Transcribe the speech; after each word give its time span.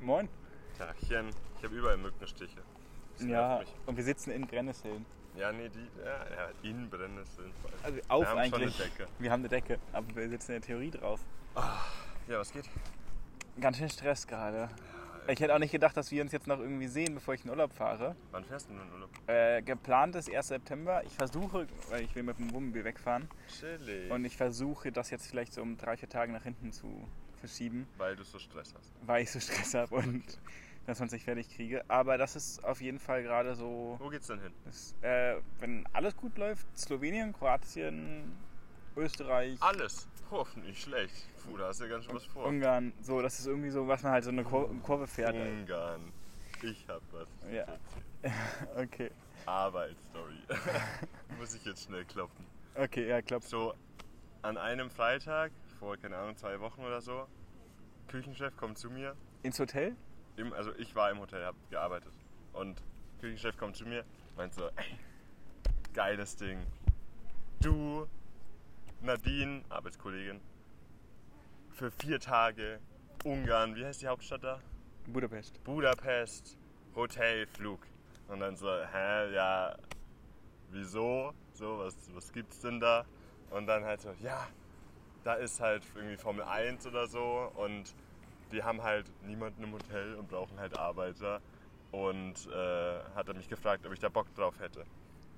Moin. 0.00 0.28
Tagchen. 0.76 1.30
Ich 1.58 1.64
habe 1.64 1.74
überall 1.74 1.96
Mückenstiche. 1.96 2.60
Das 3.16 3.26
Ja, 3.26 3.60
und 3.86 3.96
wir 3.96 4.04
sitzen 4.04 4.30
in 4.30 4.46
Brennnesseln. 4.46 5.04
Ja, 5.36 5.50
nee, 5.50 5.68
die. 5.68 5.88
Ja, 6.04 6.24
ja 6.36 6.50
in 6.62 6.88
Brennnesseln. 6.88 7.52
Also 7.82 8.00
auf 8.08 8.22
wir 8.22 8.28
haben 8.28 8.38
eigentlich. 8.38 8.76
schon 8.76 8.82
eine 8.84 8.90
Decke. 8.90 9.08
Wir 9.18 9.30
haben 9.32 9.40
eine 9.40 9.48
Decke, 9.48 9.78
aber 9.92 10.14
wir 10.14 10.28
sitzen 10.28 10.52
in 10.52 10.60
der 10.60 10.66
Theorie 10.66 10.90
drauf. 10.90 11.20
Ja, 12.28 12.38
was 12.38 12.52
geht? 12.52 12.68
Ganz 13.60 13.78
schön 13.78 13.88
Stress 13.88 14.26
gerade. 14.26 14.68
Ich 15.26 15.40
hätte 15.40 15.54
auch 15.54 15.58
nicht 15.58 15.72
gedacht, 15.72 15.96
dass 15.96 16.10
wir 16.10 16.22
uns 16.22 16.32
jetzt 16.32 16.46
noch 16.46 16.58
irgendwie 16.58 16.86
sehen, 16.86 17.14
bevor 17.14 17.34
ich 17.34 17.44
in 17.44 17.50
Urlaub 17.50 17.72
fahre. 17.72 18.14
Wann 18.30 18.44
fährst 18.44 18.70
du 18.70 18.74
denn 18.74 18.82
in 18.82 18.92
Urlaub? 18.92 19.10
Äh, 19.26 19.62
geplant 19.62 20.14
ist 20.14 20.32
1. 20.32 20.48
September. 20.48 21.02
Ich 21.04 21.12
versuche, 21.12 21.66
weil 21.90 22.02
ich 22.02 22.14
will 22.14 22.22
mit 22.22 22.38
dem 22.38 22.52
Wohnmobil 22.52 22.84
wegfahren, 22.84 23.28
Chillig. 23.48 24.10
und 24.10 24.24
ich 24.24 24.36
versuche, 24.36 24.90
das 24.90 25.10
jetzt 25.10 25.26
vielleicht 25.26 25.52
so 25.52 25.60
um 25.60 25.76
drei, 25.76 25.96
vier 25.96 26.08
Tage 26.08 26.32
nach 26.32 26.44
hinten 26.44 26.72
zu 26.72 27.06
verschieben, 27.38 27.86
Weil 27.96 28.16
du 28.16 28.24
so 28.24 28.38
Stress 28.38 28.74
hast. 28.76 28.92
weil 29.06 29.22
ich 29.22 29.30
so 29.30 29.40
Stress 29.40 29.74
habe 29.74 29.94
und 29.96 30.22
dass 30.86 31.00
man 31.00 31.08
sich 31.08 31.22
fertig 31.24 31.48
kriege. 31.54 31.84
Aber 31.88 32.16
das 32.18 32.34
ist 32.36 32.64
auf 32.64 32.80
jeden 32.80 32.98
Fall 32.98 33.22
gerade 33.22 33.54
so, 33.54 33.96
Wo 34.00 34.08
geht's 34.08 34.26
denn 34.28 34.40
hin? 34.40 34.52
das, 34.64 34.94
äh, 35.02 35.36
wenn 35.60 35.86
alles 35.92 36.16
gut 36.16 36.36
läuft, 36.38 36.66
Slowenien, 36.78 37.32
Kroatien, 37.32 38.32
Österreich, 38.96 39.60
Alles. 39.62 40.08
Oh, 40.30 40.44
nicht 40.56 40.82
schlecht. 40.82 41.14
Puh, 41.44 41.56
da 41.56 41.68
hast 41.68 41.80
du 41.80 41.84
ja 41.84 41.90
ganz 41.90 42.04
schön 42.04 42.14
was 42.14 42.24
vor. 42.26 42.44
Ungarn. 42.46 42.92
So, 43.00 43.22
das 43.22 43.38
ist 43.38 43.46
irgendwie 43.46 43.70
so, 43.70 43.86
was 43.88 44.02
man 44.02 44.12
halt 44.12 44.24
so 44.24 44.30
eine 44.30 44.44
Kur 44.44 44.68
Kurve 44.82 45.06
fährt. 45.06 45.34
Ungarn. 45.34 46.12
Ich 46.62 46.86
hab 46.88 47.00
was. 47.12 47.28
Ja. 47.52 47.64
Okay, 48.76 49.10
Arbeitsstory. 49.46 50.34
Muss 51.38 51.54
ich 51.54 51.64
jetzt 51.64 51.84
schnell 51.84 52.04
klopfen. 52.04 52.44
okay, 52.74 53.08
ja, 53.08 53.22
klappt. 53.22 53.44
So, 53.44 53.74
an 54.42 54.56
einem 54.56 54.90
Freitag, 54.90 55.52
vor, 55.78 55.96
keine 55.96 56.16
Ahnung, 56.16 56.36
zwei 56.36 56.58
Wochen 56.60 56.82
oder 56.82 57.00
so, 57.00 57.26
Küchenchef 58.08 58.56
kommt 58.56 58.78
zu 58.78 58.90
mir. 58.90 59.16
Ins 59.42 59.58
Hotel? 59.58 59.96
Im, 60.36 60.52
also 60.52 60.74
ich 60.76 60.94
war 60.94 61.10
im 61.10 61.18
Hotel, 61.20 61.44
hab 61.44 61.54
gearbeitet. 61.70 62.12
Und 62.52 62.82
Küchenchef 63.20 63.56
kommt 63.56 63.76
zu 63.76 63.86
mir, 63.86 64.04
meint 64.36 64.54
so, 64.54 64.68
ey, 64.68 64.98
geiles 65.94 66.36
Ding. 66.36 66.58
Du, 67.60 68.06
Nadine, 69.00 69.64
Arbeitskollegin, 69.68 70.40
für 71.72 71.90
vier 71.90 72.20
Tage 72.20 72.80
Ungarn, 73.24 73.74
wie 73.76 73.84
heißt 73.84 74.02
die 74.02 74.08
Hauptstadt 74.08 74.44
da? 74.44 74.60
Budapest. 75.06 75.62
Budapest, 75.64 76.56
Hotelflug. 76.94 77.80
Und 78.28 78.40
dann 78.40 78.56
so, 78.56 78.68
hä, 78.68 79.32
ja, 79.32 79.76
wieso? 80.70 81.32
So, 81.52 81.78
was, 81.78 81.94
was 82.14 82.32
gibt's 82.32 82.60
denn 82.60 82.78
da? 82.78 83.04
Und 83.50 83.66
dann 83.66 83.84
halt 83.84 84.00
so, 84.00 84.12
ja, 84.20 84.46
da 85.28 85.34
ist 85.34 85.60
halt 85.60 85.82
irgendwie 85.94 86.16
Formel 86.16 86.42
1 86.42 86.86
oder 86.86 87.06
so 87.06 87.52
und 87.56 87.84
die 88.50 88.62
haben 88.62 88.82
halt 88.82 89.04
niemanden 89.26 89.62
im 89.62 89.72
Hotel 89.74 90.14
und 90.14 90.26
brauchen 90.26 90.58
halt 90.58 90.74
Arbeiter. 90.78 91.42
Und 91.92 92.34
äh, 92.50 92.98
hat 93.14 93.28
er 93.28 93.34
mich 93.34 93.46
gefragt, 93.48 93.84
ob 93.86 93.92
ich 93.92 93.98
da 94.00 94.08
Bock 94.08 94.34
drauf 94.34 94.54
hätte. 94.58 94.84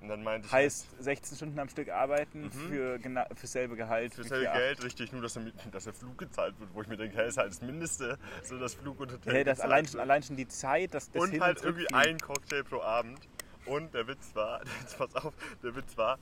Und 0.01 0.07
dann 0.07 0.23
meinte 0.23 0.47
ich, 0.47 0.53
Heißt 0.53 0.87
16 1.03 1.35
Stunden 1.37 1.59
am 1.59 1.67
Stück 1.69 1.89
arbeiten 1.89 2.49
für, 2.51 2.95
gena- 2.99 3.27
für 3.35 3.47
selbe 3.47 3.75
Gehalt. 3.75 4.13
für 4.13 4.23
selbe 4.23 4.51
Geld, 4.51 4.81
richtig, 4.83 5.11
nur 5.11 5.21
dass 5.21 5.33
der, 5.33 5.43
dass 5.71 5.83
der 5.85 5.93
Flug 5.93 6.17
gezahlt 6.17 6.57
wird, 6.59 6.69
wo 6.73 6.81
ich 6.81 6.87
mir 6.87 6.95
denke, 6.97 7.17
hey, 7.17 7.27
ist 7.27 7.37
halt 7.37 7.51
das 7.51 7.61
Mindeste, 7.61 8.17
so 8.43 8.57
das 8.57 8.73
Flug 8.75 8.99
und 9.01 9.11
Hotel. 9.13 9.33
Hey, 9.33 9.43
das 9.43 9.59
allein, 9.61 9.85
schon, 9.87 9.99
allein 9.99 10.23
schon 10.23 10.35
die 10.37 10.47
Zeit, 10.47 10.93
das, 10.93 11.11
das 11.11 11.21
und 11.21 11.31
Hin- 11.31 11.41
halt 11.41 11.61
irgendwie 11.63 11.85
Zurückfliegen. 11.87 12.15
ein 12.15 12.19
Cocktail 12.19 12.63
pro 12.63 12.81
Abend. 12.81 13.19
Und 13.65 13.93
der 13.93 14.07
Witz 14.07 14.33
war, 14.35 14.61
jetzt 14.81 14.97
pass 14.97 15.13
auf, 15.15 15.33
der 15.63 15.75
Witz 15.75 15.95
war 15.97 16.17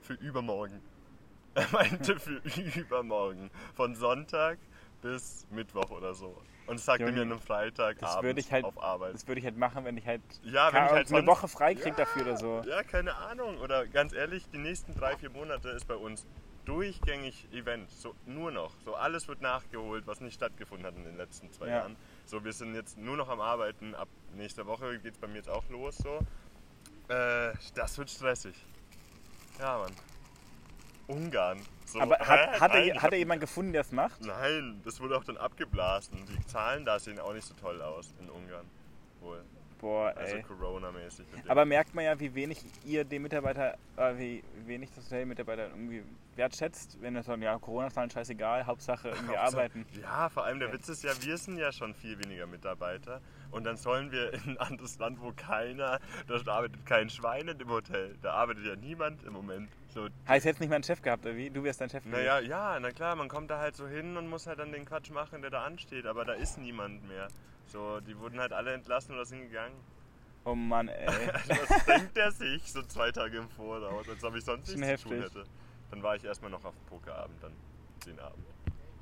für 0.00 0.14
übermorgen. 0.14 0.80
Er 1.54 1.66
meinte 1.72 2.18
für 2.18 2.36
übermorgen. 2.78 3.50
Von 3.74 3.94
Sonntag 3.94 4.58
bis 5.02 5.46
Mittwoch 5.50 5.90
oder 5.90 6.14
so. 6.14 6.40
Und 6.66 6.76
das 6.78 6.84
sagte 6.84 7.04
mir 7.10 7.22
an 7.22 7.32
einem 7.32 7.40
Freitag 7.40 7.96
ich 8.00 8.52
halt, 8.52 8.64
auf 8.64 8.80
Arbeit. 8.80 9.14
das 9.14 9.26
würde 9.26 9.40
ich 9.40 9.44
halt 9.44 9.58
machen, 9.58 9.84
wenn 9.84 9.96
ich 9.96 10.06
halt, 10.06 10.22
Ja, 10.44 10.72
wenn 10.72 10.84
ich 10.84 10.90
halt 10.92 11.12
eine 11.12 11.26
Woche 11.26 11.48
frei 11.48 11.74
krieg 11.74 11.96
dafür 11.96 12.22
oder 12.22 12.36
so. 12.36 12.62
Ja, 12.66 12.82
keine 12.84 13.14
Ahnung. 13.16 13.58
Oder 13.58 13.86
ganz 13.88 14.12
ehrlich, 14.12 14.48
die 14.50 14.58
nächsten 14.58 14.94
drei, 14.94 15.16
vier 15.16 15.30
Monate 15.30 15.70
ist 15.70 15.88
bei 15.88 15.96
uns 15.96 16.24
durchgängig 16.64 17.48
Event. 17.52 17.90
So, 17.90 18.14
nur 18.26 18.52
noch. 18.52 18.72
So 18.84 18.94
alles 18.94 19.26
wird 19.26 19.40
nachgeholt, 19.40 20.06
was 20.06 20.20
nicht 20.20 20.34
stattgefunden 20.34 20.86
hat 20.86 20.94
in 20.96 21.02
den 21.04 21.16
letzten 21.16 21.50
zwei 21.52 21.66
Ja. 21.66 21.78
Jahren. 21.78 21.96
So, 22.26 22.44
wir 22.44 22.52
sind 22.52 22.74
jetzt 22.76 22.96
nur 22.96 23.16
noch 23.16 23.28
am 23.28 23.40
Arbeiten. 23.40 23.96
Ab 23.96 24.08
nächster 24.36 24.64
Woche 24.64 25.00
geht 25.00 25.14
es 25.14 25.18
bei 25.18 25.26
mir 25.26 25.38
jetzt 25.38 25.50
auch 25.50 25.68
los. 25.68 25.98
So. 25.98 26.20
Äh, 27.12 27.52
das 27.74 27.98
wird 27.98 28.08
stressig. 28.08 28.54
Ja, 29.58 29.78
Mann. 29.78 29.92
Ungarn. 31.08 31.60
So, 31.84 32.00
Aber 32.00 32.16
hä? 32.16 32.24
hat, 32.24 32.60
hat, 32.60 32.72
Nein, 32.72 32.88
er, 32.90 33.02
hat 33.02 33.12
er 33.12 33.18
jemand 33.18 33.40
gefunden, 33.40 33.72
der 33.72 33.82
es 33.82 33.92
macht? 33.92 34.20
Nein, 34.24 34.80
das 34.84 35.00
wurde 35.00 35.16
auch 35.16 35.24
dann 35.24 35.36
abgeblasen. 35.36 36.18
Die 36.26 36.46
Zahlen 36.46 36.84
da 36.84 36.98
sehen 36.98 37.18
auch 37.18 37.34
nicht 37.34 37.46
so 37.46 37.54
toll 37.54 37.80
aus 37.82 38.14
in 38.20 38.30
Ungarn. 38.30 38.66
Wohl. 39.20 39.42
Boah, 39.80 40.14
Also 40.16 40.36
ey. 40.36 40.42
Corona-mäßig. 40.44 41.26
Aber 41.48 41.64
merkt 41.64 41.92
man 41.92 42.04
ja, 42.04 42.18
wie 42.20 42.32
wenig 42.36 42.64
ihr 42.84 43.04
den 43.04 43.22
Mitarbeiter, 43.22 43.76
äh, 43.96 44.16
wie 44.16 44.44
wenig 44.64 44.90
das 44.94 45.06
Hotelmitarbeiter 45.06 45.68
irgendwie 45.70 46.04
wertschätzt, 46.36 46.98
wenn 47.02 47.16
es 47.16 47.26
dann, 47.26 47.42
ja, 47.42 47.58
Corona-Zahlen 47.58 48.08
scheißegal, 48.08 48.64
Hauptsache 48.64 49.08
irgendwie 49.08 49.36
Hauptsache- 49.36 49.46
arbeiten. 49.56 49.86
Ja, 50.00 50.28
vor 50.28 50.44
allem 50.44 50.60
der 50.60 50.72
Witz 50.72 50.88
ist 50.88 51.02
ja, 51.02 51.10
wir 51.20 51.36
sind 51.36 51.58
ja 51.58 51.72
schon 51.72 51.94
viel 51.94 52.16
weniger 52.24 52.46
Mitarbeiter 52.46 53.20
und 53.50 53.64
dann 53.64 53.76
sollen 53.76 54.12
wir 54.12 54.32
in 54.32 54.40
ein 54.50 54.58
anderes 54.58 54.98
Land, 54.98 55.20
wo 55.20 55.32
keiner, 55.34 55.98
da 56.28 56.52
arbeitet 56.52 56.86
kein 56.86 57.10
Schwein 57.10 57.48
in 57.48 57.58
dem 57.58 57.68
Hotel, 57.68 58.14
da 58.22 58.34
arbeitet 58.34 58.64
ja 58.64 58.76
niemand 58.76 59.24
im 59.24 59.32
Moment. 59.32 59.68
So, 59.92 60.08
Heißt 60.26 60.46
jetzt 60.46 60.60
nicht 60.60 60.70
mal 60.70 60.76
einen 60.76 60.84
Chef 60.84 61.02
gehabt, 61.02 61.26
oder 61.26 61.36
wie? 61.36 61.50
Du 61.50 61.62
wärst 61.62 61.80
dein 61.80 61.90
Chef 61.90 62.02
gewesen. 62.02 62.24
naja, 62.24 62.40
ja, 62.40 62.80
na 62.80 62.90
klar, 62.92 63.14
man 63.14 63.28
kommt 63.28 63.50
da 63.50 63.58
halt 63.58 63.76
so 63.76 63.86
hin 63.86 64.16
und 64.16 64.28
muss 64.28 64.46
halt 64.46 64.58
dann 64.58 64.72
den 64.72 64.86
Quatsch 64.86 65.10
machen, 65.10 65.42
der 65.42 65.50
da 65.50 65.64
ansteht, 65.64 66.06
aber 66.06 66.24
da 66.24 66.32
ist 66.32 66.56
niemand 66.56 67.06
mehr. 67.06 67.28
So, 67.66 68.00
die 68.00 68.18
wurden 68.18 68.40
halt 68.40 68.52
alle 68.52 68.72
entlassen 68.72 69.14
oder 69.14 69.26
sind 69.26 69.42
gegangen. 69.42 69.76
Oh 70.44 70.54
Mann, 70.54 70.88
ey. 70.88 71.06
Was 71.68 71.84
denkt 71.84 72.16
der 72.16 72.32
sich 72.32 72.72
so 72.72 72.82
zwei 72.82 73.12
Tage 73.12 73.38
im 73.38 73.48
Voraus, 73.50 74.08
als 74.08 74.24
ob 74.24 74.34
ich 74.34 74.44
sonst 74.44 74.74
nichts 74.74 75.02
zu 75.02 75.08
tun 75.08 75.18
heftig. 75.18 75.36
hätte? 75.36 75.44
Dann 75.90 76.02
war 76.02 76.16
ich 76.16 76.24
erstmal 76.24 76.50
noch 76.50 76.64
auf 76.64 76.74
dem 76.74 76.86
Pokerabend, 76.86 77.42
dann 77.42 77.52
den 78.06 78.18
Abend. 78.18 78.46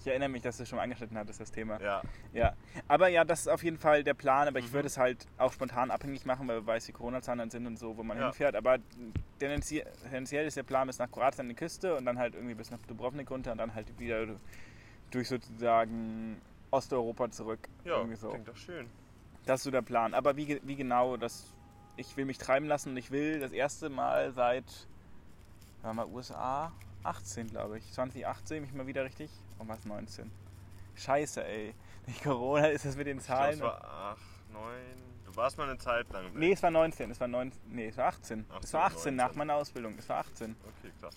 Ich 0.00 0.06
erinnere 0.06 0.30
mich, 0.30 0.40
dass 0.42 0.56
du 0.56 0.64
schon 0.64 0.78
angeschnitten 0.78 1.18
hattest, 1.18 1.40
das 1.40 1.50
Thema. 1.52 1.78
Ja, 1.80 2.00
Ja. 2.32 2.54
Aber 2.88 3.08
ja, 3.08 3.22
das 3.24 3.40
ist 3.40 3.48
auf 3.48 3.62
jeden 3.62 3.76
Fall 3.78 4.02
der 4.02 4.14
Plan, 4.14 4.48
aber 4.48 4.58
ich 4.58 4.68
Mhm. 4.68 4.72
würde 4.72 4.86
es 4.86 4.96
halt 4.96 5.26
auch 5.36 5.52
spontan 5.52 5.90
abhängig 5.90 6.24
machen, 6.24 6.48
weil 6.48 6.60
wir 6.62 6.66
weiß, 6.66 6.88
wie 6.88 6.92
Corona-Zahlen 6.92 7.38
dann 7.38 7.50
sind 7.50 7.66
und 7.66 7.78
so, 7.78 7.96
wo 7.98 8.02
man 8.02 8.16
Ja. 8.16 8.24
hinfährt. 8.24 8.56
Aber 8.56 8.78
tendenziell 9.38 10.46
ist 10.46 10.56
der 10.56 10.62
Plan 10.62 10.86
bis 10.86 10.98
nach 10.98 11.10
Kroatien 11.10 11.40
an 11.42 11.48
die 11.50 11.54
Küste 11.54 11.94
und 11.96 12.06
dann 12.06 12.18
halt 12.18 12.34
irgendwie 12.34 12.54
bis 12.54 12.70
nach 12.70 12.78
Dubrovnik 12.86 13.30
runter 13.30 13.52
und 13.52 13.58
dann 13.58 13.74
halt 13.74 13.98
wieder 13.98 14.26
durch 15.10 15.28
sozusagen 15.28 16.40
Osteuropa 16.70 17.30
zurück. 17.30 17.68
ja, 17.84 17.96
irgendwie 17.96 18.16
so. 18.16 18.30
klingt 18.30 18.48
doch 18.48 18.56
schön. 18.56 18.88
Das 19.44 19.60
ist 19.60 19.64
so 19.64 19.70
der 19.70 19.82
Plan. 19.82 20.14
Aber 20.14 20.36
wie, 20.36 20.60
wie 20.62 20.76
genau, 20.76 21.16
das, 21.16 21.52
ich 21.96 22.16
will 22.16 22.24
mich 22.24 22.38
treiben 22.38 22.66
lassen 22.66 22.90
und 22.90 22.96
ich 22.96 23.10
will 23.10 23.40
das 23.40 23.52
erste 23.52 23.90
Mal 23.90 24.32
seit, 24.32 24.64
war 25.82 25.92
mal 25.94 26.06
USA, 26.06 26.72
18 27.02 27.48
glaube 27.48 27.78
ich, 27.78 27.92
2018 27.92 28.62
mich 28.62 28.72
mal 28.72 28.86
wieder 28.86 29.04
richtig, 29.04 29.30
19. 29.84 30.30
Scheiße 30.96 31.44
ey, 31.44 31.74
durch 32.06 32.22
Corona 32.22 32.66
ist 32.66 32.84
das 32.84 32.96
mit 32.96 33.06
den 33.06 33.18
Ich 33.18 33.26
glaube, 33.26 33.40
Zahlen. 33.40 33.54
es 33.54 33.60
war 33.62 33.84
8, 33.84 34.18
9. 34.52 34.62
Du 35.24 35.36
warst 35.36 35.58
mal 35.58 35.68
eine 35.68 35.78
Zeit 35.78 36.10
lang. 36.12 36.24
weg. 36.26 36.34
nee, 36.34 36.52
es 36.52 36.62
war 36.62 36.70
19, 36.70 37.10
es 37.12 37.20
war 37.20 37.28
19, 37.28 37.60
nee, 37.68 37.88
es 37.88 37.96
war 37.96 38.06
18. 38.06 38.40
es 38.48 38.54
18, 38.56 38.72
war 38.72 38.84
18 38.86 39.16
nach 39.16 39.24
19. 39.26 39.38
meiner 39.38 39.54
Ausbildung, 39.54 39.94
es 39.98 40.08
war 40.08 40.18
18. 40.18 40.56
Okay, 40.80 40.92
krass. 41.00 41.14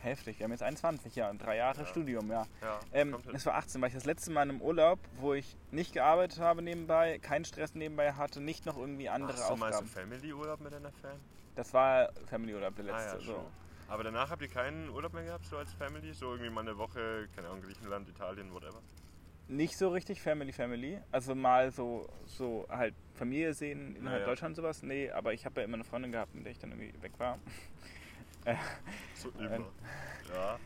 Heftig, 0.00 0.38
wir 0.38 0.44
haben 0.44 0.50
jetzt 0.50 0.62
21, 0.62 1.16
ja, 1.16 1.30
und 1.30 1.38
drei 1.38 1.56
Jahre 1.56 1.80
Ja. 1.80 1.86
Studium, 1.86 2.30
ja. 2.30 2.46
Ja, 2.60 2.78
Ähm, 2.92 3.16
es 3.32 3.46
war 3.46 3.54
18, 3.54 3.80
weil 3.80 3.88
ich 3.88 3.94
das 3.94 4.04
letzte 4.04 4.30
Mal 4.32 4.42
in 4.42 4.50
einem 4.50 4.60
Urlaub, 4.60 4.98
wo 5.18 5.32
ich 5.32 5.56
nicht 5.70 5.94
gearbeitet 5.94 6.40
habe 6.40 6.60
nebenbei, 6.60 7.18
keinen 7.20 7.46
Stress 7.46 7.74
nebenbei 7.74 8.12
hatte, 8.12 8.42
nicht 8.42 8.66
noch 8.66 8.76
irgendwie 8.76 9.08
andere 9.08 9.32
Hast 9.32 9.48
du 9.48 9.56
mal 9.56 9.72
so 9.72 9.78
Aufgaben. 9.78 10.10
Family-Urlaub 10.10 10.60
mit 10.60 10.74
deiner 10.74 10.92
Fan? 10.92 11.18
Das 11.56 11.72
war 11.72 12.10
Family 12.26 12.52
Urlaub, 12.54 12.76
der 12.76 12.84
Ah 12.92 12.98
letzte. 12.98 13.16
ja, 13.18 13.24
so. 13.24 13.46
Aber 13.88 14.02
danach 14.02 14.30
habt 14.30 14.42
ihr 14.42 14.48
keinen 14.48 14.88
Urlaub 14.90 15.12
mehr 15.12 15.24
gehabt, 15.24 15.46
so 15.46 15.56
als 15.56 15.72
Family? 15.74 16.12
So 16.12 16.32
irgendwie 16.32 16.50
mal 16.50 16.62
eine 16.62 16.76
Woche, 16.78 17.28
keine 17.34 17.48
Ahnung, 17.48 17.62
Griechenland, 17.62 18.08
Italien, 18.08 18.52
whatever? 18.52 18.80
Nicht 19.46 19.76
so 19.76 19.90
richtig 19.90 20.22
Family 20.22 20.52
Family. 20.52 21.00
Also 21.12 21.34
mal 21.34 21.70
so, 21.70 22.08
so 22.24 22.66
halt 22.70 22.94
Familie 23.14 23.52
sehen 23.52 23.94
innerhalb 23.96 24.20
Naja. 24.22 24.26
Deutschland 24.26 24.56
sowas. 24.56 24.82
Nee, 24.82 25.10
aber 25.10 25.34
ich 25.34 25.44
habe 25.44 25.60
ja 25.60 25.66
immer 25.66 25.74
eine 25.74 25.84
Freundin 25.84 26.12
gehabt, 26.12 26.34
mit 26.34 26.44
der 26.46 26.52
ich 26.52 26.58
dann 26.58 26.70
irgendwie 26.72 27.02
weg 27.02 27.12
war. 27.18 27.38
So 29.14 29.30
immer. 29.38 29.64
Ja, 30.34 30.58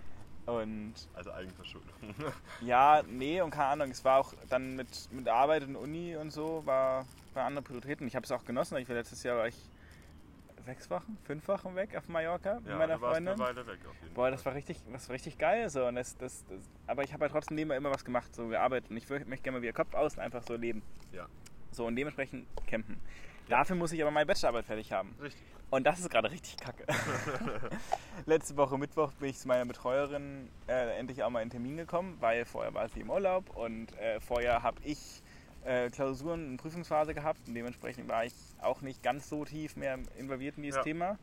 Und 0.52 0.94
also 1.14 1.30
Eigenverschuldung. 1.30 1.92
ja, 2.60 3.02
nee, 3.06 3.40
und 3.40 3.50
keine 3.50 3.66
Ahnung, 3.66 3.90
es 3.92 4.04
war 4.04 4.18
auch 4.18 4.34
dann 4.48 4.74
mit, 4.74 5.08
mit 5.12 5.28
Arbeit 5.28 5.62
und 5.62 5.76
Uni 5.76 6.16
und 6.16 6.32
so, 6.32 6.66
war, 6.66 7.06
war 7.34 7.44
andere 7.44 7.62
Prioritäten. 7.62 8.08
Ich 8.08 8.16
habe 8.16 8.24
es 8.24 8.32
auch 8.32 8.44
genossen. 8.44 8.76
Ich 8.78 8.88
war 8.88 8.96
letztes 8.96 9.22
Jahr 9.22 9.36
war 9.36 9.46
ich 9.46 9.54
sechs 10.68 10.90
Wochen, 10.90 11.16
fünf 11.24 11.48
Wochen 11.48 11.74
weg 11.76 11.96
auf 11.96 12.08
Mallorca 12.08 12.60
mit 12.60 12.68
ja, 12.68 12.76
meiner 12.76 12.98
Freundin. 12.98 13.28
eine 13.28 13.38
Weile 13.38 13.66
weg 13.66 13.78
auf 13.88 13.94
jeden 14.02 14.14
Boah, 14.14 14.24
Fall. 14.24 14.30
das 14.32 14.44
war 14.44 14.54
richtig, 14.54 14.78
das 14.92 15.08
war 15.08 15.14
richtig 15.14 15.38
geil 15.38 15.70
so. 15.70 15.86
Und 15.86 15.94
das, 15.94 16.14
das, 16.18 16.44
das, 16.46 16.60
aber 16.86 17.04
ich 17.04 17.14
habe 17.14 17.22
halt 17.22 17.32
trotzdem 17.32 17.54
nebenbei 17.54 17.76
immer 17.76 17.90
was 17.90 18.04
gemacht, 18.04 18.34
so 18.34 18.48
gearbeitet. 18.48 18.90
Und 18.90 18.98
ich 18.98 19.08
möchte 19.08 19.24
gerne 19.24 19.58
mal 19.58 19.62
wieder 19.62 19.72
Kopf 19.72 19.94
aus 19.94 20.14
und 20.14 20.20
einfach 20.20 20.42
so 20.42 20.56
leben. 20.56 20.82
Ja. 21.10 21.26
So 21.70 21.86
und 21.86 21.96
dementsprechend 21.96 22.46
campen. 22.66 23.00
Dafür 23.48 23.76
muss 23.76 23.92
ich 23.92 24.02
aber 24.02 24.10
meine 24.10 24.26
Bachelorarbeit 24.26 24.66
fertig 24.66 24.92
haben. 24.92 25.14
Richtig. 25.22 25.42
Und 25.70 25.86
das 25.86 26.00
ist 26.00 26.10
gerade 26.10 26.30
richtig 26.30 26.58
kacke. 26.58 26.84
Letzte 28.26 28.56
Woche 28.58 28.76
Mittwoch 28.76 29.12
bin 29.12 29.30
ich 29.30 29.38
zu 29.38 29.48
meiner 29.48 29.64
Betreuerin 29.64 30.50
äh, 30.66 30.98
endlich 30.98 31.22
auch 31.22 31.30
mal 31.30 31.40
in 31.40 31.48
den 31.48 31.52
Termin 31.52 31.78
gekommen, 31.78 32.18
weil 32.20 32.44
vorher 32.44 32.74
war 32.74 32.88
sie 32.90 33.00
im 33.00 33.10
Urlaub 33.10 33.56
und 33.56 33.96
äh, 33.98 34.20
vorher 34.20 34.62
habe 34.62 34.78
ich 34.84 35.22
äh, 35.64 35.90
Klausuren 35.90 36.48
und 36.50 36.56
Prüfungsphase 36.58 37.14
gehabt 37.14 37.40
und 37.48 37.54
dementsprechend 37.54 38.08
war 38.08 38.24
ich 38.24 38.32
auch 38.60 38.80
nicht 38.80 39.02
ganz 39.02 39.28
so 39.28 39.44
tief 39.44 39.76
mehr 39.76 39.98
involviert 40.16 40.56
in 40.56 40.62
dieses 40.62 40.76
Ja. 40.78 40.82
Thema. 40.82 41.18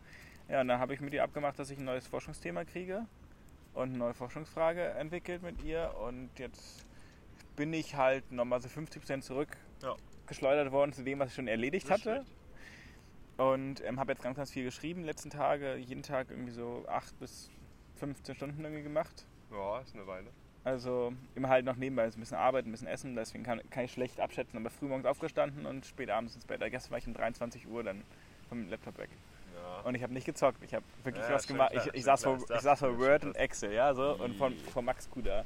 Ja, 0.50 0.62
und 0.62 0.68
dann 0.68 0.80
habe 0.80 0.94
ich 0.94 1.02
mit 1.02 1.14
ihr 1.14 1.24
abgemacht, 1.24 1.58
dass 1.58 1.70
ich 1.72 1.78
ein 1.80 1.86
neues 1.86 2.06
Forschungsthema 2.08 2.66
kriege 2.66 3.06
und 3.74 3.90
eine 3.90 3.98
neue 3.98 4.14
Forschungsfrage 4.14 4.82
entwickelt 4.92 5.42
mit 5.42 5.64
ihr 5.64 5.94
und 6.06 6.30
jetzt 6.38 6.86
bin 7.56 7.74
ich 7.74 7.96
halt 7.96 8.32
nochmal 8.32 8.62
so 8.62 8.68
50% 8.70 9.22
zurück 9.22 9.50
Ja. 9.82 9.96
worden 10.72 10.94
zu 10.94 11.04
dem, 11.04 11.20
was 11.20 11.30
ich 11.30 11.36
schon 11.36 11.48
erledigt 11.48 11.86
Nicht 11.90 11.94
hatte. 12.06 12.24
schlecht. 12.24 12.32
Und 13.38 13.84
ähm, 13.84 14.00
habe 14.00 14.14
jetzt 14.14 14.22
ganz, 14.24 14.38
ganz 14.38 14.52
viel 14.52 14.64
geschrieben, 14.64 15.04
letzten 15.04 15.30
Tage, 15.30 15.76
jeden 15.76 16.04
Tag 16.04 16.30
irgendwie 16.30 16.52
so 16.52 16.86
8 16.88 17.20
bis 17.20 17.50
15 17.98 18.36
Stunden 18.36 18.64
irgendwie 18.64 18.84
gemacht. 18.84 19.26
Ja, 19.52 19.80
ist 19.82 19.94
eine 19.94 20.08
Weile. 20.08 20.28
Also 20.66 21.14
immer 21.36 21.48
halt 21.50 21.64
noch 21.64 21.76
nebenbei 21.76 22.10
so 22.10 22.18
ein 22.18 22.22
bisschen 22.22 22.38
arbeiten, 22.38 22.70
ein 22.70 22.72
bisschen 22.72 22.88
essen, 22.88 23.16
deswegen 23.16 23.44
kann, 23.44 23.62
kann 23.70 23.86
ich 23.86 23.92
schlecht 23.92 24.20
abschätzen, 24.20 24.58
aber 24.58 24.72
früh 24.72 24.88
morgens 24.88 25.06
aufgestanden 25.06 25.68
und 25.68 25.86
spät 25.86 26.10
abends 26.10 26.34
ins 26.34 26.44
Bett. 26.46 26.60
Gestern 26.72 26.92
war 26.92 26.98
ich 26.98 27.06
um 27.08 27.14
23 27.14 27.68
Uhr 27.68 27.84
dann 27.84 28.04
vom 28.50 28.68
Laptop 28.70 28.98
weg. 28.98 29.10
Ja. 29.56 29.82
Und 29.82 29.94
ich 29.94 30.02
habe 30.02 30.12
nicht 30.12 30.26
gezockt, 30.26 30.64
ich 30.64 30.74
habe 30.74 30.84
wirklich 31.04 31.24
Ja, 31.24 31.36
was 31.36 31.46
gemacht. 31.48 31.72
klar, 31.72 31.86
Ich, 31.86 31.94
ich 31.94 32.04
saß 32.04 32.24
klar, 32.24 32.40
vor, 32.40 32.56
ich 32.56 32.62
saß 32.62 32.80
vor 32.80 32.98
Word 33.00 33.26
und 33.26 33.36
Excel, 33.36 33.74
ja, 33.74 33.94
so, 33.94 34.14
und 34.16 34.36
von, 34.38 34.58
von 34.58 34.84
Max 34.84 35.08
Kuda. 35.10 35.46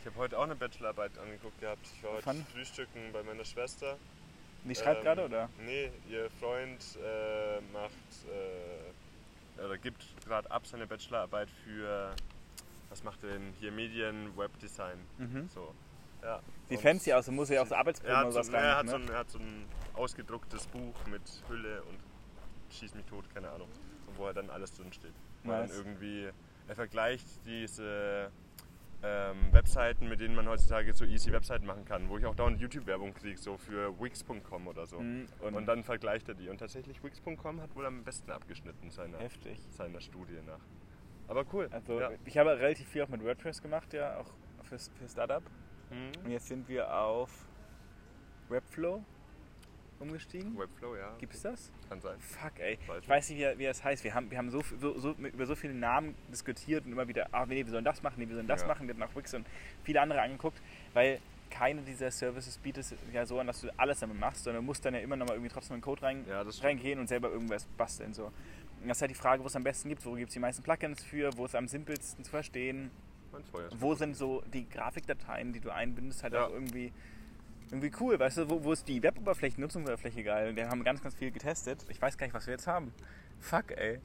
Ich 0.00 0.06
habe 0.06 0.16
heute 0.16 0.36
auch 0.36 0.42
eine 0.42 0.56
Bachelorarbeit 0.56 1.16
angeguckt 1.18 1.60
gehabt. 1.60 1.86
Ich 1.96 2.02
war 2.02 2.14
heute 2.14 2.22
Von? 2.24 2.44
frühstücken 2.52 3.00
bei 3.12 3.22
meiner 3.22 3.44
Schwester. 3.44 3.96
Die 4.64 4.74
schreibt 4.74 4.98
Ähm, 4.98 5.04
gerade, 5.04 5.24
oder? 5.24 5.48
Nee, 5.64 5.92
ihr 6.10 6.28
Freund 6.40 6.80
äh, 7.00 7.60
macht 7.72 7.92
äh, 8.28 9.64
oder 9.64 9.78
gibt 9.78 10.02
gerade 10.26 10.50
ab 10.50 10.66
seine 10.66 10.88
Bachelorarbeit 10.88 11.48
für 11.64 12.12
was 12.92 13.02
macht 13.02 13.24
er 13.24 13.30
denn 13.30 13.52
hier 13.58 13.72
Medien, 13.72 14.36
Webdesign. 14.36 14.98
Mhm. 15.18 15.48
So. 15.48 15.74
Ja. 16.22 16.40
Sieht 16.68 16.80
fancy 16.80 17.12
aus, 17.12 17.26
da 17.26 17.32
muss 17.32 17.48
ja 17.48 17.62
auch 17.62 17.66
so 17.66 17.74
er 17.74 17.80
Arbeitsproben 17.80 18.14
oder 18.14 18.32
so, 18.32 18.38
was 18.38 18.50
ne, 18.50 18.58
er, 18.58 18.76
hat 18.76 18.88
so 18.88 18.98
Ne? 18.98 19.04
ein, 19.04 19.08
er 19.10 19.18
hat 19.18 19.30
so 19.30 19.38
ein 19.38 19.64
ausgedrucktes 19.94 20.66
Buch 20.68 20.94
mit 21.10 21.22
Hülle 21.48 21.82
und 21.84 21.98
schieß 22.70 22.94
mich 22.94 23.04
tot, 23.06 23.24
keine 23.34 23.50
Ahnung. 23.50 23.68
Und 24.06 24.18
wo 24.18 24.26
er 24.26 24.34
dann 24.34 24.50
alles 24.50 24.72
drin 24.72 24.92
steht. 24.92 25.14
Er 25.44 25.48
Nice. 25.48 25.70
dann 25.70 25.78
irgendwie, 25.78 26.28
er 26.68 26.74
vergleicht 26.76 27.26
diese 27.46 28.30
ähm, 29.02 29.52
Webseiten, 29.52 30.08
mit 30.08 30.20
denen 30.20 30.34
man 30.36 30.46
heutzutage 30.48 30.92
so 30.92 31.04
easy 31.04 31.32
Webseiten 31.32 31.66
machen 31.66 31.84
kann, 31.84 32.08
wo 32.08 32.18
ich 32.18 32.26
auch 32.26 32.36
dauernd 32.36 32.60
YouTube-Werbung 32.60 33.14
kriege, 33.14 33.38
so 33.38 33.56
für 33.56 33.98
Wix.com 34.00 34.68
oder 34.68 34.86
so. 34.86 35.00
Mhm, 35.00 35.26
Und, 35.40 35.54
Und, 35.54 35.66
dann 35.66 35.82
vergleicht 35.82 36.28
er 36.28 36.34
die. 36.34 36.48
Und 36.48 36.58
tatsächlich 36.58 37.02
Wix.com 37.02 37.60
hat 37.60 37.74
wohl 37.74 37.86
am 37.86 38.04
besten 38.04 38.30
abgeschnitten 38.30 38.90
seiner, 38.90 39.18
heftig. 39.18 39.58
seiner 39.70 40.00
Studie 40.00 40.38
nach. 40.46 40.60
Aber 41.32 41.46
cool. 41.54 41.66
Also 41.70 41.98
ja. 41.98 42.10
ich 42.26 42.36
habe 42.36 42.50
relativ 42.58 42.86
viel 42.88 43.02
auch 43.02 43.08
mit 43.08 43.24
WordPress 43.24 43.62
gemacht, 43.62 43.90
ja, 43.94 44.18
auch 44.18 44.26
für, 44.64 44.78
für 44.78 45.08
Startup. 45.08 45.42
Und 45.90 46.24
Mhm. 46.26 46.30
jetzt 46.30 46.46
sind 46.48 46.68
wir 46.68 46.94
auf 46.94 47.30
Webflow 48.50 49.02
umgestiegen. 49.98 50.58
Webflow, 50.58 50.94
ja. 50.96 51.14
Gibt 51.18 51.32
es 51.32 51.42
das? 51.42 51.70
Kann 51.88 52.00
sein. 52.02 52.18
Fuck, 52.20 52.58
ey. 52.58 52.78
Weiß 52.86 53.02
Ich 53.02 53.08
weiß 53.08 53.30
nicht, 53.30 53.38
wie, 53.38 53.58
wie 53.60 53.64
das 53.64 53.82
heißt. 53.82 54.04
Wir 54.04 54.12
haben, 54.14 54.30
wir 54.30 54.36
haben 54.36 54.50
so, 54.50 54.62
so, 54.78 54.98
so, 54.98 55.12
über 55.12 55.46
so 55.46 55.54
viele 55.54 55.72
Namen 55.74 56.14
diskutiert 56.30 56.84
und 56.84 56.92
immer 56.92 57.08
wieder, 57.08 57.28
ah, 57.32 57.46
nee, 57.46 57.64
wir 57.64 57.70
sollen 57.72 57.84
das 57.84 58.02
machen, 58.02 58.16
nee, 58.18 58.28
wir 58.28 58.34
sollen 58.34 58.46
das 58.48 58.62
Ja. 58.62 58.68
machen. 58.68 58.86
Wir 58.86 58.94
haben 58.94 59.00
nach 59.00 59.14
Wix 59.16 59.32
und 59.32 59.46
viele 59.84 60.00
andere 60.02 60.20
angeguckt, 60.20 60.60
weil 60.92 61.20
keine 61.50 61.82
dieser 61.82 62.10
Services 62.10 62.56
bietet 62.58 62.84
es 62.84 62.94
ja 63.12 63.24
so 63.26 63.38
an, 63.38 63.46
dass 63.46 63.60
du 63.60 63.68
alles 63.76 64.00
damit 64.00 64.18
machst, 64.18 64.44
sondern 64.44 64.62
du 64.62 64.66
musst 64.66 64.84
dann 64.84 64.94
ja 64.94 65.00
immer 65.00 65.16
noch 65.16 65.26
mal 65.28 65.34
irgendwie 65.34 65.52
trotzdem 65.52 65.74
in 65.74 65.80
den 65.80 65.84
Code 65.84 66.02
rein, 66.02 66.24
Ja, 66.28 66.42
reingehen 66.62 66.98
und 66.98 67.08
selber 67.08 67.30
irgendwas 67.30 67.66
basteln. 67.76 68.12
So. 68.14 68.32
Das 68.86 68.98
ist 68.98 69.02
halt 69.02 69.10
die 69.10 69.14
Frage, 69.16 69.42
wo 69.42 69.46
es 69.46 69.56
am 69.56 69.62
besten 69.64 69.88
gibt, 69.88 70.04
wo 70.04 70.12
gibt 70.14 70.28
es 70.28 70.34
die 70.34 70.40
meisten 70.40 70.62
Plugins 70.62 71.02
für, 71.02 71.36
wo 71.36 71.44
ist 71.44 71.54
am 71.54 71.68
simpelsten 71.68 72.24
zu 72.24 72.30
verstehen, 72.30 72.90
wo 73.78 73.94
sind 73.94 74.16
so 74.16 74.42
die 74.52 74.68
Grafikdateien, 74.68 75.52
die 75.52 75.60
du 75.60 75.70
einbindest, 75.70 76.22
halt 76.22 76.34
Ja. 76.34 76.46
auch 76.46 76.50
irgendwie, 76.50 76.92
irgendwie 77.70 77.92
cool, 78.00 78.18
weißt 78.18 78.38
du, 78.38 78.50
wo, 78.50 78.62
wo 78.64 78.72
ist 78.72 78.86
die 78.88 79.02
Web-Oberfläche, 79.02 79.60
Nutzungsoberfläche 79.60 80.22
geil? 80.24 80.54
Wir 80.56 80.68
haben 80.68 80.82
ganz, 80.84 81.00
ganz 81.02 81.14
viel 81.14 81.30
getestet. 81.30 81.84
Ich 81.88 82.00
weiß 82.02 82.18
gar 82.18 82.26
nicht, 82.26 82.34
was 82.34 82.46
wir 82.46 82.52
jetzt 82.52 82.66
haben. 82.66 82.92
Fuck, 83.40 83.70
ey. 83.70 84.00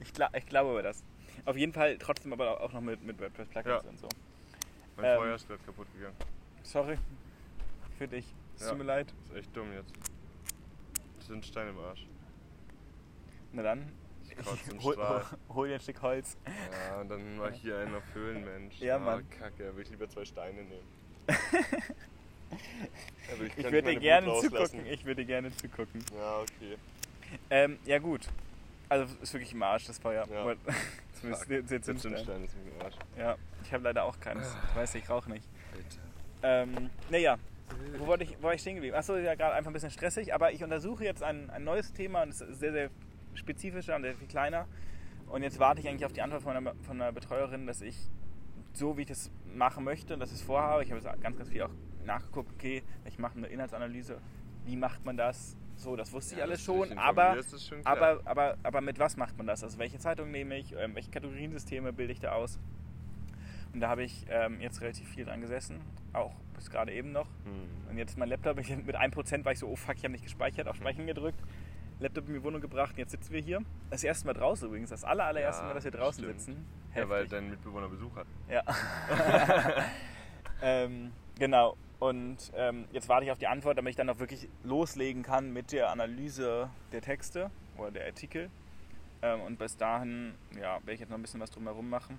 Ich, 0.00 0.12
gla 0.12 0.30
ich 0.34 0.46
glaube 0.46 0.70
aber 0.70 0.82
das. 0.82 1.04
Auf 1.44 1.56
jeden 1.56 1.72
Fall 1.72 1.98
trotzdem 1.98 2.32
aber 2.32 2.60
auch 2.60 2.72
noch 2.72 2.80
mit, 2.80 3.02
mit 3.02 3.20
WordPress-Plugins 3.20 3.84
Ja. 3.84 3.88
und 3.88 3.98
so. 3.98 4.08
Mein 4.96 5.04
Ähm, 5.06 5.16
Feuer 5.18 5.34
ist 5.36 5.46
gerade 5.46 5.62
kaputt 5.64 5.86
gegangen. 5.94 6.16
Sorry. 6.62 6.98
Für 7.98 8.08
dich. 8.08 8.34
Es 8.56 8.62
Ja. 8.62 8.70
tut 8.70 8.78
mir 8.78 8.84
leid. 8.84 9.12
Ist 9.30 9.36
echt 9.36 9.56
dumm 9.56 9.72
jetzt. 9.74 9.92
Das 11.18 11.26
sind 11.28 11.44
Steine 11.46 11.70
im 11.70 11.78
Arsch. 11.78 12.06
Na 13.52 13.62
dann, 13.62 13.92
Ich 14.38 14.44
kotze 14.46 14.70
im 14.70 14.82
hol, 14.82 14.92
Strahl. 14.94 15.24
hol, 15.54 15.68
dir 15.68 15.74
ein 15.74 15.80
Stück 15.80 16.02
Holz. 16.02 16.36
Ja, 16.88 17.00
und 17.00 17.08
dann 17.10 17.38
war 17.40 17.50
ich 17.50 17.60
hier 17.60 17.78
einen 17.78 17.94
auf 17.94 18.02
Höhlenmensch. 18.14 18.78
Ja, 18.80 18.96
Ah, 18.96 19.00
Mann. 19.00 19.30
Kacke, 19.30 19.64
würde 19.64 19.82
ich 19.82 19.90
lieber 19.90 20.08
zwei 20.08 20.24
Steine 20.24 20.62
nehmen. 20.62 20.88
Aber 23.32 23.44
Ich 23.44 23.54
könnte 23.54 23.72
würde 23.72 23.96
gerne 23.96 24.26
rauslassen. 24.26 24.66
zugucken. 24.78 24.86
Ich 24.92 25.04
würde 25.04 25.24
gerne 25.24 25.56
zugucken. 25.56 26.04
Ja, 26.16 26.38
okay. 26.40 26.76
Ähm, 27.50 27.78
ja 27.84 27.98
gut. 27.98 28.28
Also 28.88 29.06
ist 29.22 29.32
wirklich 29.32 29.52
im 29.52 29.62
Arsch, 29.62 29.86
das 29.86 29.98
Feuer. 29.98 30.26
Ja. 30.30 30.54
Zumindest 31.18 31.48
der- 31.50 31.66
Zündstein. 31.66 31.98
Zündstein 31.98 32.44
ist 32.44 32.54
im 32.54 32.82
Arsch. 32.82 32.94
Ja, 33.16 33.36
ich 33.64 33.72
habe 33.72 33.84
leider 33.84 34.04
auch 34.04 34.18
keines. 34.20 34.48
Ah. 34.48 34.58
Ich 34.70 34.76
weiß, 34.76 34.94
ich 34.96 35.08
rauche 35.08 35.30
nicht. 35.30 35.46
Alter. 35.72 36.62
Ähm, 36.68 36.90
naja, 37.08 37.38
wo 37.96 38.06
wollte 38.06 38.24
ich, 38.24 38.36
wo 38.40 38.44
war 38.48 38.54
ich 38.54 38.60
stehen 38.60 38.74
geblieben? 38.74 38.96
Achso, 38.96 39.16
ja, 39.16 39.34
gerade 39.34 39.54
einfach 39.54 39.70
ein 39.70 39.74
bisschen 39.74 39.90
stressig, 39.90 40.34
aber 40.34 40.52
ich 40.52 40.62
untersuche 40.62 41.04
jetzt 41.04 41.22
ein, 41.22 41.48
ein 41.50 41.64
neues 41.64 41.92
Thema 41.94 42.22
und 42.24 42.30
es 42.30 42.42
ist 42.42 42.60
sehr, 42.60 42.72
sehr 42.72 42.90
spezifischer 43.34 43.96
und 43.96 44.02
sehr 44.02 44.14
viel 44.14 44.28
kleiner. 44.28 44.66
Und 45.28 45.42
jetzt 45.42 45.58
warte 45.58 45.80
ich 45.80 45.88
eigentlich 45.88 46.04
auf 46.04 46.12
die 46.12 46.22
Antwort 46.22 46.42
von 46.42 46.56
einer, 46.56 46.74
von 46.82 47.00
einer 47.00 47.12
Betreuerin, 47.12 47.66
dass 47.66 47.80
ich 47.80 48.10
so, 48.72 48.96
wie 48.96 49.02
ich 49.02 49.08
das 49.08 49.30
machen 49.54 49.84
möchte 49.84 50.14
und 50.14 50.20
dass 50.20 50.30
ich 50.30 50.36
es 50.36 50.42
vorhabe, 50.42 50.82
ich 50.82 50.90
habe 50.90 51.00
jetzt 51.00 51.22
ganz, 51.22 51.36
ganz 51.36 51.48
viel 51.48 51.62
auch 51.62 51.70
nachgeguckt, 52.04 52.52
okay, 52.52 52.82
ich 53.04 53.18
mache 53.18 53.36
eine 53.36 53.46
Inhaltsanalyse, 53.46 54.18
wie 54.64 54.76
macht 54.76 55.04
man 55.04 55.16
das? 55.16 55.56
So, 55.76 55.96
das 55.96 56.12
wusste 56.12 56.34
ich 56.34 56.38
Ja, 56.38 56.44
alles 56.44 56.62
schon, 56.62 56.96
aber, 56.98 57.42
schon 57.58 57.84
aber, 57.84 58.20
aber, 58.24 58.56
aber 58.62 58.80
mit 58.80 58.98
was 58.98 59.16
macht 59.16 59.36
man 59.36 59.46
das? 59.46 59.64
Also 59.64 59.78
welche 59.78 59.98
Zeitung 59.98 60.30
nehme 60.30 60.56
ich, 60.56 60.74
ähm, 60.78 60.94
welche 60.94 61.10
Kategoriensysteme 61.10 61.92
bilde 61.92 62.12
ich 62.12 62.20
da 62.20 62.32
aus? 62.32 62.58
Und 63.72 63.80
da 63.80 63.88
habe 63.88 64.04
ich 64.04 64.26
ähm, 64.28 64.60
jetzt 64.60 64.80
relativ 64.82 65.08
viel 65.08 65.24
dran 65.24 65.40
gesessen, 65.40 65.80
auch 66.12 66.34
bis 66.54 66.70
gerade 66.70 66.92
eben 66.92 67.10
noch. 67.12 67.26
Hm. 67.44 67.90
Und 67.90 67.98
jetzt 67.98 68.18
mein 68.18 68.28
Laptop, 68.28 68.58
ich, 68.58 68.68
mit 68.68 68.96
1% 68.96 69.44
war 69.44 69.52
ich 69.52 69.58
so, 69.58 69.68
oh 69.68 69.76
fuck, 69.76 69.96
ich 69.96 70.04
habe 70.04 70.12
nicht 70.12 70.24
gespeichert, 70.24 70.68
auf 70.68 70.76
Speichern 70.76 71.06
gedrückt. 71.06 71.40
Laptop 72.02 72.28
in 72.28 72.34
die 72.34 72.42
Wohnung 72.42 72.60
gebracht 72.60 72.92
und 72.92 72.98
jetzt 72.98 73.12
sitzen 73.12 73.32
wir 73.32 73.40
hier. 73.40 73.60
Das 73.90 74.04
erste 74.04 74.26
Mal 74.26 74.34
draußen 74.34 74.68
übrigens, 74.68 74.90
das 74.90 75.04
aller, 75.04 75.24
allererste 75.24 75.62
Ja, 75.62 75.68
Mal, 75.68 75.74
dass 75.74 75.84
wir 75.84 75.90
draußen 75.90 76.24
stimmt. 76.24 76.40
sitzen. 76.40 76.66
Ja, 76.94 77.08
weil 77.08 77.22
Heftig. 77.24 77.30
dein 77.38 77.50
Mitbewohner 77.50 77.88
Besuch 77.88 78.14
hat. 78.16 78.26
Ja. 78.48 78.62
ähm, 80.62 81.12
genau. 81.38 81.76
Und 81.98 82.50
ähm, 82.56 82.86
jetzt 82.92 83.08
warte 83.08 83.24
ich 83.24 83.30
auf 83.30 83.38
die 83.38 83.46
Antwort, 83.46 83.78
damit 83.78 83.90
ich 83.90 83.96
dann 83.96 84.10
auch 84.10 84.18
wirklich 84.18 84.48
loslegen 84.64 85.22
kann 85.22 85.52
mit 85.52 85.70
der 85.72 85.90
Analyse 85.90 86.68
der 86.90 87.00
Texte 87.00 87.50
oder 87.78 87.92
der 87.92 88.06
Artikel. 88.06 88.50
Ähm, 89.22 89.40
und 89.42 89.58
bis 89.58 89.76
dahin 89.76 90.34
ja, 90.56 90.74
werde 90.80 90.92
ich 90.94 91.00
jetzt 91.00 91.10
noch 91.10 91.18
ein 91.18 91.22
bisschen 91.22 91.40
was 91.40 91.50
drumherum 91.50 91.88
machen 91.88 92.18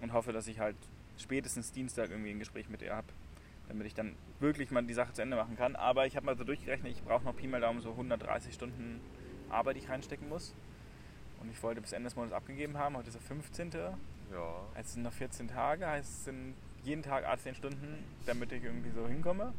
und 0.00 0.12
hoffe, 0.12 0.32
dass 0.32 0.48
ich 0.48 0.58
halt 0.58 0.76
spätestens 1.16 1.70
Dienstag 1.70 2.10
irgendwie 2.10 2.30
ein 2.30 2.40
Gespräch 2.40 2.68
mit 2.68 2.82
ihr 2.82 2.94
habe, 2.94 3.06
damit 3.68 3.86
ich 3.86 3.94
dann 3.94 4.16
wirklich 4.40 4.70
mal 4.70 4.82
die 4.82 4.94
Sache 4.94 5.12
zu 5.12 5.22
Ende 5.22 5.36
machen 5.36 5.56
kann. 5.56 5.76
Aber 5.76 6.06
ich 6.06 6.16
habe 6.16 6.26
mal 6.26 6.36
so 6.36 6.44
durchgerechnet, 6.44 6.92
ich 6.92 7.02
brauche 7.02 7.24
noch 7.24 7.36
Pi 7.36 7.46
mal 7.46 7.60
Daumen 7.60 7.80
so 7.80 7.90
130 7.90 8.54
Stunden 8.54 9.00
Arbeit, 9.50 9.76
die 9.76 9.80
ich 9.80 9.88
reinstecken 9.88 10.28
muss. 10.28 10.54
Und 11.40 11.50
ich 11.50 11.62
wollte 11.62 11.80
bis 11.80 11.92
Ende 11.92 12.08
des 12.08 12.16
Monats 12.16 12.32
abgegeben 12.32 12.78
haben. 12.78 12.96
Heute 12.96 13.08
ist 13.08 13.14
der 13.14 13.22
15. 13.22 13.70
Ja. 13.72 13.88
Also 14.74 14.80
es 14.80 14.92
sind 14.94 15.02
noch 15.02 15.12
14 15.12 15.48
Tage, 15.48 15.86
heißt 15.86 16.08
es 16.08 16.24
sind 16.24 16.54
jeden 16.82 17.02
Tag 17.02 17.24
18 17.24 17.54
Stunden, 17.54 18.04
damit 18.26 18.52
ich 18.52 18.64
irgendwie 18.64 18.90
so 18.90 19.06
hinkomme. 19.06 19.52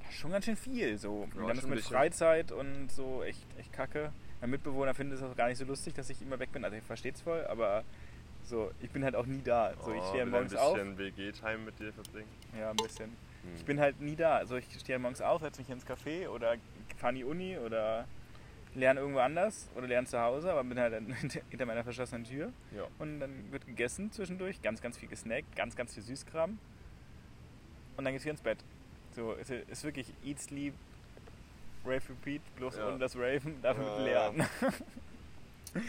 Das 0.00 0.10
ist 0.10 0.16
schon 0.16 0.30
ganz 0.30 0.44
schön 0.44 0.56
viel 0.56 0.98
so. 0.98 1.28
Ja, 1.34 1.40
und 1.40 1.48
dann 1.48 1.58
ist 1.58 1.64
mit 1.64 1.76
bisschen. 1.76 1.96
Freizeit 1.96 2.52
und 2.52 2.90
so 2.90 3.22
echt, 3.22 3.46
echt 3.58 3.72
kacke. 3.72 4.12
Mein 4.40 4.50
Mitbewohner 4.50 4.94
findet 4.94 5.18
es 5.18 5.24
auch 5.24 5.36
gar 5.36 5.48
nicht 5.48 5.58
so 5.58 5.64
lustig, 5.64 5.94
dass 5.94 6.10
ich 6.10 6.20
immer 6.22 6.38
weg 6.38 6.50
bin. 6.52 6.64
Also 6.64 6.76
ich 6.76 6.82
verstehe 6.82 7.12
es 7.12 7.20
voll, 7.20 7.46
aber 7.46 7.84
so, 8.44 8.70
ich 8.80 8.90
bin 8.90 9.04
halt 9.04 9.14
auch 9.16 9.26
nie 9.26 9.40
da. 9.42 9.72
So, 9.84 9.92
ich 9.92 10.00
Oh, 10.00 10.08
stehe 10.08 10.24
will 10.24 10.32
morgens 10.32 10.52
ein 10.54 10.58
auf. 10.58 10.74
bisschen 10.74 10.98
WG-Time 10.98 11.58
mit 11.58 11.78
dir 11.78 11.92
verbringen. 11.92 12.28
Ja, 12.58 12.70
ein 12.70 12.76
bisschen. 12.76 13.06
Hm. 13.10 13.54
Ich 13.56 13.64
bin 13.64 13.80
halt 13.80 14.00
nie 14.00 14.16
da. 14.16 14.36
Also 14.36 14.56
ich 14.56 14.66
stehe 14.80 14.98
morgens 14.98 15.20
auf, 15.20 15.40
setze 15.42 15.60
mich 15.60 15.70
ins 15.70 15.86
Café 15.86 16.28
oder 16.28 16.56
fahre 16.98 17.12
in 17.12 17.16
die 17.18 17.24
Uni 17.24 17.56
oder 17.58 18.06
lerne 18.74 19.00
irgendwo 19.00 19.20
anders 19.20 19.68
oder 19.74 19.86
lerne 19.86 20.06
zu 20.06 20.18
Hause, 20.20 20.50
aber 20.50 20.64
bin 20.64 20.78
halt 20.78 20.94
hinter 21.50 21.66
meiner 21.66 21.84
verschlossenen 21.84 22.24
Tür. 22.24 22.52
Ja. 22.74 22.86
Und 22.98 23.20
dann 23.20 23.50
wird 23.52 23.66
gegessen 23.66 24.10
zwischendurch, 24.12 24.60
ganz, 24.62 24.80
ganz 24.80 24.96
viel 24.98 25.08
gesnackt, 25.08 25.54
ganz, 25.56 25.76
ganz 25.76 25.94
viel 25.94 26.02
Süßkram. 26.02 26.58
Und 27.96 28.04
dann 28.04 28.12
geht's 28.14 28.24
wieder 28.24 28.32
ins 28.32 28.40
Bett. 28.42 28.58
So, 29.14 29.34
es 29.34 29.50
ist 29.50 29.84
wirklich 29.84 30.12
Eat, 30.24 30.40
Sleep, 30.40 30.72
Rave, 31.84 32.00
Repeat, 32.08 32.40
bloß 32.56 32.76
Ja. 32.78 32.88
ohne 32.88 32.98
das 32.98 33.14
Raven, 33.16 33.60
dafür 33.60 33.84
mit 33.84 33.92
Ja, 33.98 34.04
Lernen. 34.30 34.46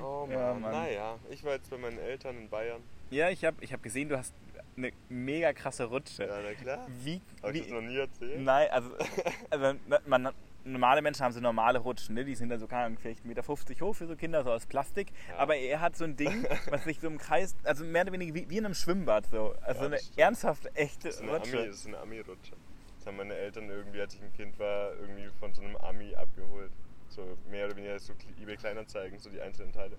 Oh 0.00 0.26
Mann. 0.26 0.30
Ja, 0.38 0.54
Mann. 0.54 0.72
Naja, 0.72 1.18
ich 1.30 1.42
war 1.44 1.52
jetzt 1.52 1.70
bei 1.70 1.78
meinen 1.78 1.98
Eltern 1.98 2.36
in 2.38 2.48
Bayern. 2.48 2.82
Ja, 3.10 3.30
ich 3.30 3.44
habe 3.44 3.56
ich 3.62 3.72
hab 3.72 3.82
gesehen, 3.82 4.08
du 4.08 4.16
hast 4.18 4.34
eine 4.76 4.92
mega 5.08 5.52
krasse 5.52 5.84
Rutsche. 5.84 6.24
Ja, 6.24 6.38
na 6.42 6.54
klar. 6.54 6.86
Wie, 7.02 7.20
Hab 7.42 7.54
ich 7.54 7.62
das 7.62 7.70
noch 7.72 7.80
nie 7.80 7.96
erzählt? 7.96 8.40
Nein, 8.40 8.68
also, 8.70 8.90
also 9.50 9.74
man, 10.06 10.28
normale 10.64 11.02
Menschen 11.02 11.24
haben 11.24 11.32
so 11.32 11.40
normale 11.40 11.78
Rutschen, 11.78 12.14
ne? 12.14 12.24
die 12.24 12.34
sind 12.34 12.50
dann 12.50 12.60
so, 12.60 12.66
keine 12.66 12.84
Ahnung, 12.84 12.98
vielleicht 13.00 13.20
1,50 13.24 13.26
Meter 13.26 13.42
hoch 13.48 13.94
für 13.94 14.06
so 14.06 14.14
Kinder, 14.14 14.44
so 14.44 14.52
aus 14.52 14.66
Plastik. 14.66 15.08
Ja. 15.30 15.36
Aber 15.38 15.56
er 15.56 15.80
hat 15.80 15.96
so 15.96 16.04
ein 16.04 16.14
Ding, 16.16 16.46
was 16.70 16.84
sich 16.84 17.00
so 17.00 17.06
im 17.08 17.18
Kreis, 17.18 17.56
also 17.64 17.84
mehr 17.84 18.02
oder 18.02 18.12
weniger 18.12 18.34
wie, 18.34 18.48
wie 18.50 18.58
in 18.58 18.66
einem 18.66 18.74
Schwimmbad 18.74 19.26
so. 19.30 19.54
Also 19.62 19.80
Ja, 19.80 19.86
eine 19.86 19.98
stimmt. 19.98 20.18
ernsthaft 20.18 20.68
echte 20.76 21.08
Das 21.08 21.20
Ami- 21.22 21.30
Rutsche. 21.30 21.56
das 21.66 21.76
ist 21.76 21.86
eine 21.86 21.98
Ami-Rutsche. 21.98 22.54
Das 22.98 23.06
haben 23.06 23.16
meine 23.16 23.34
Eltern 23.34 23.70
irgendwie, 23.70 24.00
als 24.00 24.14
ich 24.14 24.22
ein 24.22 24.32
Kind 24.34 24.58
war, 24.58 24.92
irgendwie 24.94 25.28
von 25.40 25.52
so 25.54 25.62
einem 25.62 25.76
Ami 25.76 26.14
abgeholt. 26.14 26.70
So 27.18 27.36
mehr 27.50 27.66
oder 27.66 27.76
weniger 27.76 27.98
so 27.98 28.12
eBay 28.40 28.56
Kleinanzeigen, 28.56 29.18
so 29.18 29.28
die 29.28 29.40
einzelnen 29.40 29.72
Teile. 29.72 29.96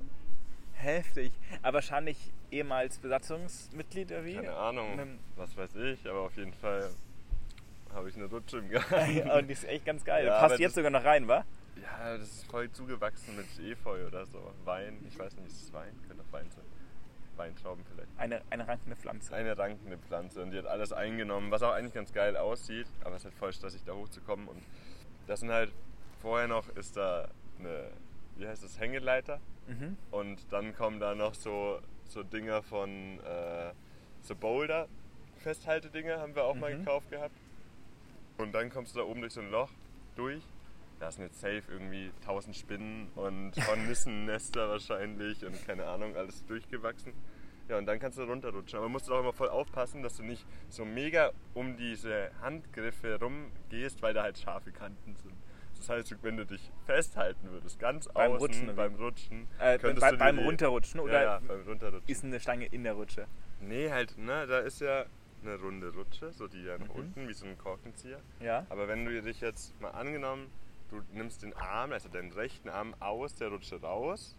Heftig. 0.72 1.34
Aber 1.62 1.76
wahrscheinlich 1.76 2.32
ehemals 2.50 2.98
Besatzungsmitglied 3.00 4.10
oder 4.14 4.24
wie? 4.24 4.36
Keine 4.36 4.56
Ahnung, 4.56 4.98
Ähm, 4.98 5.20
was 5.36 5.58
weiß 5.58 5.76
ich, 5.76 6.10
aber 6.10 6.22
auf 6.22 6.38
jeden 6.38 6.54
Fall 6.54 6.90
habe 7.94 8.08
ich 8.08 8.16
eine 8.16 8.26
Rutsche 8.28 8.60
im 8.60 8.70
Garten. 8.70 9.30
Und 9.32 9.48
die 9.48 9.52
ist 9.54 9.66
echt 9.68 9.86
ganz 9.86 10.06
geil. 10.06 10.28
Ja, 10.28 10.40
Passt 10.40 10.60
jetzt 10.60 10.76
sogar 10.76 10.92
noch 10.92 11.04
rein, 11.04 11.28
wa? 11.28 11.44
Ja, 11.82 12.16
das 12.18 12.22
ist 12.30 12.46
voll 12.46 12.72
zugewachsen 12.72 13.36
mit 13.36 13.48
Efeu 13.70 14.08
oder 14.08 14.26
so. 14.26 14.54
Wein, 14.64 15.04
ich 15.06 15.20
weiß 15.20 15.36
nicht, 15.36 15.48
ist 15.48 15.64
es 15.64 15.74
Wein? 15.74 15.92
Könnte 16.08 16.24
auch 16.24 16.32
Wein 16.32 16.50
sein. 16.50 16.64
Weintrauben 17.36 17.84
vielleicht. 17.84 18.10
Eine, 18.18 18.42
eine 18.50 18.66
rankende 18.66 18.96
Pflanze. 18.96 19.36
Eine 19.36 19.58
rankende 19.58 19.98
Pflanze 19.98 20.42
und 20.42 20.52
die 20.52 20.58
hat 20.58 20.68
alles 20.68 20.94
eingenommen, 20.94 21.52
was 21.52 21.64
auch 21.64 21.72
eigentlich 21.74 21.94
ganz 21.94 22.14
geil 22.14 22.38
aussieht, 22.38 22.88
aber 23.04 23.16
es 23.16 23.22
ist 23.22 23.26
halt 23.26 23.36
voll 23.36 23.52
stressig 23.54 23.82
da 23.86 23.94
hochzukommen 23.94 24.48
und 24.48 24.62
das 25.28 25.42
sind 25.42 25.52
halt, 25.52 25.72
vorher 26.22 26.48
noch 26.48 26.68
ist 26.70 26.98
da 26.98 27.30
eine, 27.60 27.92
wie 28.38 28.48
heißt 28.48 28.64
das, 28.64 28.80
Hängeleiter 28.80 29.40
Mhm. 29.68 29.98
und 30.12 30.52
dann 30.52 30.74
kommen 30.76 31.00
da 31.00 31.14
noch 31.14 31.36
so, 31.36 31.80
so 32.06 32.24
Dinger 32.24 32.64
von, 32.64 33.20
äh, 33.20 33.72
so 34.22 34.36
Boulder, 34.36 34.88
Festhaltedinger 35.38 36.20
haben 36.20 36.36
wir 36.36 36.44
auch 36.44 36.56
mal 36.56 36.74
Mhm. 36.74 36.80
gekauft 36.80 37.10
gehabt 37.12 37.36
und 38.38 38.52
dann 38.54 38.70
kommst 38.70 38.96
du 38.96 39.00
da 39.00 39.06
oben 39.06 39.22
durch 39.22 39.34
so 39.34 39.42
ein 39.42 39.52
Loch 39.52 39.70
durch. 40.16 40.44
Da 41.00 41.12
sind 41.12 41.24
jetzt 41.24 41.40
safe 41.40 41.64
irgendwie 41.70 42.12
1000 42.22 42.56
Spinnen 42.56 43.10
und 43.16 43.52
Hornissennester 43.68 44.68
wahrscheinlich 44.70 45.46
und 45.46 45.66
keine 45.66 45.86
Ahnung, 45.86 46.16
alles 46.18 46.46
durchgewachsen. 46.46 47.14
Ja, 47.70 47.78
und 47.78 47.86
dann 47.86 48.00
kannst 48.00 48.18
du 48.18 48.24
runterrutschen. 48.24 48.80
Aber 48.80 48.90
musst 48.90 49.08
du 49.08 49.14
auch 49.14 49.20
immer 49.20 49.32
voll 49.32 49.48
aufpassen, 49.50 50.02
dass 50.02 50.18
du 50.18 50.24
nicht 50.24 50.44
so 50.70 50.84
mega 50.84 51.32
um 51.54 51.78
diese 51.78 52.32
Handgriffe 52.42 53.20
rumgehst, 53.22 54.02
weil 54.02 54.14
da 54.16 54.24
halt 54.24 54.40
scharfe 54.40 54.72
Kanten 54.72 55.16
sind. 55.16 55.36
Das 55.80 55.90
heißt, 55.90 56.16
wenn 56.24 56.36
du 56.38 56.46
dich 56.46 56.72
festhalten 56.86 57.50
würdest, 57.52 57.80
ganz 57.80 58.08
Beim 58.10 58.32
außen 58.34 58.40
Rutschen, 58.40 58.76
beim? 58.76 58.96
Rutschen, 58.96 59.48
Äh, 59.60 59.78
könntest 59.80 60.02
bei, 60.02 60.12
du 60.12 60.18
beim 60.18 60.38
Runterrutschen 60.40 61.00
oder 61.00 61.14
Ja, 61.14 61.22
ja, 61.24 61.40
beim 61.48 61.62
Runterrutschen. 61.62 62.08
ist 62.08 62.24
eine 62.24 62.40
Stange 62.40 62.66
in 62.66 62.84
der 62.84 62.94
Rutsche? 62.94 63.28
Nee, 63.62 63.90
halt, 63.90 64.18
ne, 64.18 64.46
da 64.46 64.60
ist 64.60 64.82
ja 64.82 65.06
eine 65.42 65.56
runde 65.56 65.94
Rutsche, 65.94 66.32
so 66.34 66.48
die 66.48 66.64
ja 66.64 66.78
nach 66.78 66.88
Mhm. 66.90 66.96
unten, 66.96 67.28
wie 67.30 67.34
so 67.34 67.46
ein 67.46 67.58
Korkenzieher. 67.58 68.20
Ja. 68.42 68.66
Aber 68.70 68.90
wenn 68.90 69.06
du 69.06 69.22
dich 69.22 69.40
jetzt 69.40 69.80
mal 69.80 69.92
angenommen, 69.92 70.52
du 70.90 71.02
nimmst 71.14 71.44
den 71.44 71.54
Arm, 71.54 71.94
also 71.94 72.10
deinen 72.10 72.34
rechten 72.34 72.68
Arm 72.68 72.94
aus 73.00 73.36
der 73.36 73.48
Rutsche 73.48 73.80
raus 73.80 74.38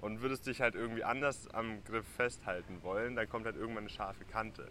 und 0.00 0.22
würdest 0.22 0.46
dich 0.46 0.62
halt 0.62 0.74
irgendwie 0.74 1.04
anders 1.04 1.48
am 1.48 1.84
Griff 1.84 2.06
festhalten 2.08 2.82
wollen, 2.82 3.14
dann 3.14 3.28
kommt 3.28 3.44
halt 3.44 3.56
irgendwann 3.56 3.82
eine 3.84 3.90
scharfe 3.90 4.24
Kante. 4.24 4.68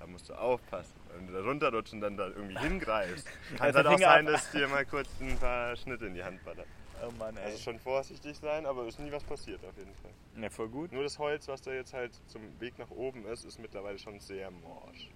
Da 0.00 0.06
musst 0.06 0.28
du 0.28 0.34
aufpassen. 0.34 0.94
Wenn 1.14 1.26
du 1.26 1.32
da 1.34 1.40
runterrutschen 1.40 1.98
und 1.98 2.00
dann 2.02 2.16
da 2.16 2.26
irgendwie 2.28 2.58
hingreifst, 2.58 3.26
kann 3.58 3.68
es 3.68 3.76
Also 3.76 3.78
halt 3.78 3.86
auch 3.88 3.98
sein, 3.98 4.26
ab. 4.26 4.32
dass 4.32 4.50
dir 4.50 4.66
mal 4.68 4.84
kurz 4.86 5.08
ein 5.20 5.36
paar 5.38 5.76
Schnitte 5.76 6.06
in 6.06 6.14
die 6.14 6.24
Hand 6.24 6.42
ballert. 6.44 6.66
Oh 7.06 7.10
Mann, 7.18 7.36
ey. 7.36 7.44
Also 7.44 7.58
schon 7.58 7.78
vorsichtig 7.78 8.36
sein, 8.38 8.66
aber 8.66 8.86
ist 8.86 8.98
nie 8.98 9.12
was 9.12 9.22
passiert 9.24 9.64
auf 9.64 9.76
jeden 9.78 9.94
Fall. 9.96 10.10
ja, 10.42 10.50
voll 10.50 10.68
gut. 10.68 10.92
Nur 10.92 11.02
das 11.02 11.18
Holz, 11.18 11.48
was 11.48 11.60
da 11.62 11.72
jetzt 11.72 11.92
halt 11.94 12.12
zum 12.28 12.42
Weg 12.60 12.78
nach 12.78 12.90
oben 12.90 13.24
ist, 13.26 13.44
ist 13.44 13.58
mittlerweile 13.58 13.98
schon 13.98 14.18
sehr 14.20 14.50
morsch. 14.50 15.10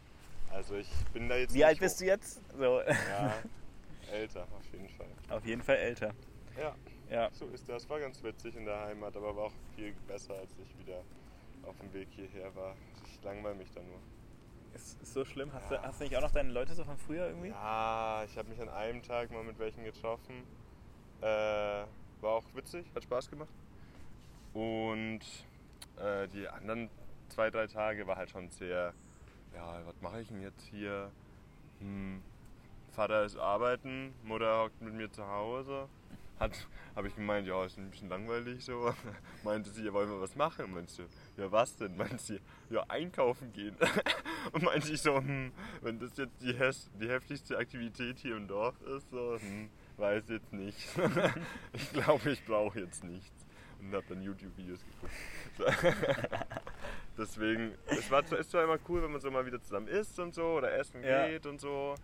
Also 0.50 0.76
ich 0.76 0.88
bin 1.12 1.28
da 1.28 1.36
jetzt 1.36 1.52
Wie 1.54 1.64
alt 1.64 1.78
bist 1.80 2.00
du 2.00 2.04
jetzt? 2.06 2.40
So. 2.56 2.80
Ja, 2.82 3.34
älter 4.12 4.42
auf 4.42 4.64
jeden 4.72 4.88
Fall. 4.90 5.06
Auf 5.30 5.44
jeden 5.44 5.62
Fall 5.62 5.76
älter. 5.76 6.12
Ja, 6.58 6.74
Ja. 7.10 7.30
so 7.32 7.46
ist 7.48 7.68
das. 7.68 7.88
War 7.88 8.00
ganz 8.00 8.22
witzig 8.22 8.54
in 8.56 8.64
der 8.66 8.80
Heimat, 8.80 9.16
aber 9.16 9.34
war 9.36 9.44
auch 9.44 9.52
viel 9.76 9.94
besser, 10.06 10.34
als 10.34 10.50
ich 10.62 10.78
wieder 10.86 11.00
auf 11.66 11.76
dem 11.80 11.92
Weg 11.92 12.08
hierher 12.12 12.54
war. 12.54 12.76
Ich 13.06 13.22
langweile 13.24 13.54
mich 13.56 13.70
da 13.74 13.80
nur. 13.80 13.98
Ist, 14.74 15.00
ist 15.02 15.14
so 15.14 15.24
schlimm. 15.24 15.52
Hast, 15.52 15.70
Ja. 15.70 15.78
du, 15.78 15.82
hast 15.84 16.00
du 16.00 16.04
nicht 16.04 16.16
auch 16.16 16.20
noch 16.22 16.30
deine 16.32 16.50
Leute 16.50 16.74
so 16.74 16.84
von 16.84 16.96
früher 16.98 17.28
irgendwie? 17.28 17.48
Ja, 17.48 18.24
ich 18.24 18.36
habe 18.36 18.48
mich 18.48 18.60
an 18.60 18.68
einem 18.68 19.02
Tag 19.02 19.30
mal 19.30 19.44
mit 19.44 19.58
welchen 19.58 19.84
getroffen. 19.84 20.42
Äh, 21.20 21.26
war 21.26 21.86
auch 22.32 22.44
witzig, 22.54 22.86
hat 22.94 23.02
Spaß 23.04 23.30
gemacht. 23.30 23.48
Und 24.52 25.20
äh, 25.96 26.28
die 26.28 26.48
anderen 26.48 26.90
zwei, 27.28 27.50
drei 27.50 27.66
Tage 27.66 28.06
war 28.06 28.16
halt 28.16 28.30
schon 28.30 28.50
sehr, 28.50 28.92
ja, 29.54 29.86
was 29.86 30.00
mache 30.00 30.20
ich 30.20 30.28
denn 30.28 30.42
jetzt 30.42 30.62
hier? 30.66 31.10
Hm, 31.80 32.22
Vater 32.92 33.24
ist 33.24 33.36
arbeiten, 33.36 34.14
Mutter 34.22 34.62
hockt 34.64 34.80
mit 34.80 34.94
mir 34.94 35.10
zu 35.10 35.26
Hause. 35.26 35.88
Habe 36.38 37.08
ich 37.08 37.14
gemeint, 37.14 37.46
ja, 37.46 37.64
ist 37.64 37.78
ein 37.78 37.90
bisschen 37.90 38.08
langweilig 38.08 38.64
so. 38.64 38.94
Meinte 39.44 39.70
sie, 39.70 39.84
ja, 39.84 39.92
wollen 39.92 40.10
wir 40.10 40.20
was 40.20 40.36
machen? 40.36 40.72
Meinte 40.72 40.92
sie, 40.92 41.04
ja, 41.36 41.50
was 41.50 41.76
denn? 41.76 41.96
Meinte 41.96 42.18
sie, 42.18 42.40
ja, 42.70 42.84
einkaufen 42.88 43.52
gehen. 43.52 43.76
Und 44.52 44.62
meinte 44.62 44.92
ich 44.92 45.00
so, 45.00 45.16
hm, 45.16 45.52
wenn 45.80 45.98
das 45.98 46.16
jetzt 46.16 46.40
die, 46.40 46.52
die 47.00 47.08
heftigste 47.08 47.56
Aktivität 47.56 48.18
hier 48.18 48.36
im 48.36 48.46
Dorf 48.46 48.74
ist, 48.82 49.10
so, 49.10 49.38
hm, 49.38 49.70
weiß 49.96 50.28
jetzt 50.28 50.52
nicht. 50.52 50.78
ich 51.72 51.92
glaube, 51.92 52.30
ich 52.30 52.44
brauche 52.44 52.80
jetzt 52.80 53.04
nichts. 53.04 53.46
Und 53.80 53.92
habe 53.94 54.04
dann 54.08 54.22
YouTube-Videos 54.22 54.80
geguckt. 54.84 55.12
So. 55.58 55.64
Deswegen, 57.18 57.74
es 57.86 58.10
war 58.10 58.22
ist 58.32 58.50
zwar 58.50 58.64
immer 58.64 58.78
cool, 58.88 59.02
wenn 59.02 59.12
man 59.12 59.20
so 59.20 59.30
mal 59.30 59.46
wieder 59.46 59.62
zusammen 59.62 59.88
isst 59.88 60.18
und 60.18 60.34
so 60.34 60.44
oder 60.44 60.72
essen 60.72 61.02
Ja. 61.02 61.28
geht 61.28 61.46
und 61.46 61.60
so. 61.60 61.94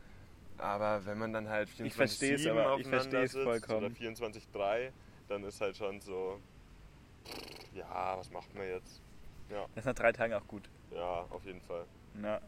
Aber 0.60 1.04
wenn 1.06 1.18
man 1.18 1.32
dann 1.32 1.48
halt 1.48 1.68
Ich 1.80 1.94
versteh's, 1.94 2.42
24-7 2.42 2.50
aber 2.50 2.60
ich 2.60 2.66
aufeinander 2.86 3.00
versteh's 3.00 3.32
sitzt 3.32 3.44
vollkommen. 3.44 3.86
oder 3.86 3.94
24-3, 3.94 4.90
dann 5.28 5.44
ist 5.44 5.60
halt 5.60 5.76
schon 5.76 6.00
so, 6.00 6.38
ja, 7.74 8.16
was 8.18 8.30
macht 8.30 8.54
man 8.54 8.66
jetzt? 8.66 9.00
Ja, 9.48 9.62
Das 9.74 9.82
ist 9.82 9.86
nach 9.86 9.94
drei 9.94 10.12
Tagen 10.12 10.34
auch 10.34 10.46
gut. 10.46 10.68
ja, 10.92 11.26
auf 11.30 11.44
jeden 11.44 11.60
Fall. 11.62 11.84
Na. 12.14 12.40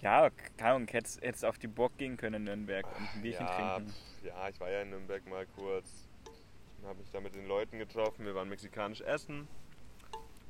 Ja, 0.00 0.28
keine 0.58 0.70
Ahnung, 0.74 0.88
hättest 0.88 1.22
hättest 1.22 1.44
auf 1.44 1.58
die 1.58 1.66
Burg 1.66 1.96
gehen 1.96 2.16
können 2.16 2.34
in 2.36 2.44
Nürnberg 2.44 2.86
und 2.86 3.08
ein 3.14 3.22
Bierchen 3.22 3.46
ja, 3.46 3.74
trinken. 3.76 3.90
pf, 3.90 4.24
ja, 4.24 4.48
ich 4.50 4.60
war 4.60 4.70
ja 4.70 4.82
in 4.82 4.90
Nürnberg 4.90 5.26
mal 5.26 5.46
kurz. 5.56 6.08
Dann 6.80 6.90
habe 6.90 7.00
ich 7.02 7.10
da 7.10 7.20
mit 7.20 7.34
den 7.34 7.46
Leuten 7.46 7.78
getroffen. 7.78 8.24
Wir 8.26 8.34
waren 8.34 8.48
mexikanisch 8.48 9.00
essen. 9.00 9.48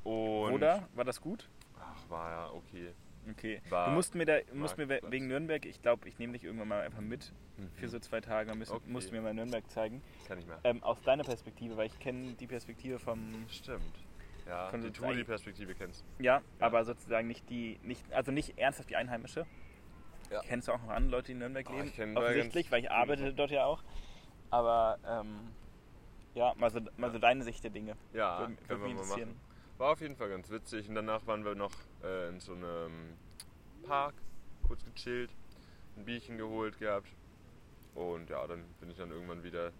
Und 0.03 0.53
Oder? 0.53 0.87
War 0.93 1.05
das 1.05 1.21
gut? 1.21 1.47
Ach, 1.79 2.09
war 2.09 2.31
ja 2.31 2.49
okay. 2.51 2.91
Okay. 3.31 3.61
War- 3.69 3.87
du 3.87 3.91
musst 3.93 4.15
mir 4.15 4.25
da, 4.25 4.37
musst 4.53 4.77
mir 4.77 4.87
wegen 4.89 5.27
Nürnberg, 5.27 5.65
ich 5.65 5.81
glaube, 5.81 6.07
ich 6.07 6.19
nehme 6.19 6.33
dich 6.33 6.43
irgendwann 6.43 6.67
mal 6.67 6.81
einfach 6.81 7.01
mit 7.01 7.31
für 7.75 7.87
so 7.87 7.99
zwei 7.99 8.21
Tage, 8.21 8.53
musst, 8.55 8.71
Okay. 8.71 8.83
musst 8.87 9.09
du 9.09 9.15
mir 9.15 9.21
mal 9.21 9.33
Nürnberg 9.33 9.69
zeigen. 9.69 10.01
Kann 10.27 10.39
ich 10.39 10.45
mehr. 10.45 10.59
Ähm, 10.63 10.83
aus 10.83 11.01
deiner 11.01 11.23
Perspektive, 11.23 11.77
weil 11.77 11.87
ich 11.87 11.97
kenne 11.99 12.33
die 12.33 12.47
Perspektive 12.47 12.99
vom. 12.99 13.45
Stimmt. 13.49 13.81
Ja, 14.47 14.67
Von 14.69 14.81
die 14.81 14.87
sozusagen- 14.87 15.13
Touri-Perspektive 15.13 15.73
kennst 15.73 16.03
du. 16.19 16.23
Ja, 16.23 16.41
aber 16.59 16.85
sozusagen 16.85 17.27
nicht 17.27 17.49
die, 17.49 17.79
nicht, 17.81 18.03
also 18.13 18.31
nicht 18.31 18.59
ernsthaft 18.59 18.89
die 18.91 18.95
Einheimische. 18.95 19.45
Ja. 20.29 20.41
Kennst 20.41 20.67
du 20.67 20.71
auch 20.73 20.81
noch 20.81 20.89
andere 20.89 21.11
Leute, 21.11 21.27
die 21.27 21.31
in 21.33 21.39
Nürnberg 21.39 21.67
leben? 21.69 21.85
ich 21.87 21.95
kenn 21.95 22.15
Offensichtlich, 22.17 22.71
weil 22.71 22.81
ich 22.83 22.91
arbeite 22.91 23.33
dort 23.33 23.49
ja 23.51 23.65
auch. 23.65 23.83
Aber 24.51 24.99
ähm, 25.07 25.49
ja, 26.35 26.53
mal 26.57 26.69
so, 26.69 26.79
mal 26.97 27.09
so 27.11 27.17
deine 27.19 27.43
Sicht 27.43 27.63
der 27.63 27.71
Dinge. 27.71 27.95
Ja, 28.13 28.39
Würde- 28.39 28.55
würde 28.67 28.83
mich 28.83 28.91
interessieren. 28.91 29.35
War 29.77 29.91
auf 29.91 30.01
jeden 30.01 30.15
Fall 30.15 30.29
ganz 30.29 30.49
witzig. 30.49 30.87
Und 30.87 30.95
danach 30.95 31.25
waren 31.27 31.43
wir 31.43 31.55
noch 31.55 31.73
äh, 32.03 32.29
in 32.29 32.39
so 32.39 32.53
einem 32.53 33.17
Park, 33.83 34.15
kurz 34.67 34.83
gechillt, 34.85 35.31
ein 35.97 36.05
Bierchen 36.05 36.37
geholt 36.37 36.79
gehabt. 36.79 37.09
Und 37.93 38.29
ja, 38.29 38.45
dann 38.47 38.63
bin 38.79 38.89
ich 38.89 38.97
dann 38.97 39.11
irgendwann 39.11 39.43
wieder 39.43 39.71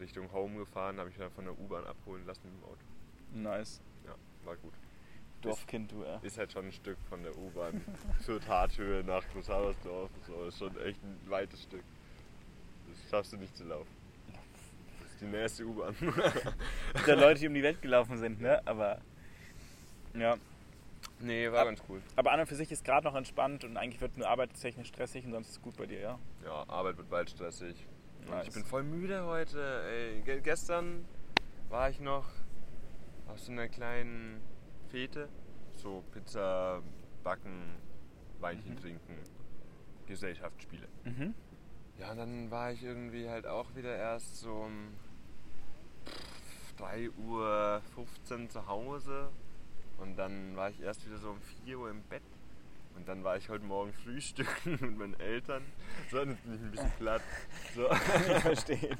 Richtung 0.00 0.30
Home 0.32 0.58
gefahren, 0.58 0.98
habe 0.98 1.10
ich 1.10 1.16
dann 1.16 1.30
von 1.30 1.44
der 1.44 1.58
U-Bahn 1.58 1.84
abholen 1.84 2.26
lassen 2.26 2.42
mit 2.44 2.60
dem 2.60 2.64
Auto. 2.64 2.84
Nice. 3.32 3.80
Ja, 4.04 4.14
war 4.44 4.56
gut. 4.56 4.72
Dorfkind, 5.42 5.92
du, 5.92 6.02
äh. 6.02 6.18
Ist 6.22 6.38
halt 6.38 6.52
schon 6.52 6.66
ein 6.66 6.72
Stück 6.72 6.98
von 7.08 7.22
der 7.22 7.36
U-Bahn. 7.36 7.80
Für 8.20 8.40
Tathöhe 8.40 9.04
nach 9.04 9.22
Großhabersdorf. 9.32 10.10
So, 10.26 10.44
ist 10.46 10.58
schon 10.58 10.76
echt 10.80 11.02
ein 11.02 11.18
weites 11.30 11.62
Stück. 11.62 11.84
Das 12.88 13.10
schaffst 13.10 13.32
du 13.32 13.36
nicht 13.36 13.56
zu 13.56 13.64
laufen. 13.64 13.90
Das 15.02 15.12
ist 15.12 15.20
die 15.20 15.26
nächste 15.26 15.64
U-Bahn. 15.66 15.94
Der 17.06 17.16
Leute, 17.16 17.40
die 17.40 17.48
um 17.48 17.54
die 17.54 17.62
Welt 17.62 17.80
gelaufen 17.80 18.18
sind, 18.18 18.40
ne? 18.40 18.60
Aber. 18.66 19.00
Ja. 20.18 20.36
nee, 21.20 21.50
war 21.50 21.60
Ab- 21.60 21.66
ganz 21.66 21.82
cool. 21.88 22.00
Aber 22.16 22.32
an 22.32 22.40
und 22.40 22.46
für 22.46 22.54
sich 22.56 22.70
ist 22.72 22.84
gerade 22.84 23.06
noch 23.06 23.14
entspannt 23.14 23.64
und 23.64 23.76
eigentlich 23.76 24.00
wird 24.00 24.16
nur 24.16 24.28
arbeitstechnisch 24.28 24.88
stressig 24.88 25.24
und 25.24 25.32
sonst 25.32 25.48
ist 25.48 25.56
es 25.56 25.62
gut 25.62 25.76
bei 25.76 25.86
dir, 25.86 26.00
ja? 26.00 26.18
Ja, 26.44 26.64
Arbeit 26.68 26.96
wird 26.98 27.08
bald 27.10 27.30
stressig. 27.30 27.86
Nice. 28.28 28.48
Ich 28.48 28.54
bin 28.54 28.64
voll 28.64 28.82
müde 28.82 29.24
heute. 29.26 29.82
Ey, 29.88 30.20
ge 30.22 30.40
gestern 30.40 31.04
war 31.68 31.90
ich 31.90 32.00
noch 32.00 32.26
auf 33.28 33.38
so 33.40 33.52
einer 33.52 33.68
kleinen 33.68 34.40
Fete. 34.88 35.28
So 35.76 36.02
Pizza 36.12 36.82
backen, 37.22 37.76
Weinchen 38.40 38.72
Mhm. 38.74 38.80
trinken, 38.80 39.18
Gesellschaftsspiele. 40.06 40.88
Mhm. 41.04 41.34
Ja, 41.98 42.10
und 42.12 42.18
dann 42.18 42.50
war 42.50 42.72
ich 42.72 42.82
irgendwie 42.82 43.28
halt 43.28 43.46
auch 43.46 43.74
wieder 43.74 43.94
erst 43.96 44.36
so 44.38 44.52
um 44.52 44.94
3.15 46.78 47.10
Uhr 47.26 47.82
zu 48.48 48.66
Hause. 48.66 49.30
Und 49.98 50.16
dann 50.16 50.56
war 50.56 50.70
ich 50.70 50.80
erst 50.80 51.06
wieder 51.06 51.16
so 51.18 51.30
um 51.30 51.40
4 51.64 51.78
Uhr 51.78 51.90
im 51.90 52.02
Bett. 52.02 52.22
Und 52.96 53.06
dann 53.08 53.24
war 53.24 53.36
ich 53.36 53.48
heute 53.50 53.64
Morgen 53.64 53.92
frühstücken 53.92 54.70
mit 54.80 54.96
meinen 54.98 55.20
Eltern. 55.20 55.62
So, 56.10 56.18
jetzt 56.18 56.42
bin 56.44 56.54
ich 56.54 56.60
ein 56.60 56.70
bisschen 56.70 56.90
platt. 56.98 57.22
So. 57.74 57.86
Kann 57.88 58.36
ich 58.36 58.42
verstehen. 58.42 58.96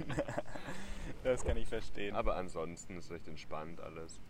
Das 1.25 1.45
kann 1.45 1.57
ich 1.57 1.67
verstehen. 1.67 2.15
Aber 2.15 2.37
ansonsten 2.37 2.99
ist 2.99 3.11
recht 3.11 3.27
entspannt 3.27 3.81
alles. 3.81 4.21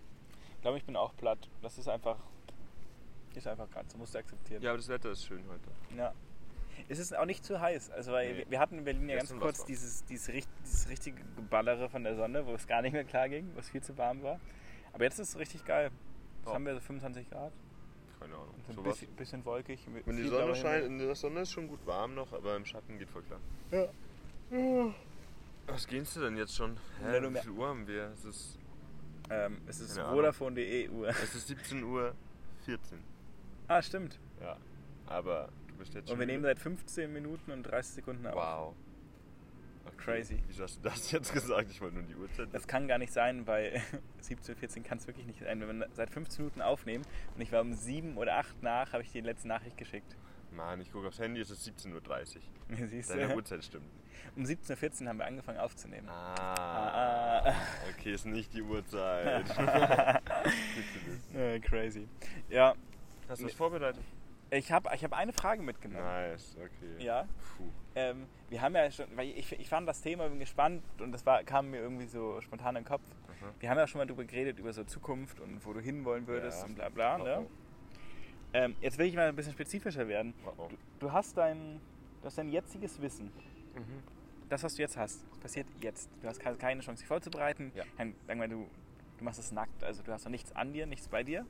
Ich 0.57 0.63
glaube, 0.63 0.79
ich 0.79 0.85
bin 0.85 0.97
auch 0.97 1.15
platt. 1.17 1.39
Das 1.63 1.79
ist 1.79 1.89
einfach. 1.89 2.17
Ist 3.35 3.47
einfach 3.47 3.69
gerade 3.71 3.87
so, 3.91 3.99
musst 3.99 4.15
du 4.15 4.19
akzeptieren. 4.19 4.63
Ja, 4.63 4.71
aber 4.71 4.79
das 4.79 4.89
Wetter 4.89 5.11
ist 5.11 5.27
schön 5.27 5.45
heute. 5.49 5.69
Ja. 5.97 6.15
Es 6.89 6.99
ist 6.99 7.15
auch 7.15 7.27
nicht 7.27 7.45
zu 7.45 7.61
heiß. 7.61 7.91
Also 7.91 8.13
weil 8.13 8.35
Nee. 8.35 8.47
wir- 8.49 8.61
hatten 8.61 8.79
in 8.79 8.85
Berlin 8.85 9.09
ja 9.11 9.17
ganz 9.17 9.35
kurz 9.37 9.65
dieses, 9.67 10.05
dieses, 10.07 10.47
dieses 10.65 10.89
richtige 10.89 11.23
Geballere 11.37 11.91
von 11.91 12.03
der 12.05 12.15
Sonne, 12.17 12.47
wo 12.47 12.55
es 12.55 12.67
gar 12.67 12.81
nicht 12.81 12.93
mehr 12.95 13.05
klar 13.05 13.29
ging, 13.29 13.51
wo 13.55 13.61
es 13.61 13.69
viel 13.69 13.83
zu 13.83 13.99
warm 13.99 14.23
war. 14.23 14.41
Aber 14.95 15.05
jetzt 15.05 15.19
ist 15.19 15.31
es 15.31 15.39
richtig 15.39 15.65
geil. 15.67 15.91
Jetzt 16.47 16.53
Ja. 16.53 16.55
haben 16.55 16.67
wir 16.67 16.75
so 16.75 16.81
25 16.81 17.29
Grad. 17.29 17.53
Keine 18.21 18.35
Ahnung. 18.35 18.55
So 18.67 18.71
ein 18.73 18.77
Sowas. 18.77 18.99
bisschen, 19.01 19.17
bisschen 19.17 19.45
wolkig. 19.45 19.81
Wenn 20.05 20.17
die 20.17 20.29
Sonne 20.29 20.55
scheint, 20.55 20.87
in 20.87 20.99
der 21.01 21.15
Sonne 21.17 21.41
ist 21.41 21.51
schon 21.51 21.67
gut 21.67 21.85
warm 21.87 22.15
noch, 22.15 22.33
aber 22.33 22.55
im 22.55 22.65
Schatten 22.65 22.97
geht 22.99 23.11
voll 23.11 23.23
klar. 23.23 23.41
Ja. 23.73 24.95
Was 25.67 25.89
gehst 25.89 26.15
du 26.15 26.21
denn 26.21 26.37
jetzt 26.37 26.55
schon? 26.55 26.77
Hä, 27.03 27.21
wie 27.21 27.39
viel 27.41 27.51
Uhr 27.51 27.67
haben 27.67 27.87
wir? 27.89 28.13
Es 28.15 28.25
ist, 28.25 28.59
Ähm, 29.29 29.61
es 29.67 29.81
ist. 29.81 29.99
Vodafone.de 29.99 30.89
Uhr. 30.91 31.09
es 31.09 31.35
ist 31.35 31.49
17 31.49 31.83
Uhr 31.83 32.15
14. 32.65 33.01
Ah, 33.67 33.83
stimmt. 33.83 34.21
Ja. 34.41 34.57
Aber 35.07 35.49
du 35.67 35.75
bist 35.75 35.95
jetzt 35.95 36.09
schon. 36.09 36.15
Und 36.15 36.21
wir 36.21 36.27
nehmen 36.29 36.45
seit 36.45 36.61
15 36.61 37.13
Minuten 37.13 37.51
und 37.51 37.65
30 37.65 37.95
Sekunden 37.97 38.25
auf. 38.29 38.37
Wow. 38.37 38.75
Crazy. 39.97 40.43
Wieso 40.47 40.65
hast 40.65 40.79
du 40.79 40.89
das 40.89 41.11
jetzt 41.11 41.33
gesagt? 41.33 41.71
Ich 41.71 41.81
wollte 41.81 41.97
nur 41.97 42.05
die 42.05 42.15
Uhrzeit. 42.15 42.49
Das 42.53 42.67
kann 42.67 42.87
gar 42.89 42.99
nicht 42.99 43.13
sein, 43.13 43.47
weil 43.47 43.81
17, 44.21 44.57
14 44.57 44.83
kann 44.85 44.99
es 44.99 45.07
wirklich 45.07 45.27
nicht 45.27 45.41
sein. 45.41 45.61
Wenn 45.61 45.79
wir 45.81 45.89
seit 45.93 46.11
15 46.11 46.45
Minuten 46.45 46.63
aufnehmen 46.63 47.05
und 47.35 47.41
ich 47.41 47.51
war 47.53 47.61
um 47.61 47.73
7 47.75 48.17
oder 48.17 48.37
8 48.37 48.63
nach, 48.63 48.93
habe 48.93 49.03
ich 49.03 49.11
die 49.13 49.21
letzte 49.21 49.49
Nachricht 49.49 49.77
geschickt. 49.77 50.17
Mann, 50.53 50.81
ich 50.81 50.91
gucke 50.93 51.09
aufs 51.09 51.19
Handy, 51.19 51.41
es 51.41 51.51
ist 51.51 51.67
17.30 51.69 52.37
Uhr. 52.37 52.87
Siehst 52.89 53.11
Deine 53.11 53.29
du? 53.29 53.35
Uhrzeit 53.35 53.65
stimmt. 53.65 53.85
Um 54.37 54.45
17.14 54.45 55.03
Uhr 55.03 55.09
haben 55.09 55.19
wir 55.19 55.27
angefangen 55.27 55.59
aufzunehmen. 55.59 56.09
Ah. 56.09 57.43
Ah. 57.45 57.55
Okay, 57.99 58.13
ist 58.15 58.27
nicht 58.27 58.53
die 58.55 58.63
Uhrzeit. 58.63 59.45
Äh, 61.35 61.61
crazy. 61.61 62.09
Ja, 62.49 62.75
Hast 63.29 63.43
du 63.43 63.47
was 63.47 63.53
vorbereitet? 63.53 64.03
Ich 64.59 64.73
habe 64.73 64.91
ich 64.95 65.03
hab 65.05 65.13
eine 65.13 65.33
Frage 65.33 65.63
mitgenommen. 65.63 66.05
Nice, 66.05 66.57
okay. 66.59 67.05
Ja, 67.05 67.27
ähm, 67.95 68.27
wir 68.49 68.61
haben 68.61 68.75
ja 68.75 68.91
schon, 68.91 69.07
weil 69.17 69.29
ich, 69.31 69.53
ich 69.59 69.69
fand 69.69 69.89
das 69.89 70.01
Thema 70.03 70.25
irgendwie 70.25 70.41
gespannt 70.45 70.83
und 71.01 71.13
das 71.13 71.25
war, 71.27 71.43
kam 71.45 71.71
mir 71.71 71.79
irgendwie 71.81 72.07
so 72.07 72.41
spontan 72.41 72.77
in 72.77 72.83
den 72.83 72.89
Kopf. 72.89 73.03
Aha. 73.29 73.53
Wir 73.61 73.71
haben 73.71 73.79
ja 73.79 73.87
schon 73.87 73.99
mal 73.99 74.07
darüber 74.07 74.25
geredet, 74.25 74.59
über 74.59 74.73
so 74.73 74.85
Zukunft 74.85 75.41
und 75.41 75.65
wo 75.65 75.73
du 75.73 75.81
hinwollen 75.81 76.27
würdest 76.27 76.61
Ja. 76.61 76.67
und 76.67 76.75
bla 76.75 76.89
bla. 76.89 77.19
Ne? 77.19 77.47
Oh, 77.47 77.51
Ähm, 78.53 78.77
jetzt 78.81 78.99
will 78.99 79.07
ich 79.07 79.15
mal 79.17 79.29
ein 79.29 79.37
bisschen 79.37 79.53
spezifischer 79.53 80.07
werden. 80.09 80.35
oh. 80.45 80.51
Oh, 80.57 80.63
oh. 80.65 80.69
Du, 80.69 80.77
du, 81.07 81.13
hast 81.13 81.37
dein, 81.37 81.81
du 82.21 82.27
hast 82.27 82.39
dein 82.39 82.49
jetziges 82.51 83.01
Wissen. 83.03 83.27
Mhm. 83.75 84.03
Das, 84.49 84.63
was 84.63 84.75
du 84.77 84.83
jetzt 84.83 84.97
hast, 84.97 85.25
passiert 85.41 85.67
jetzt. 85.81 86.09
Du 86.23 86.29
hast 86.29 86.39
ke- 86.39 86.55
keine 86.57 86.81
Chance, 86.81 87.01
dich 87.03 87.09
vorzubereiten. 87.09 87.73
Ja. 87.75 87.83
Sagen 88.27 88.41
wir, 88.41 88.49
du, 88.49 88.67
du 89.19 89.25
machst 89.25 89.41
es 89.41 89.51
nackt, 89.53 89.83
also 89.83 90.03
du 90.03 90.13
hast 90.13 90.25
noch 90.25 90.31
nichts 90.31 90.55
an 90.55 90.73
dir, 90.73 90.87
nichts 90.87 91.09
bei 91.09 91.25
dir. 91.25 91.45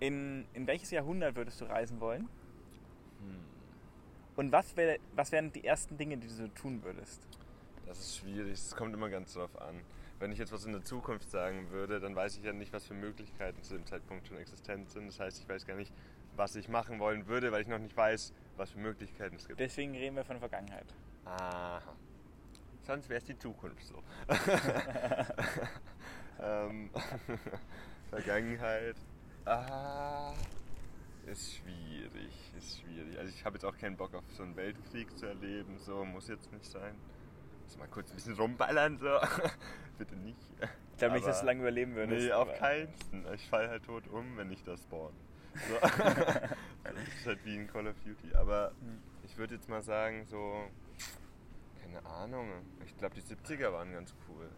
In, 0.00 0.46
in 0.54 0.66
welches 0.66 0.90
Jahrhundert 0.90 1.36
würdest 1.36 1.60
du 1.60 1.64
reisen 1.64 2.00
wollen? 2.00 2.28
Hm. 3.20 3.44
Und 4.36 4.52
was, 4.52 4.76
wär, 4.76 4.98
was 5.14 5.32
wären 5.32 5.52
die 5.52 5.64
ersten 5.64 5.96
Dinge, 5.96 6.16
die 6.16 6.28
du 6.28 6.32
so 6.32 6.48
tun 6.48 6.82
würdest? 6.84 7.26
Das 7.86 7.98
ist 7.98 8.18
schwierig, 8.18 8.52
es 8.52 8.76
kommt 8.76 8.94
immer 8.94 9.08
ganz 9.08 9.32
drauf 9.32 9.60
an. 9.60 9.80
Wenn 10.20 10.32
ich 10.32 10.38
jetzt 10.38 10.52
was 10.52 10.64
in 10.64 10.72
der 10.72 10.82
Zukunft 10.82 11.30
sagen 11.30 11.70
würde, 11.70 12.00
dann 12.00 12.14
weiß 12.14 12.36
ich 12.36 12.44
ja 12.44 12.52
nicht, 12.52 12.72
was 12.72 12.86
für 12.86 12.94
Möglichkeiten 12.94 13.62
zu 13.62 13.74
dem 13.74 13.86
Zeitpunkt 13.86 14.26
schon 14.26 14.36
existent 14.36 14.90
sind. 14.90 15.06
Das 15.06 15.20
heißt, 15.20 15.40
ich 15.40 15.48
weiß 15.48 15.66
gar 15.66 15.76
nicht, 15.76 15.92
was 16.36 16.54
ich 16.56 16.68
machen 16.68 16.98
wollen 16.98 17.26
würde, 17.26 17.50
weil 17.50 17.62
ich 17.62 17.68
noch 17.68 17.78
nicht 17.78 17.96
weiß, 17.96 18.32
was 18.56 18.70
für 18.70 18.78
Möglichkeiten 18.78 19.36
es 19.36 19.46
gibt. 19.46 19.58
Deswegen 19.58 19.92
reden 19.92 20.16
wir 20.16 20.24
von 20.24 20.38
Vergangenheit. 20.38 20.86
Aha. 21.24 21.82
Sonst 22.82 23.08
wäre 23.08 23.18
es 23.18 23.24
die 23.24 23.38
Zukunft 23.38 23.84
so. 23.84 24.02
ähm, 26.42 26.90
Vergangenheit. 28.10 28.96
Ah, 29.48 30.34
ist 31.26 31.54
schwierig, 31.56 32.52
ist 32.58 32.80
schwierig. 32.80 33.18
Also 33.18 33.30
ich 33.34 33.44
habe 33.46 33.54
jetzt 33.56 33.64
auch 33.64 33.76
keinen 33.78 33.96
Bock 33.96 34.14
auf 34.14 34.24
so 34.36 34.42
einen 34.42 34.54
Weltkrieg 34.56 35.16
zu 35.16 35.24
erleben, 35.24 35.78
so 35.78 36.04
muss 36.04 36.28
jetzt 36.28 36.52
nicht 36.52 36.66
sein. 36.66 36.94
Muss 37.64 37.78
mal 37.78 37.88
kurz 37.88 38.10
ein 38.10 38.16
bisschen 38.16 38.34
rumballern, 38.34 38.98
so. 38.98 39.18
Bitte 39.98 40.16
nicht. 40.16 40.38
Ich 40.92 40.98
glaube 40.98 41.14
nicht, 41.14 41.26
dass 41.26 41.40
du 41.40 41.46
lange 41.46 41.60
überleben 41.60 41.94
würdest. 41.94 42.26
Nee, 42.26 42.32
auf 42.32 42.52
keinen. 42.58 42.92
Ich 43.34 43.48
fall 43.48 43.68
halt 43.68 43.84
tot 43.84 44.06
um, 44.08 44.36
wenn 44.36 44.50
ich 44.50 44.62
das 44.64 44.82
spawn. 44.82 45.14
So. 45.54 45.74
das 45.80 47.08
ist 47.16 47.26
halt 47.26 47.44
wie 47.44 47.56
in 47.56 47.68
Call 47.68 47.86
of 47.86 47.96
Duty. 48.04 48.34
Aber 48.34 48.72
Hm. 48.80 48.98
ich 49.24 49.36
würde 49.38 49.54
jetzt 49.54 49.68
mal 49.68 49.82
sagen, 49.82 50.26
so. 50.26 50.64
Keine 51.82 52.04
Ahnung. 52.04 52.50
Ich 52.84 52.94
glaube, 52.98 53.14
die 53.14 53.22
70er 53.22 53.72
waren 53.72 53.92
ganz 53.92 54.14
cool. 54.28 54.50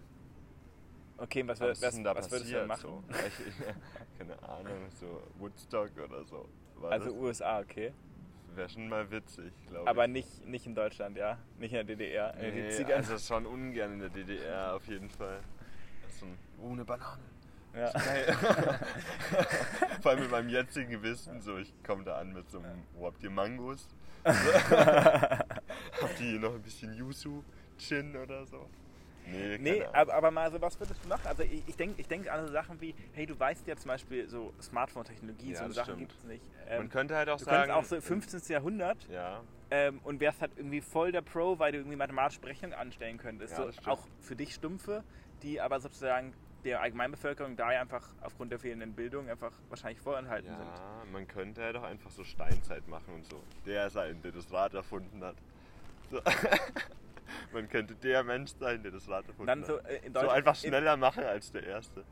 Okay, 1.21 1.47
was, 1.47 1.61
wür- 1.61 1.71
was, 1.71 1.81
denn 1.95 2.05
da 2.05 2.17
was 2.17 2.31
würdest 2.31 2.51
du 2.51 2.55
denn 2.57 2.67
machen? 2.67 2.81
So? 2.83 3.05
Keine 4.19 4.43
Ahnung, 4.49 4.89
so 4.99 5.23
Woodstock 5.39 5.91
oder 6.03 6.25
so. 6.25 6.49
War 6.77 6.93
Also 6.93 7.07
das 7.11 7.15
USA, 7.15 7.61
okay. 7.61 7.93
wäre 8.55 8.69
schon 8.71 8.89
mal 8.89 9.09
witzig, 9.11 9.53
glaube 9.69 9.85
ich. 9.85 9.89
Aber 9.89 10.07
nicht, 10.09 10.47
nicht 10.47 10.67
in 10.67 10.75
Deutschland, 10.75 11.17
ja? 11.19 11.39
Nicht 11.59 11.73
in 11.73 11.87
der 11.87 11.97
DDR, 11.97 12.35
in 12.37 12.55
Nee, 12.55 12.71
70ern. 12.71 12.93
also 12.95 13.19
schon 13.19 13.45
ungern 13.47 13.93
in 13.93 13.99
der 14.01 14.09
DDR 14.09 14.75
auf 14.75 14.87
jeden 14.87 15.11
Fall. 15.11 15.41
So 16.19 16.25
ein, 16.27 16.39
oh, 16.63 16.73
eine 16.73 16.85
Banane. 16.85 17.23
ja. 17.75 17.91
Vor 20.03 20.11
allem 20.13 20.21
mit 20.23 20.31
meinem 20.31 20.49
jetzigen 20.49 21.03
Wissen, 21.03 21.41
so 21.43 21.59
ich 21.59 21.73
komme 21.85 22.03
da 22.03 22.17
an 22.19 22.33
mit 22.33 22.51
so 22.51 22.59
einem, 22.59 22.83
wo 22.95 23.07
habt 23.07 23.23
ihr 23.23 23.31
Mangos? 23.31 23.87
habt 24.25 26.21
ihr 26.21 26.41
noch 26.41 26.55
ein 26.55 26.63
bisschen 26.63 26.93
Yuzu, 26.95 27.45
Gin 27.79 28.17
oder 28.17 28.45
so? 28.47 28.69
Nee, 29.27 29.59
Nee, 29.59 29.85
aber, 29.93 30.15
aber 30.15 30.31
mal 30.31 30.51
so, 30.51 30.61
was 30.61 30.79
würdest 30.81 31.05
du 31.05 31.09
machen? 31.09 31.27
Also 31.27 31.43
ich, 31.43 31.63
ich 31.67 31.77
denke 31.77 32.01
ich 32.01 32.09
denk 32.09 32.31
an 32.31 32.47
so 32.47 32.53
Sachen 32.53 32.81
wie, 32.81 32.95
hey, 33.13 33.27
du 33.27 33.39
weißt 33.39 33.67
ja 33.67 33.77
zum 33.77 33.89
Beispiel 33.89 34.29
so 34.29 34.53
Smartphone-Technologie, 34.61 35.53
Ja, 35.53 35.67
so 35.67 35.73
Sachen 35.73 35.99
gibt 35.99 36.13
es 36.13 36.25
nicht. 36.25 36.45
Man 36.69 36.83
Ähm, 36.83 36.89
könnte 36.91 37.17
halt 37.17 37.29
auch 37.29 37.39
du 37.39 37.45
sagen. 37.45 37.71
könntest 37.73 37.93
auch 37.93 37.97
so 37.97 38.01
15. 38.01 38.41
Jahrhundert 38.53 39.07
Ja, 39.11 39.43
ähm, 39.71 40.01
und 40.05 40.21
wärst 40.21 40.41
halt 40.41 40.53
irgendwie 40.57 40.81
voll 40.81 41.13
der 41.13 41.23
Pro, 41.23 41.59
weil 41.59 41.73
du 41.73 41.79
irgendwie 41.79 41.97
mathematische 41.97 42.41
Berechnungen 42.41 42.77
anstellen 42.77 43.19
könntest. 43.19 43.57
Ja, 43.57 43.71
so, 43.71 43.91
auch 43.91 44.07
für 44.21 44.35
dich 44.37 44.55
Stumpfe, 44.55 45.05
die 45.43 45.61
aber 45.61 45.79
sozusagen 45.81 46.33
der 46.65 46.83
Allgemeinbevölkerung 46.83 47.57
da 47.57 47.73
ja 47.73 47.81
einfach 47.81 48.07
aufgrund 48.21 48.53
der 48.53 48.59
fehlenden 48.59 48.93
Bildung 48.95 49.31
einfach 49.31 49.53
wahrscheinlich 49.71 50.01
vorenthalten 50.01 50.51
sind. 50.55 50.67
ja, 50.67 51.03
man 51.11 51.27
könnte 51.27 51.63
halt 51.63 51.77
auch 51.77 51.85
einfach 51.85 52.11
so 52.11 52.23
Steinzeit 52.25 52.87
machen 52.89 53.15
und 53.15 53.25
so. 53.27 53.43
Der 53.65 53.89
sein, 53.89 54.21
der 54.23 54.33
das 54.33 54.53
Rad 54.53 54.75
erfunden 54.75 55.25
hat. 55.25 55.37
So. 56.11 56.21
man 57.53 57.69
könnte 57.69 57.95
der 57.95 58.23
Mensch 58.25 58.53
sein, 58.59 58.83
der 58.83 58.93
das 58.93 59.09
Rad 59.09 59.27
erfunden 59.29 59.41
Und 59.43 59.47
dann 59.47 59.65
so, 59.65 59.79
äh, 59.79 60.01
in 60.07 60.13
So 60.15 60.29
einfach 60.29 60.55
in, 60.63 60.69
schneller 60.71 60.97
machen 60.97 61.25
als 61.25 61.51
der 61.53 61.65
Erste. 61.65 62.05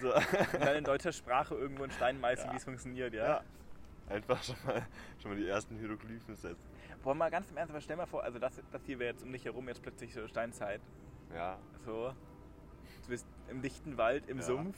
So. 0.00 0.14
und 0.14 0.24
dann 0.60 0.76
in 0.76 0.84
deutscher 0.84 1.12
Sprache 1.12 1.54
irgendwo 1.54 1.84
in 1.84 1.90
Stein 1.90 2.20
meißeln, 2.20 2.48
Ja. 2.48 2.52
wie 2.52 2.56
es 2.56 2.64
funktioniert, 2.64 3.14
ja. 3.14 3.26
Ja. 3.26 3.42
Einfach 4.08 4.42
schon 4.42 4.56
mal, 4.64 4.86
schon 5.20 5.32
mal 5.32 5.36
die 5.36 5.48
ersten 5.48 5.76
Hieroglyphen 5.78 6.36
setzen. 6.36 6.68
Boah, 7.02 7.14
mal 7.14 7.30
ganz 7.30 7.50
im 7.50 7.56
Ernst, 7.56 7.70
aber 7.72 7.80
stell 7.80 7.96
mal 7.96 8.06
vor, 8.06 8.22
also 8.22 8.38
das, 8.38 8.60
das 8.72 8.84
hier 8.84 8.98
wäre 8.98 9.12
jetzt 9.12 9.22
um 9.24 9.32
dich 9.32 9.44
herum 9.44 9.66
jetzt 9.68 9.82
plötzlich 9.82 10.12
so 10.14 10.26
Steinzeit. 10.28 10.80
Ja. 11.34 11.58
So, 11.84 12.12
du 13.02 13.08
bist 13.08 13.26
im 13.48 13.62
dichten 13.62 13.96
Wald, 13.96 14.28
im 14.28 14.38
Ja. 14.38 14.42
Sumpf. 14.44 14.76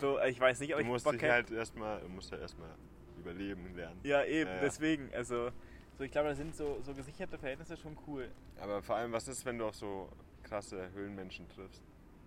So, 0.00 0.20
ich 0.22 0.40
weiß 0.40 0.60
nicht, 0.60 0.72
ob 0.72 0.78
Du 0.78 0.82
ich 0.84 0.88
musst 0.88 1.04
Bock 1.04 1.18
dich 1.18 1.22
halt 1.30 1.50
erstmal, 1.50 2.00
du 2.00 2.08
musst 2.08 2.30
ja 2.32 2.38
erstmal 2.38 2.70
überleben 3.18 3.74
lernen. 3.76 4.00
Ja, 4.04 4.24
eben, 4.24 4.48
Ja, 4.50 4.56
ja. 4.56 4.60
deswegen. 4.62 5.10
Also, 5.14 5.50
so, 5.98 6.04
ich 6.04 6.10
glaube, 6.10 6.28
da 6.28 6.34
sind 6.34 6.56
so, 6.56 6.80
so 6.82 6.94
gesicherte 6.94 7.38
Verhältnisse 7.38 7.76
schon 7.76 7.96
cool. 8.06 8.30
Aber 8.60 8.82
vor 8.82 8.96
allem, 8.96 9.12
was 9.12 9.28
ist, 9.28 9.44
wenn 9.44 9.58
du 9.58 9.66
auch 9.66 9.74
so 9.74 10.08
krasse 10.42 10.90
Höhlenmenschen 10.92 11.48
triffst? 11.48 11.82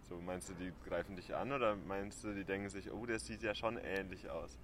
So, 0.08 0.22
meinst 0.22 0.50
du, 0.50 0.54
die 0.54 0.72
greifen 0.88 1.16
dich 1.16 1.34
an 1.34 1.52
oder 1.52 1.76
meinst 1.76 2.24
du, 2.24 2.34
die 2.34 2.44
denken 2.44 2.70
sich, 2.70 2.92
oh, 2.92 3.06
der 3.06 3.20
sieht 3.20 3.42
ja 3.42 3.56
schon 3.56 3.78
ähnlich 3.78 4.30
aus? 4.30 4.60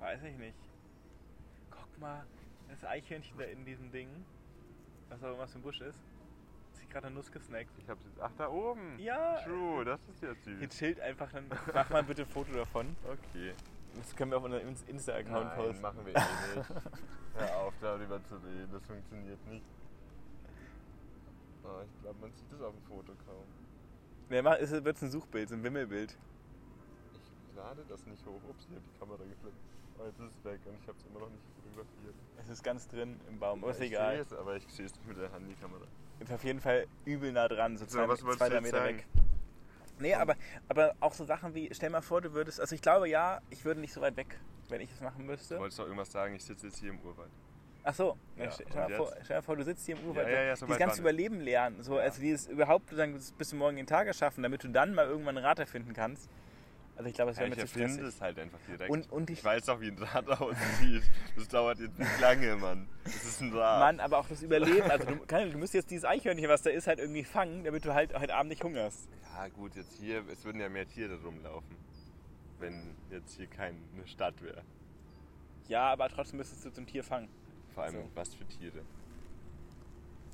Weiß 0.00 0.22
ich 0.24 0.36
nicht. 0.36 0.56
Guck 1.70 1.98
mal, 2.00 2.26
das 2.68 2.84
Eichhörnchen 2.84 3.38
da 3.38 3.44
in 3.44 3.64
diesem 3.64 3.92
Ding, 3.92 4.08
was 5.08 5.22
auch 5.22 5.28
immer 5.28 5.38
was 5.38 5.52
für 5.52 5.60
ein 5.60 5.62
Busch 5.62 5.80
ist, 5.80 5.98
hat 5.98 6.76
sich 6.76 6.88
gerade 6.88 7.06
eine 7.06 7.14
Nuss 7.14 7.30
gesnackt. 7.30 7.70
Ich 7.78 7.88
hab's 7.88 8.04
jetzt, 8.04 8.20
ach, 8.20 8.32
da 8.36 8.48
oben! 8.50 8.98
Ja. 8.98 9.40
True, 9.42 9.84
das 9.84 10.00
ist 10.08 10.22
ja 10.22 10.34
süß. 10.34 10.76
chillt 10.76 11.00
einfach, 11.00 11.30
dann 11.30 11.46
mach 11.72 11.88
mal 11.90 12.02
bitte 12.02 12.22
ein 12.22 12.28
Foto 12.28 12.52
davon. 12.52 12.96
Okay. 13.04 13.54
Das 13.96 14.16
können 14.16 14.30
wir 14.30 14.38
auf 14.38 14.44
unserem 14.44 14.74
Insta-Account 14.86 15.46
Nein, 15.46 15.56
posten. 15.56 15.82
machen 15.82 16.06
wir 16.06 16.14
eh 16.16 16.56
nicht. 16.56 16.68
Hör 17.36 17.56
auf, 17.58 17.74
darüber 17.80 18.22
zu 18.24 18.34
reden, 18.36 18.68
das 18.72 18.84
funktioniert 18.86 19.46
nicht. 19.46 19.64
Oh, 21.64 21.80
ich 21.84 22.02
glaube, 22.02 22.18
man 22.20 22.32
sieht 22.32 22.52
das 22.52 22.60
auf 22.60 22.74
dem 22.74 22.82
Foto 22.82 23.12
kaum. 23.26 23.44
Nee, 24.28 24.42
mach- 24.42 24.58
es 24.58 24.70
wird 24.70 25.02
ein 25.02 25.10
Suchbild, 25.10 25.48
so 25.48 25.54
ein 25.54 25.62
Wimmelbild. 25.62 26.16
Ich 27.50 27.56
lade 27.56 27.84
das 27.88 28.04
nicht 28.06 28.24
hoch. 28.26 28.40
Ups, 28.48 28.66
ich 28.68 28.74
habe 28.76 28.84
die 28.92 28.98
Kamera 28.98 29.18
geflippt. 29.24 29.56
Oh, 29.98 30.04
jetzt 30.06 30.18
ist 30.20 30.36
es 30.38 30.44
weg 30.44 30.60
und 30.66 30.74
ich 30.80 30.88
habe 30.88 30.98
es 30.98 31.04
immer 31.06 31.20
noch 31.20 31.30
nicht 31.30 31.42
fotografiert. 31.62 32.14
Es 32.38 32.48
ist 32.48 32.62
ganz 32.64 32.88
drin 32.88 33.20
im 33.28 33.38
Baum, 33.38 33.62
aber 33.62 33.70
ist 33.72 33.80
ich 33.80 33.90
egal. 33.92 34.12
sehe 34.14 34.22
es, 34.22 34.32
aber 34.32 34.56
ich 34.56 34.66
sehe 34.72 34.86
es 34.86 34.92
nicht 34.96 35.06
mit 35.06 35.16
der 35.18 35.32
Handykamera. 35.32 35.84
Ist 36.20 36.32
auf 36.32 36.44
jeden 36.44 36.60
Fall 36.60 36.86
übel 37.04 37.32
nah 37.32 37.48
dran, 37.48 37.76
so 37.76 37.84
So, 37.86 38.14
zwei, 38.16 38.36
zwei 38.36 38.60
Meter 38.60 38.78
sagen? 38.78 38.96
weg. 38.98 39.06
Nee, 39.98 40.14
aber, 40.14 40.36
aber 40.68 40.94
auch 41.00 41.12
so 41.14 41.24
Sachen 41.24 41.54
wie, 41.54 41.68
stell 41.72 41.90
mal 41.90 42.02
vor, 42.02 42.20
du 42.20 42.32
würdest, 42.32 42.60
also 42.60 42.74
ich 42.74 42.82
glaube 42.82 43.08
ja, 43.08 43.40
ich 43.50 43.64
würde 43.64 43.80
nicht 43.80 43.92
so 43.92 44.00
weit 44.00 44.16
weg, 44.16 44.38
wenn 44.68 44.80
ich 44.80 44.90
es 44.90 45.00
machen 45.00 45.18
Du 45.20 45.24
müsste. 45.24 45.58
wolltest 45.58 45.78
doch 45.78 45.84
irgendwas 45.84 46.10
sagen, 46.10 46.34
ich 46.34 46.44
sitze 46.44 46.66
jetzt 46.66 46.78
hier 46.78 46.90
im 46.90 46.98
Urwald. 47.00 47.30
Ach 47.86 47.94
so, 47.94 48.16
ja, 48.36 48.44
Ja, 48.44 48.50
stell, 48.50 48.66
mal 48.74 48.90
vor, 48.94 49.12
stell 49.22 49.36
mal 49.36 49.42
vor, 49.42 49.56
du 49.56 49.64
sitzt 49.64 49.84
hier 49.86 49.96
im 49.96 50.08
Urwald, 50.08 50.28
Ja, 50.28 50.42
ja, 50.42 50.56
so 50.56 50.66
dieses 50.66 50.78
ganze. 50.78 51.00
Überleben 51.00 51.40
lernen, 51.40 51.82
so, 51.82 51.98
also 51.98 52.20
dieses 52.20 52.46
überhaupt 52.48 52.90
dann 52.96 53.12
bis 53.38 53.48
zum 53.50 53.58
morgigen 53.58 53.86
Tag 53.86 54.06
erschaffen, 54.06 54.42
damit 54.42 54.64
du 54.64 54.68
dann 54.68 54.94
mal 54.94 55.06
irgendwann 55.06 55.36
ein 55.38 55.44
Rad 55.44 55.58
erfinden 55.58 55.92
kannst. 55.92 56.30
Also 56.96 57.08
ich 57.08 57.14
glaube, 57.14 57.32
es 57.32 57.36
Ja, 57.38 57.42
wäre 57.42 57.50
ich 57.52 57.56
mir 57.58 57.62
zu 57.66 57.72
stressig. 57.72 58.02
es 58.02 58.20
halt 58.20 58.38
einfach 58.38 58.58
direkt. 58.68 58.88
Und, 58.90 59.10
und 59.10 59.28
ich, 59.30 59.38
ich 59.38 59.44
weiß 59.44 59.68
auch, 59.68 59.80
wie 59.80 59.88
ein 59.88 59.98
Rad 59.98 60.28
aussieht. 60.28 61.02
Das 61.36 61.48
dauert 61.48 61.80
jetzt 61.80 61.98
nicht 61.98 62.20
lange, 62.20 62.54
Mann. 62.56 62.88
Das 63.04 63.16
ist 63.24 63.40
ein 63.40 63.52
Rad. 63.52 63.80
Mann, 63.80 64.00
aber 64.00 64.18
auch 64.18 64.28
das 64.28 64.42
Überleben. 64.42 64.88
Also 64.90 65.06
du, 65.06 65.16
kann, 65.26 65.50
du 65.50 65.58
musst 65.58 65.74
jetzt 65.74 65.90
dieses 65.90 66.04
Eichhörnchen, 66.04 66.48
was 66.48 66.62
da 66.62 66.70
ist, 66.70 66.86
halt 66.86 67.00
irgendwie 67.00 67.24
fangen, 67.24 67.64
damit 67.64 67.84
du 67.84 67.92
halt 67.94 68.16
heute 68.18 68.34
Abend 68.34 68.50
nicht 68.50 68.62
hungerst. 68.62 69.08
Ja 69.34 69.48
gut, 69.48 69.74
jetzt 69.74 69.92
hier, 69.98 70.22
es 70.30 70.44
würden 70.44 70.60
ja 70.60 70.68
mehr 70.68 70.86
Tiere 70.86 71.20
rumlaufen. 71.20 71.76
Wenn 72.60 72.94
jetzt 73.10 73.36
hier 73.36 73.48
keine 73.48 73.76
Stadt 74.06 74.40
wäre. 74.40 74.62
Ja, 75.66 75.90
aber 75.92 76.08
trotzdem 76.08 76.38
müsstest 76.38 76.64
du 76.64 76.70
zum 76.70 76.86
Tier 76.86 77.02
fangen. 77.02 77.28
Vor 77.74 77.82
allem, 77.82 77.94
So. 77.94 78.10
was 78.14 78.32
für 78.34 78.44
Tiere. 78.46 78.82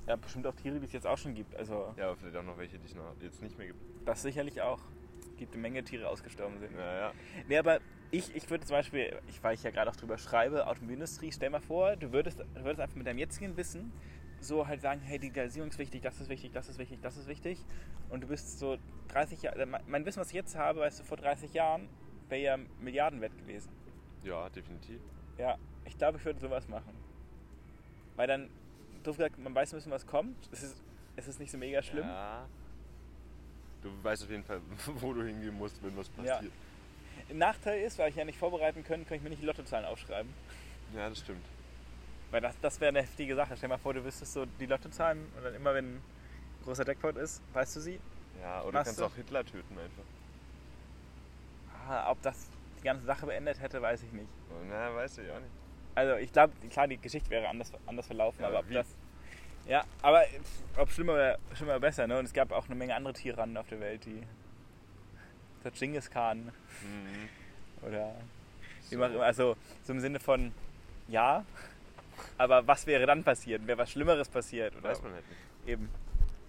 Ja, 0.07 0.17
bestimmt 0.17 0.47
auch 0.47 0.55
Tiere, 0.55 0.79
die 0.79 0.87
es 0.87 0.93
jetzt 0.93 1.07
auch 1.07 1.17
schon 1.17 1.35
gibt. 1.35 1.55
Also 1.57 1.95
Ja, 1.97 2.07
aber 2.09 2.17
vielleicht 2.17 2.37
auch 2.37 2.43
noch 2.43 2.59
welche, 2.59 2.79
die 2.79 2.87
es 2.87 2.95
noch 2.95 3.15
jetzt 3.21 3.41
nicht 3.43 3.57
mehr 3.57 3.69
gibt. 3.69 3.79
das 4.07 4.21
sicherlich 4.23 4.61
auch. 4.61 4.81
Gibt 5.41 5.55
eine 5.55 5.63
Menge 5.63 5.83
Tiere 5.83 6.07
ausgestorben 6.07 6.59
sind. 6.59 6.77
Naja. 6.77 7.13
Nee, 7.49 7.57
aber 7.57 7.81
ich, 8.11 8.37
ich 8.37 8.49
würde 8.51 8.67
zum 8.67 8.77
Beispiel, 8.77 9.19
ich, 9.27 9.43
weil 9.43 9.55
ich 9.55 9.63
ja 9.63 9.71
gerade 9.71 9.91
auch 9.91 9.97
drüber 9.97 10.19
schreibe, 10.19 10.67
Automobilindustrie, 10.67 11.33
stell 11.33 11.49
mal 11.49 11.63
vor, 11.63 11.97
du 11.97 12.13
würdest, 12.13 12.41
du 12.41 12.63
würdest 12.63 12.81
einfach 12.81 12.97
mit 12.97 13.07
deinem 13.07 13.19
jetzigen 13.19 13.57
Wissen 13.57 13.91
so 14.39 14.67
halt 14.67 14.83
sagen, 14.83 15.01
hey, 15.01 15.19
Digitalisierung 15.19 15.71
ist 15.71 15.79
wichtig, 15.79 16.03
das 16.03 16.21
ist 16.21 16.29
wichtig, 16.29 16.53
das 16.53 16.69
ist 16.69 16.79
wichtig, 16.79 16.99
das 17.01 17.17
ist 17.17 17.27
wichtig. 17.27 17.65
Und 18.11 18.23
du 18.23 18.27
bist 18.27 18.59
so 18.59 18.77
30 19.09 19.41
Jahre, 19.41 19.65
mein 19.65 20.05
Wissen, 20.05 20.21
was 20.21 20.29
ich 20.29 20.35
jetzt 20.35 20.57
habe, 20.57 20.81
weißt 20.81 21.01
du, 21.01 21.05
vor 21.05 21.17
30 21.17 21.55
Jahren, 21.55 21.89
wäre 22.29 22.43
ja 22.43 22.59
Milliarden 22.81 23.23
wert 23.23 23.37
gewesen. 23.39 23.71
Ja, 24.23 24.51
definitiv. 24.51 25.01
Ja, 25.39 25.57
ich 25.87 25.97
glaube, 25.97 26.19
ich 26.19 26.25
würde 26.27 26.39
sowas 26.39 26.69
machen. 26.69 26.93
Weil 28.17 28.27
dann, 28.27 28.51
doof 29.05 29.17
gesagt, 29.17 29.39
man 29.39 29.55
weiß 29.55 29.73
ein 29.73 29.77
bisschen, 29.79 29.93
was 29.93 30.07
kommt. 30.07 30.37
Es 30.53 30.63
ist, 30.63 30.83
es 31.17 31.29
ist 31.29 31.41
nicht 31.41 31.51
so 31.51 31.57
mega 31.57 31.83
schlimm. 31.83 32.07
Ja. 32.07 32.47
Du 33.83 33.91
weißt 34.03 34.25
auf 34.25 34.31
jeden 34.31 34.45
Fall, 34.45 34.61
wo 34.87 35.13
du 35.13 35.23
hingehen 35.23 35.57
musst, 35.57 35.83
wenn 35.83 35.97
was 35.97 36.11
Ja. 36.23 36.35
passiert. 36.35 36.53
Ein 37.29 37.39
Nachteil 37.39 37.83
ist, 37.83 37.99
weil 37.99 38.11
ich 38.11 38.17
ja 38.17 38.25
nicht 38.25 38.39
vorbereiten 38.39 38.83
können, 38.85 39.07
kann 39.07 39.17
ich 39.17 39.23
mir 39.23 39.31
nicht 39.31 39.43
die 39.43 39.47
Lottozahlen 39.47 39.85
aufschreiben. 39.87 40.33
Ja, 40.95 41.09
das 41.09 41.19
stimmt. 41.19 41.45
Weil 42.31 42.41
das, 42.41 42.55
das 42.61 42.81
wäre 42.81 42.89
eine 42.91 43.03
heftige 43.03 43.35
Sache. 43.35 43.57
Stell 43.57 43.69
dir 43.69 43.75
mal 43.75 43.79
vor, 43.79 43.95
du 43.95 44.05
wüsstest 44.05 44.33
so 44.33 44.47
die 44.47 44.67
Lottozahlen 44.67 45.27
und 45.37 45.45
dann 45.45 45.55
immer, 45.55 45.75
wenn 45.75 45.97
ein 45.97 46.03
großer 46.65 46.87
Jackpot 46.87 47.17
ist, 47.17 47.43
weißt 47.53 47.77
du 47.77 47.81
sie? 47.81 48.01
Ja, 48.41 48.63
oder 48.63 48.79
du 48.79 48.85
kannst 48.85 49.01
du? 49.01 49.05
auch 49.05 49.15
Hitler 49.15 49.45
töten 49.45 49.79
einfach. 49.79 50.03
Ah, 51.89 52.11
ob 52.11 52.23
das 52.23 52.49
die 52.79 52.85
ganze 52.85 53.05
Sache 53.05 53.27
beendet 53.27 53.61
hätte, 53.61 53.83
weiß 53.83 54.03
ich 54.03 54.13
nicht. 54.13 54.29
Na, 54.69 54.95
weiß 54.95 55.19
ich 55.19 55.31
auch 55.31 55.41
nicht. 55.41 55.51
Also 55.95 56.15
ich 56.17 56.33
glaube, 56.33 56.55
klar, 56.71 56.87
die 56.89 56.99
Geschichte 56.99 57.29
wäre 57.31 57.49
anders, 57.49 57.73
anders 57.87 58.07
verlaufen, 58.07 58.41
Ja, 58.43 58.49
aber 58.49 58.61
ob 58.61 58.69
wie? 58.69 58.75
das... 58.75 58.87
Ja, 59.71 59.85
aber 60.03 60.25
ob 60.79 60.91
schlimmer 60.91 61.13
oder, 61.13 61.39
schlimmer 61.55 61.73
oder 61.75 61.81
besser, 61.81 62.05
ne? 62.09 62.19
Und 62.19 62.25
es 62.25 62.33
gab 62.33 62.51
auch 62.51 62.67
eine 62.67 62.75
Menge 62.75 62.93
andere 62.93 63.15
Tyrannen 63.15 63.57
auf 63.57 63.69
der 63.69 63.79
Welt, 63.79 64.05
die... 64.05 64.21
Der 65.63 65.71
Genghis 65.71 66.11
Khan 66.11 66.51
Mhm. 66.83 67.29
oder... 67.87 68.15
Wie 68.89 68.97
So. 68.97 69.03
also 69.21 69.57
so 69.85 69.93
im 69.93 70.01
Sinne 70.01 70.19
von, 70.19 70.53
ja, 71.07 71.45
aber 72.37 72.67
was 72.67 72.85
wäre 72.89 73.07
dann 73.07 73.23
passiert? 73.23 73.65
Wäre 73.69 73.79
was 73.79 73.93
Schlimmeres 73.93 74.29
passiert? 74.29 74.75
Oder 74.75 74.91
Weiß 74.91 75.03
man 75.03 75.13
halt 75.13 75.25
nicht. 75.29 75.69
eben. 75.69 75.89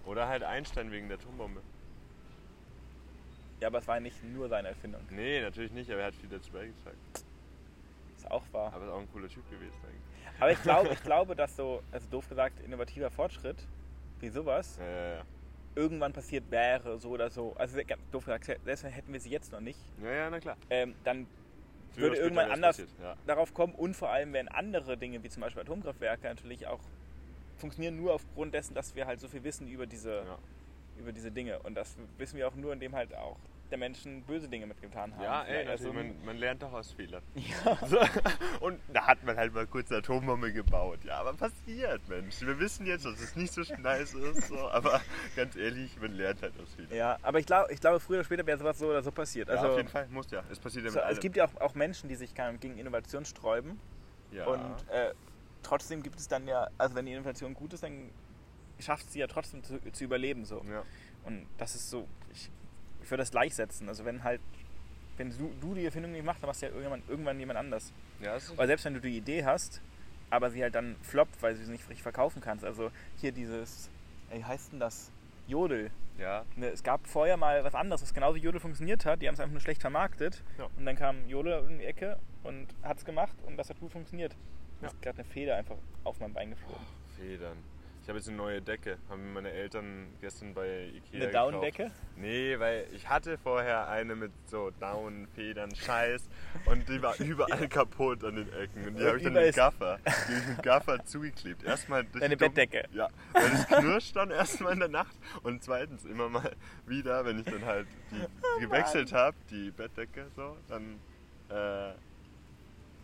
Oder 0.04 0.26
halt 0.26 0.42
Einstein 0.42 0.90
wegen 0.90 1.08
der 1.08 1.18
Atombombe. 1.18 1.60
Ja, 3.60 3.68
aber 3.68 3.78
es 3.78 3.86
war 3.86 3.94
ja 3.96 4.00
nicht 4.00 4.24
nur 4.24 4.48
seine 4.48 4.68
Erfindung. 4.68 5.02
Nee, 5.10 5.40
natürlich 5.40 5.70
nicht, 5.70 5.88
aber 5.92 6.00
er 6.00 6.06
hat 6.08 6.16
viel 6.16 6.28
dazu 6.28 6.50
beigetragen. 6.50 6.98
Ist 8.22 8.30
auch 8.30 8.44
wahr. 8.52 8.72
Aber 8.72 8.84
ist 8.84 8.90
auch 8.90 8.98
ein 9.00 9.10
cooler 9.12 9.28
Typ 9.28 9.48
gewesen 9.50 9.74
eigentlich. 9.84 10.40
Aber 10.40 10.50
ich 10.52 10.62
glaube, 10.62 10.88
ich 10.92 11.02
glaube, 11.02 11.34
dass 11.36 11.56
so, 11.56 11.82
also 11.90 12.08
doof 12.08 12.28
gesagt, 12.28 12.60
innovativer 12.60 13.10
Fortschritt, 13.10 13.56
wie 14.20 14.28
sowas, 14.28 14.76
Ja, 14.78 14.86
ja, 14.86 15.14
ja. 15.16 15.22
irgendwann 15.74 16.12
passiert 16.12 16.50
wäre, 16.50 16.98
so 16.98 17.10
oder 17.10 17.30
so. 17.30 17.54
Also 17.56 17.78
doof 18.12 18.24
gesagt, 18.24 18.44
selbst 18.44 18.84
hätten 18.84 19.12
wir 19.12 19.20
sie 19.20 19.30
jetzt 19.30 19.50
noch 19.52 19.60
nicht, 19.60 19.78
Ja, 20.02 20.10
ja, 20.12 20.30
na 20.30 20.38
klar. 20.40 20.56
ähm, 20.70 20.94
dann 21.04 21.26
Früher 21.94 22.04
Würde 22.04 22.16
irgendwann 22.16 22.50
anders- 22.50 22.78
passiert, 22.78 23.18
darauf 23.26 23.52
kommen 23.52 23.74
und 23.74 23.94
vor 23.94 24.08
allem 24.08 24.32
werden 24.32 24.48
andere 24.48 24.96
Dinge, 24.96 25.22
wie 25.22 25.28
zum 25.28 25.42
Beispiel 25.42 25.60
Atomkraftwerke, 25.60 26.26
natürlich 26.26 26.66
auch 26.66 26.80
funktionieren 27.58 27.96
nur 27.96 28.14
aufgrund 28.14 28.54
dessen, 28.54 28.72
dass 28.74 28.94
wir 28.94 29.06
halt 29.06 29.20
so 29.20 29.28
viel 29.28 29.44
wissen 29.44 29.68
über 29.68 29.86
diese, 29.86 30.24
über 30.96 31.12
diese 31.12 31.30
Dinge. 31.30 31.58
Und 31.58 31.74
das 31.74 31.96
wissen 32.16 32.38
wir 32.38 32.48
auch 32.48 32.54
nur, 32.54 32.72
indem 32.72 32.94
halt 32.96 33.14
auch 33.14 33.36
der 33.72 33.78
Menschen 33.78 34.22
böse 34.22 34.48
Dinge 34.48 34.66
mitgetan 34.66 35.12
haben. 35.14 35.22
Ja, 35.22 35.42
ey, 35.44 35.66
also 35.66 35.92
man, 35.92 36.14
man 36.24 36.36
lernt 36.36 36.62
doch 36.62 36.72
aus 36.72 36.92
Fehlern. 36.92 37.22
ja. 37.34 37.78
So. 37.88 37.98
Und 38.60 38.78
da 38.92 39.06
hat 39.06 39.24
man 39.24 39.36
halt 39.36 39.52
mal 39.52 39.66
kurz 39.66 39.90
eine 39.90 39.98
Atombombe 39.98 40.52
gebaut. 40.52 41.00
Ja, 41.04 41.20
aber 41.20 41.32
passiert, 41.34 42.06
Mensch. 42.08 42.40
Wir 42.42 42.58
wissen 42.58 42.86
jetzt, 42.86 43.04
dass 43.04 43.18
es 43.20 43.34
nicht 43.34 43.52
so 43.52 43.62
nice 43.78 44.14
ist, 44.14 44.48
so. 44.48 44.68
aber 44.70 45.00
ganz 45.34 45.56
ehrlich, 45.56 45.98
man 46.00 46.12
lernt 46.12 46.42
halt 46.42 46.52
aus 46.60 46.74
Fehlern. 46.74 46.94
ja, 46.94 47.18
aber 47.22 47.38
ich 47.40 47.46
glaube, 47.46 47.72
ich 47.72 47.80
glaube, 47.80 47.98
früher 47.98 48.18
oder 48.18 48.24
später 48.24 48.46
wäre 48.46 48.58
sowas 48.58 48.78
so 48.78 48.88
oder 48.88 49.02
so 49.02 49.10
passiert. 49.10 49.48
Ja, 49.48 49.54
Also, 49.54 49.68
auf 49.70 49.76
jeden 49.76 49.88
Fall, 49.88 50.06
muss 50.08 50.30
ja. 50.30 50.44
Es 50.50 50.60
passiert 50.60 50.84
ja 50.84 50.90
so, 50.90 50.96
mit 50.98 51.04
es 51.04 51.08
allem. 51.10 51.20
gibt 51.20 51.36
ja 51.36 51.46
auch, 51.46 51.60
auch 51.60 51.74
Menschen, 51.74 52.08
die 52.08 52.14
sich 52.14 52.34
gegen 52.60 52.78
Innovation 52.78 53.24
sträuben. 53.24 53.80
ja. 54.30 54.46
Und 54.46 54.88
äh, 54.90 55.12
trotzdem 55.62 56.02
gibt 56.02 56.18
es 56.18 56.28
dann 56.28 56.46
ja, 56.46 56.68
also 56.78 56.94
wenn 56.94 57.06
die 57.06 57.12
Innovation 57.12 57.54
gut 57.54 57.72
ist, 57.72 57.82
dann 57.82 58.10
schafft 58.78 59.10
sie 59.10 59.20
ja 59.20 59.26
trotzdem 59.26 59.62
zu, 59.62 59.80
zu 59.92 60.04
überleben. 60.04 60.44
So. 60.44 60.62
ja. 60.68 60.82
Und 61.24 61.46
das 61.56 61.74
ist 61.74 61.88
so, 61.90 62.06
ich, 63.12 63.18
würde 63.18 63.22
das 63.22 63.30
gleichsetzen. 63.30 63.88
Also 63.88 64.04
wenn 64.04 64.24
halt, 64.24 64.40
wenn 65.16 65.30
du, 65.30 65.52
du 65.60 65.74
die 65.74 65.84
Erfindung 65.84 66.12
nicht 66.12 66.24
machst, 66.24 66.42
dann 66.42 66.48
machst 66.48 66.62
du 66.62 66.66
ja 66.66 66.72
irgendwann, 66.72 67.02
irgendwann 67.08 67.38
jemand 67.38 67.58
anders. 67.58 67.92
ja, 68.20 68.36
Oder 68.56 68.66
selbst 68.66 68.84
wenn 68.84 68.94
du 68.94 69.00
die 69.00 69.16
Idee 69.16 69.44
hast, 69.44 69.80
aber 70.30 70.50
sie 70.50 70.62
halt 70.62 70.74
dann 70.74 70.96
floppt, 71.02 71.42
weil 71.42 71.54
du 71.54 71.64
sie 71.64 71.70
nicht 71.70 71.88
richtig 71.88 72.02
verkaufen 72.02 72.40
kannst. 72.40 72.64
Also 72.64 72.90
hier 73.20 73.32
dieses, 73.32 73.90
wie 74.32 74.42
heißt 74.44 74.72
denn 74.72 74.80
das? 74.80 75.10
Jodel. 75.46 75.90
ja. 76.18 76.44
Ne, 76.56 76.68
Es 76.68 76.82
gab 76.82 77.06
vorher 77.06 77.36
mal 77.36 77.64
was 77.64 77.74
anderes, 77.74 78.00
was 78.02 78.14
genauso 78.14 78.36
wie 78.36 78.40
Jodel 78.40 78.60
funktioniert 78.60 79.04
hat. 79.04 79.20
Die 79.20 79.26
haben 79.28 79.34
es 79.34 79.40
einfach 79.40 79.52
nur 79.52 79.60
schlecht 79.60 79.80
vermarktet. 79.80 80.42
Ja. 80.56 80.68
Und 80.76 80.86
dann 80.86 80.96
kam 80.96 81.28
Jodel 81.28 81.58
um 81.60 81.78
die 81.78 81.84
Ecke 81.84 82.18
und 82.44 82.68
hat 82.82 82.98
es 82.98 83.04
gemacht 83.04 83.36
und 83.46 83.56
das 83.56 83.68
hat 83.68 83.78
gut 83.80 83.92
funktioniert. 83.92 84.34
Mir 84.80 84.86
Ja. 84.88 84.92
ist 84.94 85.02
gerade 85.02 85.18
eine 85.18 85.24
Feder 85.28 85.56
einfach 85.56 85.76
auf 86.04 86.18
mein 86.20 86.32
Bein 86.32 86.50
geflogen. 86.50 86.80
Federn. 87.18 87.56
Ich 88.02 88.08
habe 88.08 88.18
jetzt 88.18 88.26
eine 88.26 88.36
neue 88.36 88.60
Decke. 88.60 88.98
Haben 89.08 89.32
meine 89.32 89.52
Eltern 89.52 90.08
gestern 90.20 90.54
bei 90.54 90.90
Ikea 90.92 91.22
Eine. 91.22 91.30
Daunendecke? 91.30 91.92
Nee, 92.16 92.58
weil 92.58 92.88
ich 92.92 93.08
hatte 93.08 93.38
vorher 93.38 93.88
eine 93.88 94.16
mit 94.16 94.32
so 94.46 94.72
Daunenfedern, 94.80 95.72
Scheiß 95.72 96.28
und 96.66 96.88
die 96.88 97.00
war 97.00 97.14
überall 97.20 97.68
kaputt 97.68 98.24
an 98.24 98.34
den 98.34 98.52
Ecken. 98.54 98.88
Und 98.88 98.98
die 98.98 99.06
habe 99.06 99.18
ich 99.18 99.22
dann 99.22 99.34
mit 99.34 99.54
Gaffer, 99.54 100.00
die 100.04 100.10
hab 100.10 100.42
ich 100.42 100.48
mit 100.48 100.62
Gaffer 100.64 101.04
zugeklebt. 101.04 101.62
Erstmal 101.62 102.02
durch 102.02 102.20
Deine 102.20 102.36
Bettdecke. 102.36 102.88
Ja, 102.92 103.08
weil 103.34 103.50
das 103.50 103.68
knirscht 103.68 104.16
dann 104.16 104.32
erstmal 104.32 104.72
in 104.72 104.80
der 104.80 104.88
Nacht 104.88 105.14
und 105.44 105.62
zweitens 105.62 106.04
immer 106.04 106.28
mal 106.28 106.56
wieder, 106.86 107.24
wenn 107.24 107.38
ich 107.38 107.44
dann 107.44 107.64
halt 107.64 107.86
die 108.10 108.60
gewechselt 108.64 109.12
habe, 109.12 109.36
die 109.48 109.70
Bettdecke 109.70 110.26
so, 110.34 110.56
dann 110.68 110.98
äh, 111.50 111.94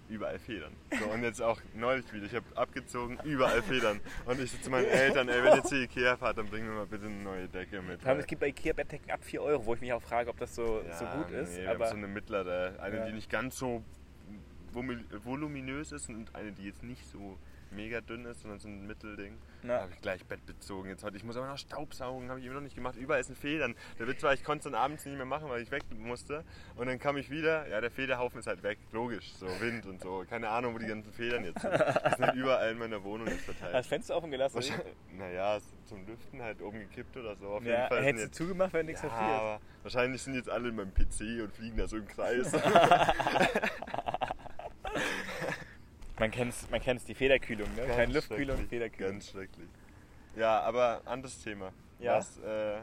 überall 0.09 0.39
Federn. 0.39 0.73
So, 0.99 1.07
und 1.07 1.23
jetzt 1.23 1.41
auch 1.43 1.61
neulich 1.75 2.11
wieder. 2.13 2.27
Ich 2.27 2.35
habe 2.35 2.45
abgezogen, 2.55 3.19
überall 3.25 3.63
Federn. 3.63 4.01
Und 4.27 4.41
ich 4.41 4.51
so 4.51 4.59
zu 4.59 4.71
meinen 4.71 4.87
Eltern, 4.87 5.29
ey, 5.29 5.43
wenn 5.45 5.57
ihr 5.57 5.65
zu 5.65 5.77
Ikea 5.77 6.17
fahrt, 6.17 6.39
dann 6.39 6.47
bringen 6.47 6.69
wir 6.69 6.77
mal 6.77 6.87
bitte 6.87 7.07
eine 7.07 7.15
neue 7.23 7.49
Decke 7.49 7.83
mit. 7.83 8.05
Allem, 8.07 8.19
es 8.21 8.27
gibt 8.27 8.41
bei 8.41 8.49
Ikea 8.49 8.73
Bettdecken 8.73 9.11
ab 9.11 9.23
4 9.23 9.43
Euro, 9.43 9.67
wo 9.67 9.75
ich 9.75 9.81
mich 9.81 9.93
auch 9.93 10.03
frage, 10.03 10.31
ob 10.31 10.39
das 10.39 10.55
so, 10.55 10.83
so 10.99 11.05
gut 11.07 11.31
ist. 11.31 11.53
Nee, 11.53 11.63
wir 11.63 11.69
haben 11.69 11.77
aber 11.77 11.89
so 11.89 11.97
eine 11.97 12.09
mittlere, 12.09 12.75
eine, 12.81 12.97
Ja. 12.97 13.07
die 13.07 13.13
nicht 13.13 13.31
ganz 13.31 13.57
so 13.59 13.83
voluminös 14.73 15.93
ist 15.93 16.09
und 16.09 16.35
eine, 16.35 16.53
die 16.53 16.65
jetzt 16.65 16.83
nicht 16.83 17.05
so 17.11 17.39
mega 17.71 18.01
dünn 18.01 18.25
ist, 18.25 18.41
sondern 18.43 18.59
so 18.59 18.69
ein 18.69 18.87
Mittelding. 18.87 19.39
Na. 19.63 19.77
Da 19.77 19.83
habe 19.83 19.93
ich 19.93 20.01
gleich 20.01 20.25
Bett 20.25 20.45
bezogen. 20.47 20.89
Jetzt 20.89 21.03
heute, 21.05 21.17
ich 21.17 21.25
muss 21.25 21.37
aber 21.37 21.47
noch 21.47 21.59
Staubsaugen, 21.59 22.29
habe 22.31 22.41
ich 22.41 22.47
immer 22.47 22.57
noch 22.57 22.61
nicht 22.63 22.75
gemacht. 22.75 22.97
Überall 22.97 23.21
ist 23.21 23.29
ein 23.31 23.37
Federn. 23.37 23.75
Der 23.99 24.07
Witz 24.07 24.23
war, 24.23 24.33
ich 24.33 24.45
konnte 24.45 24.59
es 24.69 24.73
dann 24.73 24.75
abends 24.75 25.05
nicht 25.05 25.17
mehr 25.17 25.27
machen, 25.27 25.49
weil 25.49 25.63
ich 25.63 25.71
weg 25.71 25.83
musste. 25.97 26.45
Und 26.77 26.87
dann 26.87 26.99
kam 26.99 27.17
ich 27.17 27.31
wieder, 27.31 27.67
ja, 27.69 27.81
der 27.81 27.91
Federhaufen 27.91 28.39
ist 28.41 28.47
halt 28.47 28.63
weg, 28.63 28.79
logisch, 28.93 29.33
so 29.35 29.47
Wind 29.61 29.87
und 29.87 30.01
so. 30.01 30.25
Keine 30.29 30.49
Ahnung, 30.49 30.75
wo 30.75 30.79
die 30.79 30.87
ganzen 30.87 31.13
Federn 31.13 31.45
jetzt 31.45 31.61
sind. 31.61 31.73
Die 31.73 31.79
sind 32.11 32.27
halt 32.27 32.35
überall 32.37 32.71
in 32.73 32.79
meiner 32.79 33.03
Wohnung 33.03 33.27
jetzt 33.27 33.45
verteilt. 33.45 33.75
das 33.75 33.87
Fenster 33.87 34.17
offen 34.17 34.31
gelassen. 34.31 34.63
Naja, 35.17 35.59
zum 35.87 36.07
Lüften 36.07 36.43
halt 36.43 36.61
oben 36.63 36.79
gekippt 36.81 37.17
oder 37.17 37.35
so. 37.37 37.49
Auf 37.49 37.63
jeden 37.65 37.75
Ja, 37.75 37.89
Fall 37.89 37.99
sind 37.99 38.07
hättest 38.07 38.23
du 38.23 38.27
jetzt 38.29 38.37
zugemacht, 38.37 38.73
wenn 38.73 38.87
nichts 38.87 39.03
ja, 39.03 39.09
passiert. 39.09 39.61
wahrscheinlich 39.83 40.23
sind 40.23 40.35
jetzt 40.35 40.51
alle 40.51 40.69
in 40.69 40.77
meinem 40.77 40.93
PC 40.93 41.43
und 41.43 41.53
fliegen 41.53 41.77
da 41.79 41.87
so 41.89 41.97
im 41.97 42.07
Kreis. 42.07 42.53
Man 46.19 46.31
kennt 46.31 46.53
es, 46.53 46.69
man 46.71 46.81
kennt's, 46.81 47.05
die 47.05 47.15
Federkühlung, 47.15 47.69
ne? 47.77 47.87
Keine 47.87 48.13
Luftkühlung, 48.13 48.67
Federkühlung. 48.69 49.13
Ganz 49.13 49.31
schrecklich. 49.31 49.69
Ja, 50.37 50.61
aber 50.61 51.03
anderes 51.05 51.43
Thema. 51.43 51.73
Ja. 52.01 52.17
Was, 52.19 52.39
äh, 52.39 52.79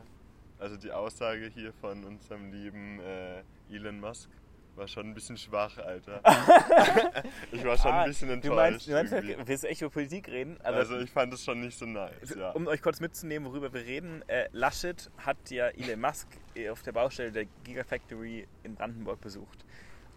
also 0.60 0.78
die 0.78 0.92
Aussage 0.92 1.50
hier 1.54 1.74
von 1.74 2.04
unserem 2.04 2.52
lieben 2.52 3.00
äh, 3.02 3.42
Elon 3.74 4.00
Musk 4.00 4.30
war 4.76 4.88
schon 4.90 5.08
ein 5.08 5.14
bisschen 5.14 5.38
schwach, 5.38 5.78
Alter. 5.78 6.22
ich 7.52 7.64
war 7.64 7.78
schon 7.78 7.92
Ah, 7.92 8.02
ein 8.02 8.10
bisschen 8.10 8.30
enttäuscht. 8.30 8.52
Du 8.52 8.56
meinst, 8.56 8.88
du 8.88 8.92
meinst 8.92 9.14
irgendwie. 9.14 9.48
willst 9.48 9.64
du 9.64 9.68
echt 9.70 9.82
über 9.82 9.90
Politik 9.92 10.28
reden? 10.28 10.58
also 10.64 11.00
ich 11.00 11.10
fand 11.12 11.34
es 11.34 11.46
schon 11.46 11.62
nicht 11.62 11.78
so 11.78 11.86
nice, 11.86 12.36
ja. 12.38 12.52
Um 12.52 12.68
euch 12.68 12.82
kurz 12.82 13.00
mitzunehmen, 13.00 13.48
worüber 13.50 13.72
wir 13.74 13.86
reden, 13.86 14.22
äh, 14.28 14.50
Laschet 14.52 15.10
hat 15.18 15.38
ja 15.50 15.68
Elon 15.70 16.02
Musk 16.02 16.28
äh, 16.56 16.70
auf 16.70 16.82
der 16.84 16.92
Baustelle 16.92 17.32
der 17.32 17.46
Gigafactory 17.64 18.48
in 18.64 18.76
Brandenburg 18.76 19.22
besucht. 19.22 19.64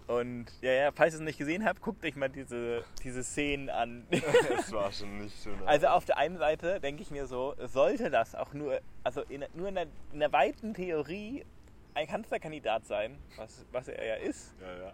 Und 0.09 0.47
ja, 0.63 0.73
ja, 0.73 0.93
falls 0.93 1.13
ihr 1.15 1.19
es 1.19 1.25
nicht 1.25 1.39
gesehen 1.39 1.67
habt, 1.67 1.83
guckt 1.83 2.03
euch 2.03 2.17
mal 2.17 2.31
diese, 2.31 2.83
diese 3.05 3.23
Szenen 3.23 3.69
an. 3.69 4.07
Es 4.59 4.73
war 4.73 4.91
schon 4.91 5.19
nicht 5.19 5.37
so 5.37 5.51
nice. 5.51 5.67
Also 5.67 5.87
auf 5.89 6.05
der 6.07 6.17
einen 6.17 6.39
Seite 6.39 6.81
denke 6.81 7.03
ich 7.03 7.11
mir 7.11 7.27
so, 7.27 7.55
sollte 7.67 8.09
das 8.11 8.35
auch 8.35 8.55
nur, 8.55 8.81
also 9.05 9.21
in, 9.23 9.45
nur 9.55 9.69
in 9.69 9.75
der, 9.75 9.87
in 10.13 10.21
der 10.21 10.33
weiten 10.33 10.73
Theorie 10.73 11.45
ein 11.93 12.07
Kanzlerkandidat 12.07 12.87
sein, 12.87 13.19
was, 13.37 13.67
was 13.71 13.89
er 13.89 14.05
ja 14.05 14.15
ist. 14.15 14.55
Ja, 14.61 14.87
ja. 14.87 14.93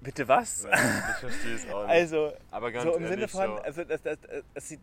Bitte 0.00 0.26
was? 0.26 0.64
ja 0.64 0.70
ich 0.72 1.16
verstehe 1.16 1.54
es 1.56 1.70
auch 1.70 1.82
nicht. 1.82 1.90
Also, 1.90 2.32
Aber 2.50 2.72
ganz 2.72 2.84
so 2.84 2.94
im 2.96 3.04
ehrlich, 3.04 3.30
Sinne 3.30 3.46
von, 3.46 3.56
so, 3.58 3.62
also, 3.62 3.84
das, 3.84 4.02
das, 4.02 4.18
das, 4.54 4.68
sieht, 4.68 4.80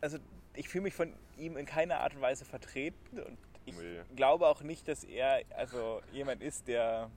also 0.00 0.16
ich 0.54 0.66
fühle 0.68 0.84
mich 0.84 0.94
von 0.94 1.12
ihm 1.36 1.58
in 1.58 1.66
keiner 1.66 2.00
Art 2.00 2.14
und 2.14 2.22
Weise 2.22 2.46
vertreten 2.46 3.20
und 3.20 3.36
ich 3.66 3.76
Nee. 3.76 4.00
glaube 4.16 4.46
auch 4.46 4.62
nicht, 4.62 4.88
dass 4.88 5.04
er 5.04 5.42
also 5.54 6.00
jemand 6.12 6.42
ist, 6.42 6.66
der, 6.68 7.10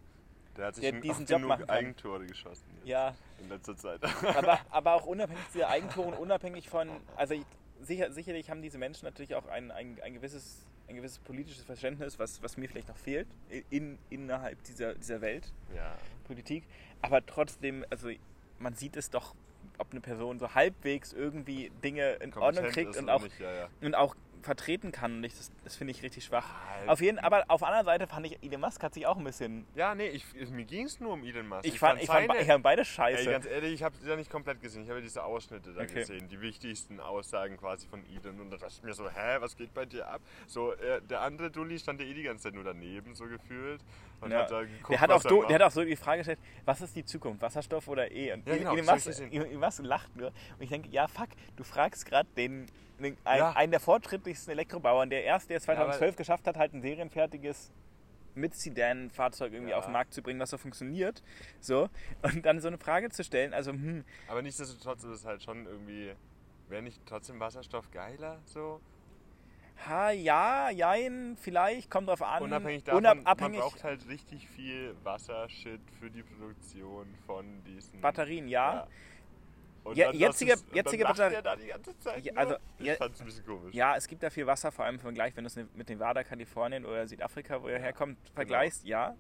der 0.58 0.68
hat 0.68 0.76
sich 0.76 0.90
der 0.90 1.02
diesen 1.02 1.26
Job 1.28 1.42
genug. 1.42 1.70
Eigentore 1.70 2.26
geschossen 2.26 2.66
ja, 2.84 3.16
in 3.40 3.50
letzter 3.50 3.76
Zeit. 3.76 4.02
aber, 4.36 4.60
aber 4.70 4.94
auch 4.94 5.06
unabhängig 5.06 5.44
dieser 5.54 5.70
Eigentore 5.70 6.10
und 6.10 6.14
unabhängig 6.16 6.70
von, 6.70 6.90
also 7.16 7.34
ich, 7.34 7.46
sicher, 7.82 8.12
sicherlich 8.12 8.50
haben 8.50 8.62
diese 8.62 8.78
Menschen 8.78 9.06
natürlich 9.06 9.36
auch 9.36 9.48
ein, 9.48 9.72
ein, 9.72 10.00
ein, 10.04 10.14
gewisses, 10.14 10.66
ein 10.88 10.96
gewisses 10.96 11.20
politisches 11.20 11.64
Verständnis, 11.64 12.20
was, 12.20 12.42
was 12.42 12.58
mir 12.58 12.68
vielleicht 12.68 12.88
noch 12.88 12.98
fehlt 12.98 13.28
in, 13.70 13.98
innerhalb 14.10 14.64
dieser, 14.64 14.96
dieser 14.96 15.22
Welt. 15.22 15.52
ja. 15.76 15.96
Politik, 16.26 16.64
aber 17.02 17.26
trotzdem, 17.26 17.86
also 17.90 18.10
man 18.58 18.76
sieht 18.76 18.96
es 18.96 19.10
doch, 19.10 19.36
ob 19.78 19.92
eine 19.92 20.02
Person 20.02 20.40
so 20.40 20.54
halbwegs 20.56 21.14
irgendwie 21.14 21.72
Dinge 21.84 22.14
in 22.14 22.34
Ordnung 22.34 22.64
Kompetent 22.64 22.74
kriegt 22.74 22.90
ist 22.92 23.02
und 23.02 23.10
auch, 23.10 23.24
Nicht, 23.24 23.40
ja, 23.40 23.54
ja. 23.54 23.70
und 23.82 23.96
auch 23.96 24.16
vertreten 24.44 24.92
kann. 24.92 25.18
Und 25.18 25.24
ich, 25.24 25.36
das, 25.36 25.52
das 25.64 25.76
finde 25.76 25.92
ich 25.92 26.04
richtig 26.04 26.24
schwach. 26.26 26.46
Halt. 26.70 26.90
Auf 26.90 27.02
jeden, 27.02 27.20
aber 27.20 27.44
auf 27.48 27.60
der 27.62 27.70
anderen 27.70 27.86
Seite 27.86 28.08
fand 28.08 28.26
ich, 28.26 28.42
Elon 28.44 28.62
Musk 28.62 28.84
hat 28.84 28.94
sich 28.94 29.06
auch 29.08 29.18
ein 29.18 29.24
bisschen. 29.24 29.66
Ja, 29.76 29.96
nee, 29.96 30.08
ich, 30.08 30.26
ich, 30.36 30.50
mir 30.50 30.66
ging 30.66 30.86
es 30.86 31.00
nur 31.00 31.14
um 31.14 31.24
Elon 31.24 31.48
Musk. 31.48 31.66
Ich, 31.66 31.80
fand, 31.80 32.02
ich, 32.02 32.08
fand, 32.08 32.28
seine- 32.28 32.42
ich 32.42 32.48
fand 32.48 32.64
beide 32.64 32.82
Ey, 32.82 32.86
scheiße. 32.86 33.32
ganz 33.32 33.46
ehrlich, 33.46 33.74
ich 33.74 33.84
habe 33.84 33.96
ja 34.06 34.16
nicht 34.16 34.30
komplett 34.30 34.62
gesehen. 34.62 34.84
Ich 34.84 34.90
habe 34.90 35.02
diese 35.02 35.24
Ausschnitte 35.24 35.74
da 35.74 35.82
Okay. 35.82 35.94
gesehen, 36.02 36.28
die 36.30 36.42
wichtigsten 36.42 37.00
Aussagen 37.00 37.58
quasi 37.58 37.88
von 37.88 38.04
Elon. 38.06 38.40
Und 38.42 38.52
da 38.52 38.58
dachte 38.58 38.74
ich 38.78 38.84
mir 38.84 38.94
so, 38.94 39.10
hä, 39.10 39.38
was 39.40 39.56
geht 39.56 39.74
bei 39.74 39.86
dir 39.86 40.08
ab? 40.08 40.22
So, 40.48 40.74
äh, 40.74 41.02
der 41.02 41.22
andere 41.22 41.50
Dulli 41.50 41.80
stand 41.80 42.02
ja 42.02 42.08
eh 42.08 42.14
die 42.14 42.24
ganze 42.24 42.44
Zeit 42.44 42.54
nur 42.54 42.64
daneben, 42.64 43.16
so 43.16 43.26
gefühlt. 43.26 43.82
Und 44.22 44.32
Ja. 44.32 44.40
hat 44.44 44.52
da 44.52 44.62
geguckt, 44.62 44.90
der, 44.90 45.02
hat 45.02 45.12
auch 45.12 45.24
do, 45.24 45.44
der 45.44 45.56
hat 45.56 45.62
auch 45.64 45.72
so 45.72 45.84
die 45.84 45.96
Frage 45.98 46.20
gestellt, 46.20 46.40
was 46.66 46.80
ist 46.82 46.96
die 46.96 47.04
Zukunft, 47.04 47.42
Wasserstoff 47.42 47.88
oder 47.88 48.10
E? 48.12 48.32
Und 48.34 48.48
Ja, 48.48 48.56
genau, 48.58 48.74
Elon, 48.76 48.86
Musk, 48.86 49.08
ich. 49.10 49.34
Elon 49.34 49.60
Musk 49.60 49.82
lacht 49.84 50.16
nur. 50.16 50.28
Und 50.28 50.62
ich 50.62 50.70
denke, 50.70 50.88
ja 50.90 51.08
fuck, 51.08 51.30
du 51.58 51.64
fragst 51.64 52.06
gerade 52.06 52.30
den 52.38 52.68
ein, 53.06 53.38
Ja. 53.38 53.52
einen 53.52 53.72
der 53.72 53.80
fortschrittlichsten 53.80 54.52
Elektrobauern, 54.52 55.10
der 55.10 55.24
erst, 55.24 55.50
der 55.50 55.58
es 55.58 55.68
aber- 55.68 55.76
2012 55.78 56.16
geschafft 56.16 56.48
hat, 56.48 56.58
halt 56.58 56.74
ein 56.74 56.82
serienfertiges 56.82 57.72
mit 58.36 58.56
Sedan-Fahrzeug 58.56 59.54
irgendwie 59.54 59.72
Ja. 59.72 59.78
auf 59.78 59.86
den 59.86 59.94
Markt 59.94 60.14
zu 60.14 60.24
bringen, 60.24 60.40
was 60.40 60.50
so 60.50 60.58
funktioniert. 60.58 61.22
So. 61.60 61.90
Und 62.24 62.44
dann 62.46 62.60
so 62.60 62.68
eine 62.68 62.78
Frage 62.80 63.10
zu 63.10 63.24
stellen, 63.24 63.54
also, 63.54 63.72
hm, 63.72 64.04
Aber 64.28 64.42
nichtsdestotrotz 64.42 65.04
ist 65.04 65.12
es 65.12 65.26
halt 65.26 65.44
schon 65.44 65.66
irgendwie, 65.68 66.14
wäre 66.70 66.82
nicht 66.82 67.00
trotzdem 67.06 67.40
Wasserstoff 67.40 67.92
geiler? 67.92 68.40
So? 68.46 68.82
ha, 69.88 70.12
ja, 70.12 70.70
jein, 70.70 71.36
vielleicht, 71.40 71.90
kommt 71.90 72.08
drauf 72.08 72.22
an. 72.22 72.44
Unabhängig 72.44 72.84
davon, 72.84 73.04
man 73.04 73.20
Unabhängig, 73.20 73.60
braucht 73.60 73.84
halt 73.84 74.08
richtig 74.08 74.48
viel 74.48 74.96
Wassershit 75.04 75.82
für 76.00 76.10
die 76.10 76.24
Produktion 76.24 77.08
von 77.26 77.64
diesen 77.66 78.00
Batterien, 78.00 78.48
ja. 78.48 78.88
Und 79.84 79.98
Ja, 79.98 80.12
jetzige- 80.12 80.54
und 80.54 80.76
jetzige 80.76 81.04
Batterie- 81.04 81.42
da 81.42 81.56
die 81.56 81.68
ganze 81.68 81.98
Zeit 82.00 82.24
Ja, 82.26 82.34
also, 82.36 82.56
ich 82.78 82.86
ja- 82.86 82.96
fand's 82.96 83.20
ein 83.20 83.26
bisschen 83.26 83.46
komisch. 83.46 83.74
Ja, 83.74 83.96
es 83.98 84.08
gibt 84.08 84.24
da 84.24 84.30
viel 84.30 84.48
Wasser, 84.48 84.72
vor 84.72 84.86
allem 84.86 84.96
im 84.96 85.02
Vergleich, 85.02 85.36
wenn 85.36 85.44
du 85.44 85.48
es 85.48 85.56
mit 85.56 85.90
Nevada, 85.90 86.24
Kalifornien 86.24 86.86
oder 86.86 87.08
Südafrika, 87.08 87.62
wo 87.62 87.68
er 87.68 87.74
Ja, 87.74 87.78
genau. 87.78 87.86
herkommt, 87.88 88.18
vergleichst, 88.34 88.86
ja. 88.86 89.16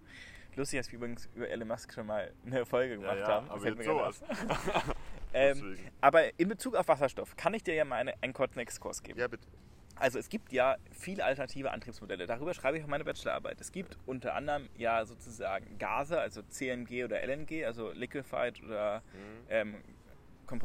Lustig, 0.55 0.79
dass 0.79 0.91
wir 0.91 0.97
übrigens 0.97 1.27
über 1.35 1.49
Elon 1.49 1.67
Musk 1.67 1.91
schon 1.93 2.05
mal 2.05 2.31
eine 2.45 2.65
Folge 2.65 2.93
ja, 2.93 2.99
gemacht 2.99 3.17
ja, 3.19 3.27
haben. 3.27 3.47
Das 3.47 3.55
aber 3.57 3.67
jetzt 3.69 3.83
sowas. 3.83 4.21
Ähm, 5.35 5.77
aber 5.99 6.39
in 6.39 6.47
Bezug 6.47 6.75
auf 6.75 6.87
Wasserstoff 6.87 7.35
kann 7.35 7.55
ich 7.55 7.63
dir 7.63 7.73
ja 7.73 7.85
mal 7.85 7.95
eine, 7.95 8.13
einen 8.21 8.33
kurzen 8.33 8.59
Exkurs 8.59 9.01
geben. 9.01 9.17
Ja, 9.19 9.27
bitte. 9.27 9.47
Also 9.95 10.19
es 10.19 10.29
gibt 10.29 10.51
ja 10.51 10.75
viele 10.91 11.25
alternative 11.25 11.71
Antriebsmodelle. 11.71 12.27
Darüber 12.27 12.53
schreibe 12.53 12.77
ich 12.77 12.83
auch 12.83 12.87
meine 12.87 13.03
Bachelorarbeit. 13.03 13.59
Es 13.59 13.71
gibt 13.71 13.97
unter 14.05 14.35
anderem 14.35 14.69
ja 14.77 15.03
sozusagen 15.05 15.79
Gase, 15.79 16.19
also 16.19 16.43
CNG 16.43 17.03
oder 17.03 17.21
LNG, 17.23 17.65
also 17.65 17.91
Liquefied 17.93 18.61
oder 18.63 18.99
Mhm. 19.13 19.45
ähm, 19.49 19.75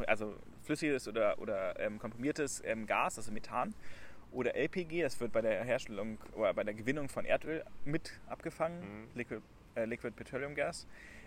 also 0.07 0.35
flüssiges 0.63 1.07
oder, 1.07 1.39
oder 1.39 1.79
ähm, 1.79 1.99
komprimiertes 1.99 2.61
ähm, 2.65 2.85
Gas, 2.85 3.17
also 3.17 3.31
Methan. 3.31 3.73
Oder 4.31 4.55
LPG, 4.55 5.01
das 5.01 5.19
wird 5.19 5.31
bei 5.31 5.41
der 5.41 5.63
Herstellung 5.63 6.19
oder 6.35 6.53
bei 6.53 6.63
der 6.63 6.75
Gewinnung 6.75 7.09
von 7.09 7.25
Erdöl 7.25 7.63
mit 7.85 8.19
abgefangen, 8.27 8.79
Mhm. 8.81 9.07
Liquid, 9.15 9.41
äh, 9.75 9.85
Liquid 9.85 10.15
Petroleum 10.15 10.53
Gas. 10.53 10.85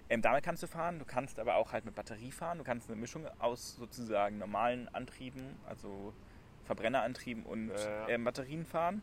Ähm, 0.09 0.23
damit 0.23 0.45
kannst 0.45 0.63
du 0.63 0.67
fahren, 0.69 0.99
du 0.99 1.05
kannst 1.05 1.39
aber 1.41 1.57
auch 1.57 1.73
halt 1.73 1.85
mit 1.85 1.95
Batterie 1.95 2.31
fahren, 2.31 2.59
du 2.59 2.65
kannst 2.65 2.89
eine 2.89 3.01
Mischung 3.01 3.27
aus 3.41 3.77
sozusagen 3.77 4.39
normalen 4.39 4.89
Antrieben, 4.95 5.57
also 5.67 6.13
Verbrennerantrieben 6.65 7.45
und 7.45 7.73
ähm, 8.09 8.25
Batterien 8.25 8.65
fahren. 8.65 9.03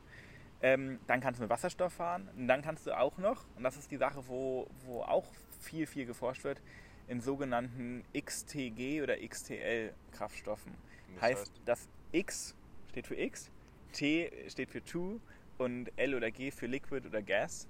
Ähm, 0.62 0.99
dann 1.07 1.19
kannst 1.21 1.39
du 1.39 1.43
mit 1.43 1.49
Wasserstoff 1.49 1.93
fahren 1.93 2.29
und 2.38 2.47
dann 2.47 2.62
kannst 2.62 2.85
du 2.85 2.97
auch 2.97 3.17
noch, 3.17 3.45
und 3.55 3.63
das 3.63 3.77
ist 3.77 3.91
die 3.91 3.97
Sache, 3.97 4.27
wo, 4.27 4.67
wo 4.85 5.01
auch 5.01 5.25
viel, 5.62 5.85
viel 5.88 6.05
geforscht 6.05 6.43
wird, 6.43 6.62
in 7.09 7.21
sogenannten 7.21 8.03
XTG 8.13 9.01
oder 9.01 9.17
XTL-Kraftstoffen. 9.17 10.73
Das 11.15 11.21
heißt, 11.21 11.39
heißt? 11.41 11.61
das 11.65 11.89
X 12.11 12.55
steht 12.89 13.07
für 13.07 13.15
X, 13.15 13.51
T 13.91 14.31
steht 14.47 14.69
für 14.69 14.83
To 14.85 15.19
und 15.57 15.91
L 15.97 16.15
oder 16.15 16.29
G 16.29 16.51
für 16.51 16.67
Liquid 16.67 17.07
oder 17.07 17.21
Gas. 17.21 17.67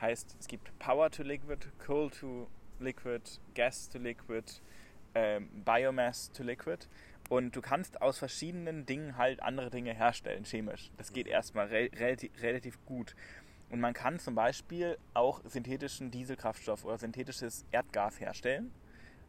Heißt, 0.00 0.36
es 0.38 0.46
gibt 0.46 0.78
Power 0.78 1.10
to 1.10 1.22
Liquid, 1.22 1.66
Coal 1.84 2.10
to 2.10 2.48
Liquid, 2.80 3.22
Gas 3.54 3.88
to 3.88 3.98
Liquid, 3.98 4.60
ähm, 5.14 5.48
Biomass 5.64 6.30
to 6.32 6.42
Liquid. 6.42 6.86
Und 7.30 7.56
du 7.56 7.62
kannst 7.62 8.02
aus 8.02 8.18
verschiedenen 8.18 8.84
Dingen 8.84 9.16
halt 9.16 9.42
andere 9.42 9.70
Dinge 9.70 9.94
herstellen, 9.94 10.44
chemisch. 10.44 10.90
Das 10.98 11.12
geht 11.12 11.26
erstmal 11.26 11.68
re 11.68 11.88
relativ, 11.94 12.30
relativ 12.42 12.84
gut. 12.84 13.14
Und 13.70 13.80
man 13.80 13.94
kann 13.94 14.18
zum 14.18 14.34
Beispiel 14.34 14.98
auch 15.14 15.40
synthetischen 15.44 16.10
Dieselkraftstoff 16.10 16.84
oder 16.84 16.98
synthetisches 16.98 17.64
Erdgas 17.70 18.20
herstellen 18.20 18.70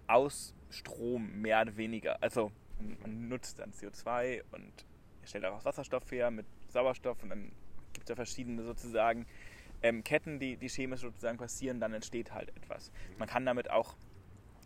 aus 0.07 0.53
Strom, 0.69 1.41
mehr 1.41 1.61
oder 1.61 1.77
weniger. 1.77 2.21
Also 2.21 2.51
man- 2.79 3.27
nutzt 3.29 3.59
dann 3.59 3.71
CO2 3.71 4.43
und 4.51 4.85
stellt 5.25 5.43
daraus 5.43 5.65
Wasserstoff 5.65 6.11
her 6.11 6.31
mit 6.31 6.45
Sauerstoff 6.67 7.21
und 7.23 7.29
dann 7.29 7.51
gibt 7.93 8.03
es 8.05 8.09
ja 8.09 8.15
verschiedene 8.15 8.63
sozusagen 8.63 9.25
ähm, 9.81 10.03
Ketten, 10.03 10.39
die, 10.39 10.57
die 10.57 10.69
chemisch 10.69 11.01
sozusagen 11.01 11.37
passieren, 11.37 11.79
dann 11.79 11.93
entsteht 11.93 12.33
halt 12.33 12.49
etwas. 12.55 12.91
Man 13.17 13.27
kann 13.27 13.45
damit 13.45 13.69
auch 13.69 13.95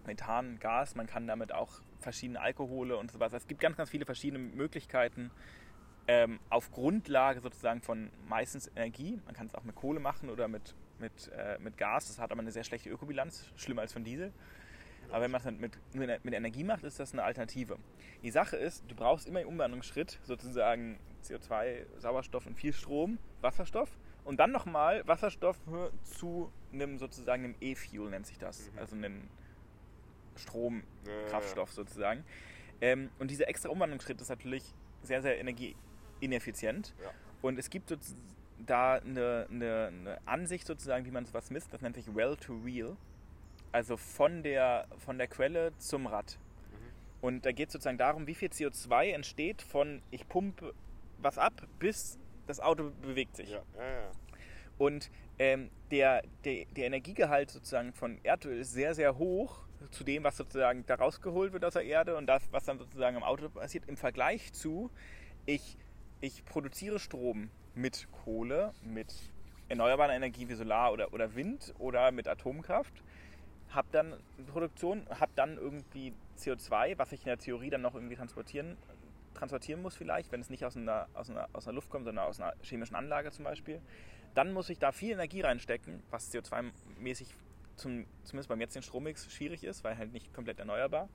Methan, 0.06 0.60
Gas, 0.60 0.96
man 0.96 1.08
kann 1.08 1.28
damit 1.28 1.52
auch 1.52 1.82
verschiedene 2.00 2.40
Alkohole 2.40 2.98
und 2.98 3.12
sowas. 3.12 3.34
Es 3.34 3.48
gibt 3.48 3.60
ganz, 3.60 3.76
ganz 3.76 3.90
viele 3.90 4.06
verschiedene 4.06 4.40
Möglichkeiten 4.40 5.32
ähm, 6.08 6.40
auf 6.50 6.72
Grundlage 6.72 7.42
sozusagen 7.42 7.82
von 7.82 8.10
meistens 8.28 8.72
Energie. 8.76 9.20
Man 9.26 9.36
kann 9.36 9.48
es 9.48 9.56
auch 9.56 9.64
mit 9.64 9.76
Kohle 9.76 10.00
machen 10.00 10.30
oder 10.30 10.48
mit, 10.48 10.76
mit, 11.00 11.30
äh, 11.36 11.58
mit 11.60 11.78
Gas. 11.78 12.08
Das 12.08 12.20
hat 12.20 12.32
aber 12.32 12.42
eine 12.42 12.52
sehr 12.52 12.64
schlechte 12.64 12.90
Ökobilanz, 12.90 13.52
schlimmer 13.58 13.82
als 13.82 13.94
von 13.94 14.04
Diesel. 14.04 14.32
Aber 15.10 15.22
wenn 15.22 15.32
man 15.32 15.42
es 15.42 15.46
mit, 15.46 15.94
mit, 15.94 16.26
mit 16.26 16.34
Energie 16.34 16.64
macht, 16.64 16.84
ist 16.84 17.00
das 17.00 17.14
eine 17.14 17.24
Alternative. 17.24 17.78
Die 18.24 18.32
Sache 18.32 18.58
ist, 18.58 18.84
du 18.88 18.96
brauchst 18.96 19.28
immer 19.28 19.42
im 19.42 19.48
Umwandlungsschritt 19.48 20.20
sozusagen 20.24 21.00
CO2, 21.24 21.86
Sauerstoff 22.00 22.46
und 22.46 22.56
viel 22.56 22.74
Strom, 22.74 23.18
Wasserstoff 23.42 23.90
und 24.24 24.40
dann 24.40 24.52
nochmal 24.52 25.08
Wasserstoff 25.08 25.58
zu 26.04 26.52
einem 26.74 26.98
sozusagen 27.00 27.44
einem 27.46 27.56
E-Fuel 27.62 28.10
nennt 28.10 28.28
sich 28.28 28.38
das. 28.38 28.72
Mhm. 28.72 28.80
Also 28.80 28.96
einen 28.96 29.04
Ja, 29.14 29.20
ja, 29.20 29.20
ja. 29.20 30.38
Stromkraftstoff 30.40 31.72
sozusagen. 31.72 32.24
Ähm, 32.82 33.10
und 33.20 33.32
dieser 33.32 33.48
extra 33.48 33.70
Umwandlungsschritt 33.70 34.22
ist 34.22 34.30
natürlich 34.30 34.64
sehr, 35.02 35.22
sehr 35.22 35.40
energieineffizient. 35.40 36.94
Ja. 37.02 37.12
Und 37.42 37.58
es 37.58 37.70
gibt 37.70 37.90
sozusagen 37.90 38.22
da 38.66 38.96
eine, 38.96 39.48
eine, 39.50 39.88
eine 39.88 40.18
Ansicht 40.26 40.68
sozusagen, 40.68 41.06
wie 41.06 41.12
man 41.12 41.26
sowas 41.26 41.52
misst, 41.52 41.74
das 41.74 41.82
nennt 41.82 41.96
sich 41.96 42.14
Well 42.14 42.36
to 42.36 42.66
Wheel. 42.66 42.98
Also 43.78 43.96
von 43.96 44.42
der, 44.42 44.88
von 44.98 45.20
der 45.20 45.28
Quelle 45.28 45.72
zum 45.78 46.08
Rad. 46.08 46.40
Mhm. 46.72 46.76
Und 47.22 47.46
da 47.46 47.52
geht 47.52 47.68
es 47.68 47.74
sozusagen 47.74 48.00
darum, 48.00 48.26
wie 48.26 48.34
viel 48.34 48.50
CO2 48.50 49.12
entsteht 49.12 49.62
von 49.62 50.02
ich 50.10 50.28
pumpe 50.28 50.74
was 51.20 51.38
ab, 51.38 51.54
bis 51.78 52.18
das 52.48 52.60
Auto 52.60 52.90
bewegt 53.04 53.36
sich. 53.36 53.52
Ja, 53.52 53.62
ja, 53.78 53.84
ja. 53.84 54.12
Und 54.80 55.12
ähm, 55.38 55.70
der, 55.92 56.24
der, 56.44 56.66
der 56.76 56.88
Energiegehalt 56.88 57.52
sozusagen 57.52 57.94
von 57.94 58.18
Erdöl 58.24 58.58
ist 58.58 58.74
sehr, 58.74 58.96
sehr 58.96 59.20
hoch 59.20 59.60
zu 59.92 60.04
dem, 60.04 60.24
was 60.24 60.38
sozusagen 60.38 60.84
da 60.88 60.96
rausgeholt 60.96 61.54
wird 61.54 61.64
aus 61.64 61.74
der 61.74 61.86
Erde 61.86 62.18
und 62.18 62.26
das, 62.26 62.42
was 62.52 62.64
dann 62.64 62.80
sozusagen 62.80 63.16
im 63.16 63.24
Auto 63.24 63.48
passiert, 63.48 63.88
im 63.88 63.96
Vergleich 63.98 64.54
zu, 64.54 64.90
ich, 65.46 65.78
ich 66.20 66.44
produziere 66.46 66.98
Strom 66.98 67.52
mit 67.76 68.08
Kohle, 68.12 68.74
mit 68.82 69.14
erneuerbarer 69.70 70.16
Energie 70.16 70.50
wie 70.50 70.56
Solar 70.56 70.94
oder, 70.94 71.14
oder 71.14 71.36
Wind 71.36 71.76
oder 71.78 72.12
mit 72.12 72.28
Atomkraft, 72.28 73.04
habe 73.70 73.88
dann 73.92 74.16
Produktion, 74.48 75.06
habe 75.20 75.32
dann 75.36 75.58
irgendwie 75.58 76.14
CO2, 76.38 76.98
was 76.98 77.12
ich 77.12 77.22
in 77.22 77.26
der 77.28 77.38
Theorie 77.38 77.70
dann 77.70 77.82
noch 77.82 77.96
irgendwie 77.96 78.16
transportieren, 78.16 78.78
transportieren 79.34 79.82
muss 79.82 79.96
vielleicht, 79.96 80.32
wenn 80.32 80.42
es 80.42 80.50
nicht 80.50 80.66
aus 80.66 80.76
einer, 80.78 81.08
aus, 81.14 81.30
einer, 81.30 81.48
aus 81.54 81.68
einer 81.68 81.76
Luft 81.76 81.90
kommt, 81.90 82.06
sondern 82.06 82.26
aus 82.26 82.40
einer 82.40 82.54
chemischen 82.62 82.96
Anlage 82.96 83.32
zum 83.32 83.46
Beispiel. 83.46 83.82
Dann 84.34 84.54
muss 84.54 84.70
ich 84.70 84.80
da 84.80 84.92
viel 84.92 85.12
Energie 85.12 85.42
reinstecken, 85.42 86.02
was 86.10 86.34
CO2-mäßig 86.34 87.28
zum, 87.76 88.06
zumindest 88.24 88.50
beim 88.50 88.60
jetzigen 88.60 88.84
Strommix 88.84 89.32
schwierig 89.32 89.64
ist, 89.64 89.84
weil 89.84 89.98
halt 89.98 90.12
nicht 90.14 90.34
komplett 90.34 90.60
erneuerbar. 90.60 91.10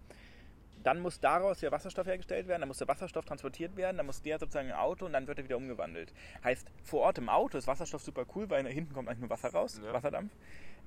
dann 0.82 1.00
muss 1.00 1.20
daraus 1.20 1.60
ja 1.60 1.70
Wasserstoff 1.70 2.06
hergestellt 2.06 2.48
werden, 2.48 2.62
dann 2.62 2.68
muss 2.68 2.78
der 2.78 2.88
Wasserstoff 2.88 3.24
transportiert 3.24 3.76
werden, 3.76 3.96
dann 3.96 4.06
muss 4.06 4.20
der 4.22 4.38
sozusagen 4.38 4.68
ein 4.68 4.76
Auto 4.76 5.06
und 5.06 5.12
dann 5.12 5.26
wird 5.28 5.38
er 5.38 5.44
wieder 5.44 5.56
umgewandelt. 5.56 6.12
Heißt, 6.42 6.68
vor 6.82 7.02
Ort 7.02 7.18
im 7.18 7.28
Auto 7.28 7.56
ist 7.58 7.66
Wasserstoff 7.68 8.02
super 8.02 8.24
cool, 8.34 8.50
weil 8.50 8.66
hinten 8.66 8.92
kommt 8.92 9.08
eigentlich 9.08 9.20
nur 9.20 9.30
Wasser 9.30 9.50
raus, 9.52 9.80
Ja. 9.82 9.92
Wasserdampf. 9.92 10.32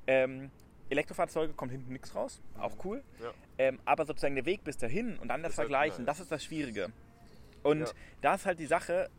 Ähm, 0.07 0.51
Elektrofahrzeuge 0.89 1.53
kommt 1.53 1.71
hinten 1.71 1.93
nichts 1.93 2.13
raus, 2.15 2.41
auch 2.57 2.73
cool. 2.85 3.03
Ja. 3.21 3.33
Ähm, 3.57 3.79
aber 3.85 4.05
sozusagen 4.05 4.35
der 4.35 4.45
Weg 4.45 4.63
bis 4.63 4.77
dahin 4.77 5.17
und 5.17 5.27
dann 5.29 5.41
das 5.41 5.53
Ist 5.53 5.57
halt 5.57 5.67
Vergleichen, 5.67 6.05
nice. 6.05 6.15
das 6.15 6.19
ist 6.21 6.31
das 6.31 6.43
Schwierige. 6.43 6.91
Und 7.63 7.81
Ja. 7.81 7.93
da 8.21 8.35
ist 8.35 8.45
halt 8.45 8.59
die 8.59 8.67
Sache, 8.67 9.09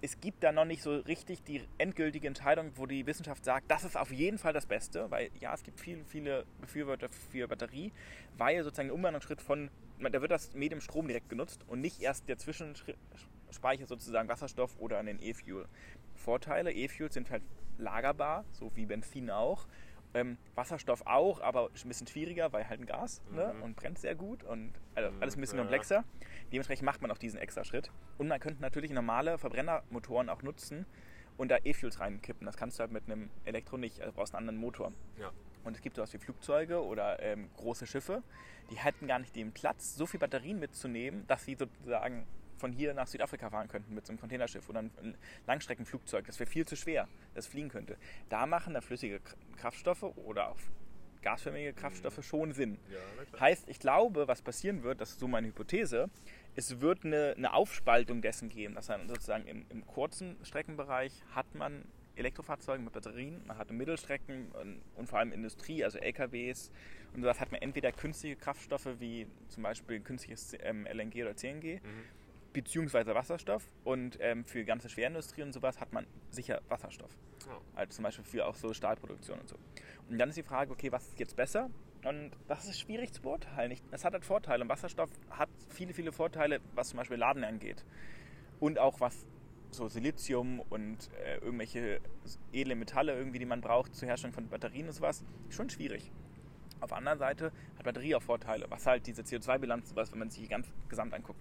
es 0.00 0.20
gibt 0.20 0.42
da 0.42 0.50
noch 0.50 0.64
nicht 0.64 0.82
so 0.82 0.96
richtig 0.96 1.44
die 1.44 1.62
endgültige 1.78 2.26
Entscheidung, 2.26 2.72
wo 2.74 2.86
die 2.86 3.06
Wissenschaft 3.06 3.44
sagt, 3.44 3.70
das 3.70 3.84
ist 3.84 3.96
auf 3.96 4.10
jeden 4.10 4.36
Fall 4.36 4.52
das 4.52 4.66
Beste, 4.66 5.08
weil 5.12 5.30
ja, 5.38 5.54
es 5.54 5.62
gibt 5.62 5.78
viele, 5.78 6.04
viele 6.06 6.44
Befürworter 6.60 7.08
für 7.08 7.46
Batterie, 7.46 7.92
weil 8.36 8.64
sozusagen 8.64 8.88
der 8.88 8.96
Umwandlungsschritt 8.96 9.40
von, 9.40 9.70
da 10.00 10.20
wird 10.20 10.32
das 10.32 10.54
Medium 10.54 10.80
Strom 10.80 11.06
direkt 11.06 11.28
genutzt 11.28 11.60
und 11.68 11.80
nicht 11.80 12.02
erst 12.02 12.28
der 12.28 12.36
Zwischenspeicher 12.36 13.86
sozusagen 13.86 14.28
Wasserstoff 14.28 14.76
oder 14.80 14.98
an 14.98 15.06
den 15.06 15.22
E-Fuel. 15.22 15.66
Vorteile, 16.16 16.72
E-Fuels 16.72 17.14
sind 17.14 17.30
halt 17.30 17.44
lagerbar, 17.78 18.44
so 18.50 18.72
wie 18.74 18.86
Benzin 18.86 19.30
auch. 19.30 19.66
Ähm, 20.14 20.36
Wasserstoff 20.54 21.06
auch, 21.06 21.40
aber 21.40 21.68
ein 21.68 21.88
bisschen 21.88 22.06
schwieriger, 22.06 22.52
weil 22.52 22.68
halt 22.68 22.80
ein 22.80 22.86
Gas 22.86 23.22
ne? 23.30 23.54
Mhm. 23.56 23.62
und 23.62 23.76
brennt 23.76 23.98
sehr 23.98 24.14
gut 24.14 24.42
und 24.44 24.72
also 24.94 25.10
Mhm, 25.10 25.22
alles 25.22 25.36
ein 25.36 25.40
bisschen 25.40 25.56
ja. 25.58 25.64
komplexer. 25.64 26.04
Dementsprechend 26.52 26.84
macht 26.84 27.00
man 27.00 27.10
auch 27.10 27.18
diesen 27.18 27.38
extra 27.38 27.64
Schritt. 27.64 27.90
Und 28.18 28.28
man 28.28 28.38
könnte 28.40 28.60
natürlich 28.60 28.90
normale 28.90 29.38
Verbrennermotoren 29.38 30.28
auch 30.28 30.42
nutzen 30.42 30.84
und 31.38 31.50
da 31.50 31.56
E-Fuels 31.64 31.98
reinkippen. 32.00 32.44
Das 32.44 32.56
kannst 32.58 32.78
du 32.78 32.82
halt 32.82 32.92
mit 32.92 33.06
einem 33.06 33.30
Elektro 33.46 33.78
nicht, 33.78 34.00
also 34.00 34.12
du 34.12 34.16
brauchst 34.16 34.34
einen 34.34 34.48
anderen 34.48 34.60
Motor. 34.60 34.92
Ja. 35.18 35.30
Und 35.64 35.76
es 35.76 35.82
gibt 35.82 35.96
sowas 35.96 36.12
wie 36.12 36.18
Flugzeuge 36.18 36.84
oder 36.84 37.22
ähm, 37.22 37.48
große 37.56 37.86
Schiffe, 37.86 38.22
die 38.70 38.76
hätten 38.76 39.06
gar 39.06 39.18
nicht 39.18 39.34
den 39.34 39.52
Platz, 39.52 39.94
so 39.96 40.06
viel 40.06 40.20
Batterien 40.20 40.58
mitzunehmen, 40.58 41.24
dass 41.26 41.44
sie 41.44 41.54
sozusagen 41.54 42.26
von 42.62 42.72
hier 42.72 42.94
nach 42.94 43.08
Südafrika 43.08 43.50
fahren 43.50 43.66
könnten 43.66 43.92
mit 43.92 44.06
so 44.06 44.12
einem 44.12 44.20
Containerschiff 44.20 44.68
oder 44.68 44.78
einem 44.78 45.16
Langstreckenflugzeug. 45.48 46.24
Das 46.26 46.38
wäre 46.38 46.48
viel 46.48 46.64
zu 46.64 46.76
schwer, 46.76 47.08
das 47.34 47.48
fliegen 47.48 47.68
könnte. 47.68 47.96
Da 48.28 48.46
machen 48.46 48.72
da 48.74 48.80
flüssige 48.80 49.20
Kraftstoffe 49.56 50.04
oder 50.04 50.50
auch 50.50 50.58
gasförmige 51.22 51.72
Kraftstoffe 51.72 52.24
schon 52.24 52.52
Sinn. 52.52 52.78
Ja. 52.88 53.40
Heißt, 53.40 53.68
ich 53.68 53.80
glaube, 53.80 54.28
was 54.28 54.42
passieren 54.42 54.84
wird, 54.84 55.00
das 55.00 55.10
ist 55.10 55.20
so 55.20 55.26
meine 55.26 55.48
Hypothese, 55.48 56.08
es 56.54 56.80
wird 56.80 57.04
eine, 57.04 57.34
eine 57.36 57.52
Aufspaltung 57.52 58.22
dessen 58.22 58.48
geben, 58.48 58.74
dass 58.74 58.86
dann 58.86 59.08
sozusagen 59.08 59.46
im, 59.46 59.66
im 59.68 59.84
kurzen 59.84 60.36
Streckenbereich 60.44 61.12
hat 61.34 61.52
man 61.56 61.84
Elektrofahrzeuge 62.14 62.82
mit 62.82 62.92
Batterien, 62.92 63.44
man 63.46 63.58
hat 63.58 63.70
Mittelstrecken 63.72 64.52
und, 64.52 64.82
und 64.94 65.08
vor 65.08 65.18
allem 65.18 65.32
Industrie, 65.32 65.82
also 65.82 65.98
LKWs 65.98 66.70
und 67.14 67.22
sowas 67.22 67.40
hat 67.40 67.50
man 67.50 67.60
entweder 67.62 67.90
künstliche 67.90 68.36
Kraftstoffe 68.36 69.00
wie 69.00 69.26
zum 69.48 69.62
Beispiel 69.62 70.00
künstliches 70.00 70.54
ähm, 70.60 70.86
LNG 70.86 71.22
oder 71.22 71.36
CNG, 71.36 71.80
Mhm. 71.82 72.21
Beziehungsweise 72.52 73.14
Wasserstoff 73.14 73.68
und 73.84 74.18
ähm, 74.20 74.44
für 74.44 74.64
ganze 74.64 74.88
Schwerindustrie 74.88 75.42
und 75.42 75.52
sowas 75.52 75.80
hat 75.80 75.92
man 75.92 76.06
sicher 76.30 76.60
Wasserstoff. 76.68 77.10
Ja. 77.46 77.58
Also 77.74 77.96
zum 77.96 78.04
Beispiel 78.04 78.24
für 78.24 78.46
auch 78.46 78.54
so 78.54 78.72
Stahlproduktion 78.72 79.38
und 79.38 79.48
so. 79.48 79.56
Und 80.08 80.18
dann 80.18 80.28
ist 80.28 80.36
die 80.36 80.42
Frage, 80.42 80.72
okay, 80.72 80.92
was 80.92 81.08
ist 81.08 81.18
jetzt 81.18 81.36
besser? 81.36 81.70
Und 82.04 82.32
das 82.48 82.66
ist 82.66 82.80
schwierig 82.80 83.12
zu 83.12 83.22
beurteilen. 83.22 83.76
Es 83.90 84.04
hat 84.04 84.12
halt 84.12 84.24
Vorteile. 84.24 84.62
Und 84.62 84.68
Wasserstoff 84.68 85.10
hat 85.30 85.48
viele, 85.68 85.94
viele 85.94 86.12
Vorteile, 86.12 86.60
was 86.74 86.88
zum 86.88 86.98
Beispiel 86.98 87.16
Laden 87.16 87.44
angeht. 87.44 87.84
Und 88.58 88.78
auch 88.78 89.00
was 89.00 89.24
so 89.70 89.88
Silizium 89.88 90.60
und 90.60 91.10
äh, 91.24 91.38
irgendwelche 91.38 92.00
edle 92.52 92.74
Metalle 92.74 93.16
irgendwie, 93.16 93.38
die 93.38 93.46
man 93.46 93.60
braucht 93.60 93.94
zur 93.94 94.08
Herstellung 94.08 94.34
von 94.34 94.48
Batterien 94.48 94.86
und 94.86 94.92
sowas, 94.92 95.24
schon 95.48 95.70
schwierig. 95.70 96.10
Auf 96.80 96.90
der 96.90 96.98
anderen 96.98 97.18
Seite 97.18 97.52
hat 97.76 97.84
Batterie 97.84 98.14
auch 98.16 98.22
Vorteile, 98.22 98.66
was 98.68 98.86
halt 98.86 99.06
diese 99.06 99.22
CO2-Bilanz, 99.22 99.90
sowas, 99.90 100.10
wenn 100.12 100.18
man 100.18 100.30
sich 100.30 100.48
ganz 100.48 100.66
gesamt 100.88 101.14
anguckt. 101.14 101.40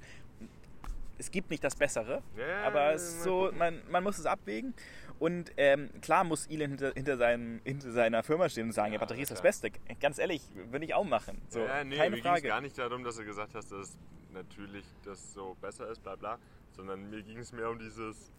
Es 1.21 1.29
gibt 1.29 1.51
nicht 1.51 1.63
das 1.63 1.75
Bessere, 1.75 2.23
Ja, 2.35 2.63
aber 2.63 2.93
es 2.93 3.03
ist 3.03 3.17
mal 3.19 3.23
so, 3.23 3.51
man, 3.55 3.81
man 3.91 4.03
muss 4.03 4.17
es 4.17 4.25
abwägen. 4.25 4.73
Und 5.19 5.51
ähm, 5.55 5.91
klar 6.01 6.23
muss 6.23 6.47
Elon 6.47 6.69
hinter, 6.69 6.93
hinter, 6.93 7.15
seinem, 7.15 7.61
hinter 7.63 7.91
seiner 7.91 8.23
Firma 8.23 8.49
stehen 8.49 8.65
und 8.65 8.71
sagen, 8.71 8.87
ja, 8.87 8.93
Ja, 8.95 8.99
Batterie 9.01 9.21
ist 9.21 9.29
das. 9.29 9.43
Beste. 9.43 9.69
Ganz 9.99 10.17
ehrlich, 10.17 10.41
würde 10.71 10.83
ich 10.83 10.95
auch 10.95 11.03
machen. 11.03 11.39
So, 11.47 11.59
ja, 11.59 11.83
nee, 11.83 11.95
keine 11.95 12.15
mir 12.15 12.21
ging 12.23 12.33
es 12.33 12.41
gar 12.41 12.59
nicht 12.59 12.75
darum, 12.75 13.03
dass 13.03 13.17
du 13.17 13.23
gesagt 13.25 13.53
hast, 13.53 13.71
dass 13.71 13.99
natürlich 14.33 14.85
das 15.05 15.31
so 15.33 15.55
besser 15.61 15.91
ist, 15.91 16.01
bla 16.01 16.15
bla, 16.15 16.39
sondern 16.75 17.07
mir 17.11 17.21
ging 17.21 17.37
es 17.37 17.51
mehr 17.51 17.69
um 17.69 17.77
dieses, 17.77 18.31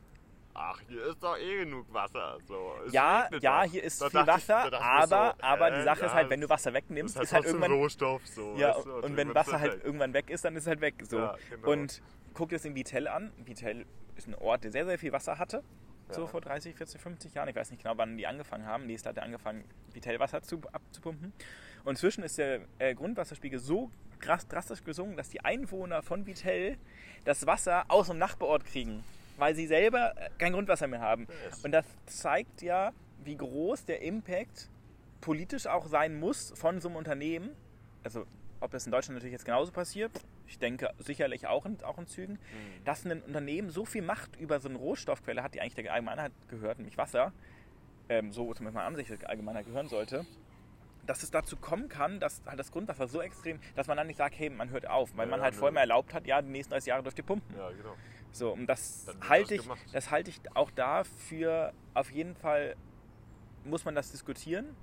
ach, 0.54 0.80
hier 0.88 1.06
ist 1.06 1.22
doch 1.22 1.36
eh 1.38 1.58
genug 1.64 1.92
Wasser. 1.92 2.38
So, 2.46 2.72
Ja, 2.90 3.28
ja, 3.40 3.64
doch. 3.64 3.70
hier 3.70 3.82
ist 3.82 4.00
Da 4.00 4.10
viel 4.10 4.26
Wasser, 4.26 4.66
ich 4.68 4.74
aber, 4.74 5.34
so, 5.38 5.42
aber 5.46 5.72
äh, 5.72 5.78
die 5.78 5.84
Sache 5.84 6.00
ist 6.00 6.10
ja, 6.12 6.14
halt, 6.14 6.30
wenn 6.30 6.40
du 6.40 6.48
Wasser 6.48 6.72
wegnimmst, 6.74 7.16
ist 7.16 7.22
ist 7.22 7.32
halt 7.32 7.44
halt 7.44 7.52
trotzdem 7.52 7.62
irgendwann. 7.62 7.80
Rohstoff. 7.82 8.26
So, 8.26 8.54
Ja, 8.56 8.74
weißt 8.76 8.86
du, 8.86 8.94
und 8.96 9.16
wenn 9.16 9.28
ist 9.28 9.34
Wasser 9.34 9.60
halt 9.60 9.72
weg. 9.74 9.84
irgendwann 9.84 10.14
weg 10.14 10.30
ist, 10.30 10.44
dann 10.44 10.56
ist 10.56 10.62
es 10.64 10.68
halt 10.68 10.80
weg. 10.80 10.94
So. 11.08 11.18
Ja, 11.18 11.36
genau. 11.50 11.70
Und 11.70 12.02
guck 12.34 12.48
dir 12.50 12.56
das 12.56 12.64
in 12.64 12.74
Vitel 12.74 13.08
an. 13.08 13.32
Vitel 13.38 13.86
ist 14.16 14.26
ein 14.28 14.34
Ort, 14.34 14.64
der 14.64 14.70
sehr, 14.72 14.84
sehr 14.86 14.98
viel 14.98 15.12
Wasser 15.12 15.38
hatte. 15.38 15.62
So 16.10 16.22
Ja. 16.22 16.26
vor 16.26 16.40
30, 16.42 16.76
40, 16.76 17.00
50 17.00 17.34
Jahren. 17.34 17.48
Ich 17.48 17.56
weiß 17.56 17.70
nicht 17.70 17.82
genau, 17.82 17.96
wann 17.96 18.16
die 18.18 18.26
angefangen 18.26 18.66
haben. 18.66 18.86
Nächstes 18.86 19.08
hat 19.08 19.16
er 19.16 19.22
angefangen, 19.22 19.64
Vitel-Wasser 19.92 20.42
zu, 20.42 20.60
abzupumpen. 20.72 21.32
Und 21.84 21.90
inzwischen 21.90 22.22
ist 22.22 22.36
der 22.38 22.60
äh, 22.78 22.94
Grundwasserspiegel 22.94 23.58
so 23.58 23.90
krass 24.20 24.46
drastisch 24.46 24.84
gesunken, 24.84 25.16
dass 25.16 25.30
die 25.30 25.42
Einwohner 25.44 26.02
von 26.02 26.26
Vitel 26.26 26.76
das 27.24 27.46
Wasser 27.46 27.84
aus 27.88 28.06
dem 28.08 28.18
Nachbarort 28.18 28.64
kriegen, 28.64 29.02
weil 29.36 29.54
sie 29.54 29.66
selber 29.66 30.14
kein 30.38 30.52
Grundwasser 30.52 30.86
mehr 30.86 31.00
haben. 31.00 31.26
Yes. 31.46 31.64
Und 31.64 31.72
das 31.72 31.84
zeigt 32.06 32.62
ja, 32.62 32.92
wie 33.24 33.36
groß 33.36 33.84
der 33.84 34.02
Impact 34.02 34.68
politisch 35.20 35.66
auch 35.66 35.86
sein 35.86 36.18
muss 36.18 36.52
von 36.56 36.80
so 36.80 36.88
einem 36.88 36.96
Unternehmen. 36.96 37.50
Also, 38.04 38.26
ob 38.60 38.70
das 38.72 38.86
in 38.86 38.92
Deutschland 38.92 39.14
natürlich 39.16 39.32
jetzt 39.32 39.44
genauso 39.44 39.70
passiert, 39.72 40.10
ich 40.46 40.58
denke 40.58 40.90
sicherlich 40.98 41.46
auch 41.46 41.64
in, 41.66 41.82
auch 41.84 41.98
in 41.98 42.06
Zügen, 42.06 42.34
Mhm. 42.34 42.84
dass 42.84 43.04
ein 43.04 43.22
Unternehmen 43.22 43.70
so 43.70 43.84
viel 43.84 44.02
Macht 44.02 44.36
über 44.36 44.58
so 44.60 44.68
eine 44.68 44.78
Rohstoffquelle 44.78 45.42
hat, 45.42 45.54
die 45.54 45.60
eigentlich 45.60 45.74
der 45.74 45.92
Allgemeinheit 45.92 46.32
gehört, 46.48 46.78
nämlich 46.78 46.98
Wasser, 46.98 47.32
ähm, 48.08 48.32
so 48.32 48.52
zumindest 48.54 48.74
meiner 48.74 48.86
Ansicht 48.86 49.10
der 49.10 49.28
Allgemeinheit 49.30 49.66
gehören 49.66 49.88
sollte, 49.88 50.26
dass 51.06 51.22
es 51.22 51.30
dazu 51.30 51.56
kommen 51.56 51.88
kann, 51.88 52.20
dass 52.20 52.42
halt 52.46 52.58
das 52.58 52.70
Grundwasser 52.70 53.08
so 53.08 53.20
extrem, 53.22 53.58
dass 53.74 53.86
man 53.86 53.96
dann 53.96 54.06
nicht 54.08 54.16
sagt, 54.18 54.36
hey, 54.38 54.50
man 54.50 54.70
hört 54.70 54.88
auf, 54.88 55.16
weil 55.16 55.26
Ja, 55.26 55.30
man 55.30 55.40
ja, 55.40 55.44
halt 55.44 55.54
nö. 55.54 55.58
vorher 55.60 55.72
mal 55.72 55.80
erlaubt 55.80 56.12
hat, 56.14 56.26
ja, 56.26 56.42
die 56.42 56.50
nächsten 56.50 56.72
30 56.72 56.88
Jahre 56.88 57.02
dürft 57.02 57.18
ihr 57.18 57.24
pumpen. 57.24 57.56
Ja, 57.56 57.70
genau. 57.70 57.94
So, 58.32 58.52
und 58.52 58.66
das 58.66 59.06
halte 59.28 59.54
ich, 59.54 59.62
das 59.92 60.10
halte 60.10 60.30
ich 60.30 60.40
auch 60.54 60.70
dafür, 60.70 61.72
auf 61.94 62.10
jeden 62.10 62.34
Fall 62.34 62.76
muss 63.64 63.84
man 63.84 63.94
das 63.94 64.10
diskutieren 64.10 64.74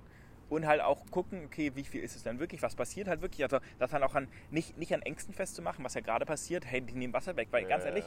und 0.50 0.66
halt 0.66 0.82
auch 0.82 1.06
gucken, 1.12 1.46
okay, 1.46 1.72
wie 1.76 1.84
viel 1.84 2.02
ist 2.02 2.16
es 2.16 2.24
denn 2.24 2.40
wirklich, 2.40 2.62
was 2.62 2.76
passiert 2.76 3.08
halt 3.08 3.22
wirklich, 3.22 3.44
also 3.44 3.60
das 3.78 3.92
dann 3.92 4.04
auch 4.04 4.16
an, 4.16 4.28
nicht, 4.52 4.78
nicht 4.78 4.94
an 4.94 5.02
Ängsten 5.02 5.34
festzumachen, 5.34 5.84
was 5.84 5.96
ja 5.96 6.02
gerade 6.02 6.26
passiert, 6.26 6.66
hey, 6.66 6.82
die 6.82 6.94
nehmen 6.94 7.14
Wasser 7.14 7.36
weg, 7.36 7.50
weil 7.52 7.64
Ja, 7.64 7.70
ganz 7.70 7.86
ehrlich, 7.86 8.06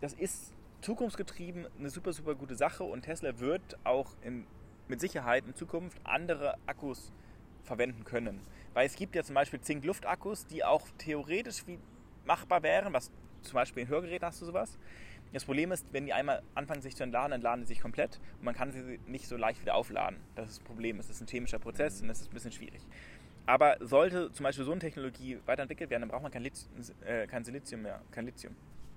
das 0.00 0.14
ist 0.14 0.52
zukunftsgetrieben 0.80 1.66
eine 1.78 1.90
super, 1.90 2.12
super 2.12 2.34
gute 2.34 2.54
Sache 2.54 2.84
und 2.84 3.02
Tesla 3.02 3.38
wird 3.38 3.78
auch 3.84 4.16
in, 4.22 4.46
mit 4.88 5.00
Sicherheit 5.00 5.44
in 5.46 5.54
Zukunft 5.54 5.98
andere 6.04 6.56
Akkus 6.66 7.12
verwenden 7.62 8.04
können. 8.04 8.40
Weil 8.74 8.86
es 8.86 8.96
gibt 8.96 9.14
ja 9.14 9.22
zum 9.22 9.34
Beispiel 9.34 9.60
Zink-Luft-Akkus, 9.60 10.46
die 10.46 10.64
auch 10.64 10.86
theoretisch 10.98 11.66
wie 11.66 11.78
machbar 12.24 12.62
wären, 12.62 12.92
was 12.92 13.10
zum 13.48 13.56
Beispiel 13.56 13.82
in 13.82 13.88
Hörgeräten 13.88 14.26
hast 14.26 14.40
du 14.40 14.46
sowas. 14.46 14.78
Das 15.32 15.44
Problem 15.44 15.72
ist, 15.72 15.86
wenn 15.92 16.06
die 16.06 16.12
einmal 16.12 16.42
anfangen 16.54 16.80
sich 16.80 16.96
zu 16.96 17.02
entladen, 17.02 17.32
entladen 17.32 17.64
sie 17.64 17.74
sich 17.74 17.82
komplett 17.82 18.18
und 18.38 18.44
man 18.44 18.54
kann 18.54 18.72
sie 18.72 18.98
nicht 19.06 19.26
so 19.26 19.36
leicht 19.36 19.60
wieder 19.60 19.74
aufladen. 19.74 20.18
Das 20.36 20.48
ist 20.48 20.58
das 20.58 20.64
Problem. 20.64 20.98
Es 20.98 21.10
ist 21.10 21.20
ein 21.20 21.26
chemischer 21.26 21.58
Prozess 21.58 22.00
und 22.00 22.08
das 22.08 22.20
ist 22.20 22.30
ein 22.30 22.34
bisschen 22.34 22.52
schwierig. 22.52 22.80
Aber 23.44 23.76
sollte 23.80 24.30
zum 24.32 24.44
Beispiel 24.44 24.64
so 24.64 24.72
eine 24.72 24.80
Technologie 24.80 25.38
weiterentwickelt 25.46 25.90
werden, 25.90 26.02
dann 26.02 26.10
braucht 26.10 26.22
man 26.22 26.32
kein, 26.32 26.42
Lithium, 26.42 26.68
äh, 27.06 27.26
kein 27.26 27.44
Silizium 27.44 27.82
mehr. 27.82 28.00
Kein 28.10 28.26
Lithium. 28.26 28.54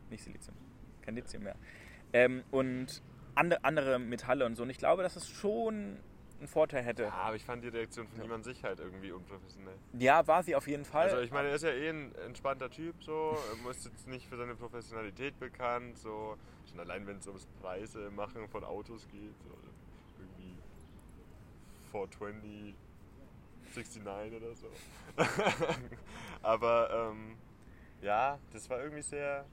Nicht 0.10 0.24
Silizium. 0.24 0.56
Kein 1.02 1.16
Lithium 1.16 1.44
mehr. 1.44 1.56
Ähm, 2.14 2.44
und 2.52 3.02
andere, 3.34 3.98
Metalle 4.00 4.46
und 4.46 4.56
so. 4.56 4.64
Und 4.64 4.70
ich 4.70 4.78
glaube, 4.78 5.04
dass 5.04 5.16
es 5.16 5.30
schon 5.30 5.98
einen 6.42 6.48
Vorteil 6.48 6.84
hätte. 6.84 7.04
Ja, 7.04 7.12
aber 7.12 7.36
ich 7.36 7.46
fand 7.46 7.64
die 7.64 7.70
Reaktion 7.70 8.08
von 8.08 8.24
ihm 8.24 8.32
an 8.32 8.44
sich 8.44 8.64
halt 8.64 8.80
irgendwie 8.80 9.12
unprofessionell. 9.12 9.76
Ja, 9.94 10.26
war 10.28 10.44
sie 10.44 10.56
auf 10.56 10.68
jeden 10.68 10.86
Fall. 10.86 11.10
Also 11.10 11.22
ich 11.22 11.32
meine, 11.32 11.50
er 11.50 11.56
ist 11.56 11.64
ja 11.64 11.70
eh 11.70 11.90
ein 11.90 12.14
entspannter 12.16 12.70
Typ, 12.70 13.04
so, 13.04 13.38
er 13.64 13.72
ist 13.72 13.86
jetzt 13.86 14.08
nicht 14.08 14.28
für 14.28 14.38
seine 14.38 14.56
Professionalität 14.56 15.40
bekannt, 15.40 15.98
so, 15.98 16.38
schon 16.70 16.80
allein 16.80 17.06
wenn 17.06 17.18
es 17.18 17.28
ums 17.28 17.46
Preise 17.62 18.10
machen 18.12 18.48
von 18.50 18.64
Autos 18.64 19.08
geht, 19.10 19.36
so, 19.44 19.56
irgendwie 20.20 20.56
420, 21.92 22.76
69 23.76 24.42
oder 24.42 24.56
so. 24.56 24.68
Aber 26.42 27.12
ähm, 27.12 27.38
ja, 28.02 28.40
das 28.52 28.68
war 28.70 28.82
irgendwie 28.82 29.04
sehr, 29.04 29.46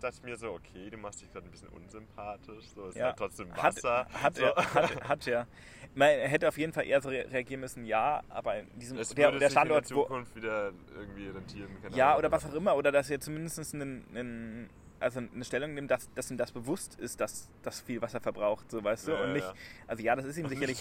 dachte 0.00 0.16
ich 0.18 0.22
mir 0.22 0.36
so, 0.36 0.52
okay, 0.52 0.90
du 0.90 0.96
machst 0.96 1.20
dich 1.22 1.32
gerade 1.32 1.46
ein 1.46 1.50
bisschen 1.50 1.68
unsympathisch, 1.68 2.66
so, 2.74 2.86
ist 2.88 2.96
Ja. 2.96 3.06
halt 3.06 3.16
trotzdem 3.18 3.52
Hat, 3.54 3.76
Wasser. 3.76 4.06
hat, 4.12 4.34
so. 4.36 4.44
er, 4.44 4.56
hat, 4.74 5.08
hat 5.08 5.26
er. 5.26 5.46
Man 5.94 6.08
hätte 6.08 6.48
auf 6.48 6.56
jeden 6.58 6.72
Fall 6.72 6.86
eher 6.86 7.00
so 7.00 7.08
re- 7.08 7.26
reagieren 7.30 7.60
müssen, 7.60 7.84
ja, 7.84 8.22
aber 8.28 8.58
in 8.60 8.78
diesem 8.78 8.98
Es 8.98 9.14
der, 9.14 9.30
der 9.32 9.38
sich 9.40 9.46
in 9.46 9.50
Standort, 9.52 9.90
der 9.90 9.96
wo, 9.96 10.02
Zukunft 10.02 10.36
wieder 10.36 10.72
irgendwie 10.96 11.28
rentieren. 11.28 11.68
keine 11.82 11.96
ja 11.96 12.16
oder 12.16 12.30
was 12.30 12.46
auch 12.46 12.54
immer, 12.54 12.76
oder 12.76 12.92
dass 12.92 13.10
er 13.10 13.20
zumindest 13.20 13.74
einen, 13.74 14.04
einen 14.14 14.70
also 15.02 15.18
eine 15.20 15.44
Stellung 15.44 15.72
nimmt, 15.72 15.90
dass, 15.90 16.12
dass 16.12 16.30
ihm 16.30 16.36
das 16.36 16.52
bewusst 16.52 17.00
ist, 17.00 17.20
dass 17.22 17.48
das 17.62 17.80
viel 17.80 18.02
Wasser 18.02 18.20
verbraucht, 18.20 18.70
so 18.70 18.84
weißt 18.84 19.08
du. 19.08 19.12
Ja, 19.12 19.22
und 19.24 19.32
nicht, 19.32 19.46
ja. 19.46 19.54
also 19.86 20.02
ja, 20.02 20.14
das 20.14 20.26
ist 20.26 20.36
ihm 20.36 20.46
sicherlich. 20.48 20.78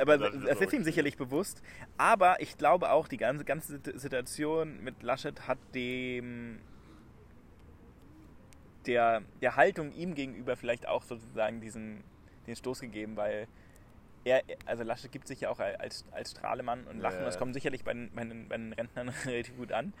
Aber 0.00 0.18
Das 0.18 0.60
ist 0.60 0.72
ihm 0.72 0.84
sicherlich 0.84 1.16
bewusst. 1.16 1.62
Aber 1.98 2.40
ich 2.40 2.56
glaube 2.56 2.90
auch, 2.92 3.08
die 3.08 3.16
ganze, 3.16 3.44
ganze 3.44 3.80
Situation 3.98 4.80
mit 4.84 5.02
Laschet 5.02 5.48
hat 5.48 5.58
dem 5.74 6.60
der, 8.86 9.22
der 9.40 9.56
Haltung 9.56 9.92
ihm 9.92 10.14
gegenüber 10.14 10.56
vielleicht 10.56 10.86
auch 10.86 11.02
sozusagen 11.02 11.60
diesen 11.60 12.04
den 12.46 12.56
Stoß 12.56 12.80
gegeben, 12.80 13.16
weil 13.16 13.46
er, 14.24 14.42
also 14.66 14.82
Laschet 14.82 15.10
gibt 15.10 15.26
sich 15.26 15.42
ja 15.42 15.50
auch 15.50 15.58
als, 15.58 16.04
als 16.12 16.32
Strahlemann 16.32 16.86
und 16.86 16.98
Lachen, 16.98 17.18
Ja, 17.18 17.24
das 17.24 17.38
kommt 17.38 17.54
sicherlich 17.54 17.84
bei 17.84 17.92
den, 17.92 18.10
bei 18.14 18.24
den, 18.24 18.48
bei 18.48 18.56
den 18.56 18.72
Rentnern 18.72 19.08
relativ 19.24 19.56
gut 19.56 19.72
an. 19.72 19.92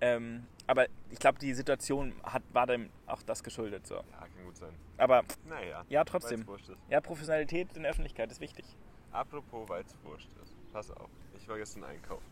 Ähm, 0.00 0.46
aber 0.66 0.86
ich 1.10 1.18
glaube, 1.18 1.38
die 1.38 1.54
Situation 1.54 2.12
hat, 2.22 2.42
war 2.52 2.66
dem 2.66 2.90
auch 3.06 3.22
das 3.22 3.42
geschuldet. 3.42 3.86
So. 3.86 3.94
Ja, 3.94 4.02
kann 4.20 4.44
gut 4.44 4.56
sein. 4.56 4.74
Aber 4.98 5.24
Naja. 5.48 5.84
ja, 5.88 6.04
trotzdem. 6.04 6.44
Ja, 6.90 7.00
Professionalität 7.00 7.74
in 7.76 7.82
der 7.82 7.92
Öffentlichkeit 7.92 8.30
ist 8.30 8.40
wichtig. 8.40 8.66
Apropos, 9.12 9.66
weil 9.68 9.84
es 9.84 9.96
wurscht 10.04 10.28
ist. 10.42 10.54
Pass 10.72 10.90
auf, 10.90 11.08
ich 11.34 11.48
war 11.48 11.56
gestern 11.56 11.84
einkaufen. 11.84 12.26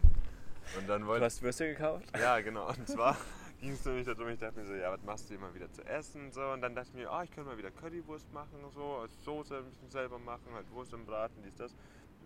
Und 0.79 0.87
dann 0.89 1.03
Du 1.03 1.09
wollte 1.09 1.25
hast 1.25 1.43
Würste 1.43 1.67
gekauft? 1.69 2.07
Ja, 2.19 2.41
genau. 2.41 2.69
Und 2.69 2.87
zwar 2.89 3.17
ging 3.61 3.73
es 3.73 3.85
nämlich 3.85 4.07
darum, 4.07 4.29
ich 4.29 4.39
dachte 4.39 4.59
mir 4.59 4.67
so, 4.67 4.75
ja, 4.75 4.93
was 4.93 5.03
machst 5.03 5.31
du 5.31 5.35
immer 5.35 5.55
wieder 5.55 5.71
zu 5.73 5.83
essen? 5.87 6.31
So, 6.33 6.43
und 6.53 6.61
dann 6.61 6.75
dachte 6.75 6.89
ich 6.91 6.95
mir, 6.95 7.11
ah, 7.11 7.23
ich 7.23 7.31
könnte 7.31 7.51
mal 7.51 7.59
wieder 7.59 7.71
Currywurst 7.71 8.33
machen, 8.33 8.59
so, 8.75 8.97
als 8.97 9.13
Soße 9.25 9.59
ein 9.59 9.65
bisschen 9.71 9.91
selber 9.91 10.19
machen, 10.19 10.53
halt 10.53 10.71
Wurst 10.73 10.93
im 10.93 11.05
Braten, 11.07 11.43
dies, 11.43 11.55
das. 11.57 11.75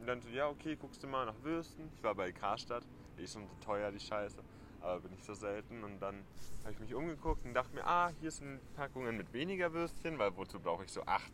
Und 0.00 0.06
dann 0.06 0.20
so, 0.22 0.28
ja, 0.28 0.48
okay, 0.48 0.76
guckst 0.76 1.02
du 1.02 1.06
mal 1.08 1.26
nach 1.26 1.42
Würsten. 1.42 1.90
Ich 1.96 2.02
war 2.02 2.14
bei 2.14 2.30
Karstadt, 2.32 2.84
ist 3.16 3.32
schon 3.34 3.46
so 3.46 3.54
teuer, 3.64 3.90
die 3.90 3.98
Scheiße, 4.00 4.38
aber 4.80 5.00
bin 5.00 5.12
ich 5.12 5.24
so 5.24 5.34
selten. 5.34 5.82
Und 5.82 6.00
dann 6.00 6.24
habe 6.62 6.72
ich 6.72 6.78
mich 6.78 6.94
umgeguckt 6.94 7.44
und 7.44 7.54
dachte 7.54 7.74
mir, 7.74 7.84
ah, 7.86 8.10
hier 8.20 8.30
sind 8.30 8.60
Packungen 8.74 9.16
mit 9.16 9.32
weniger 9.32 9.72
Würstchen, 9.72 10.18
weil 10.18 10.36
wozu 10.36 10.60
brauche 10.60 10.84
ich 10.84 10.92
so 10.92 11.02
acht 11.04 11.32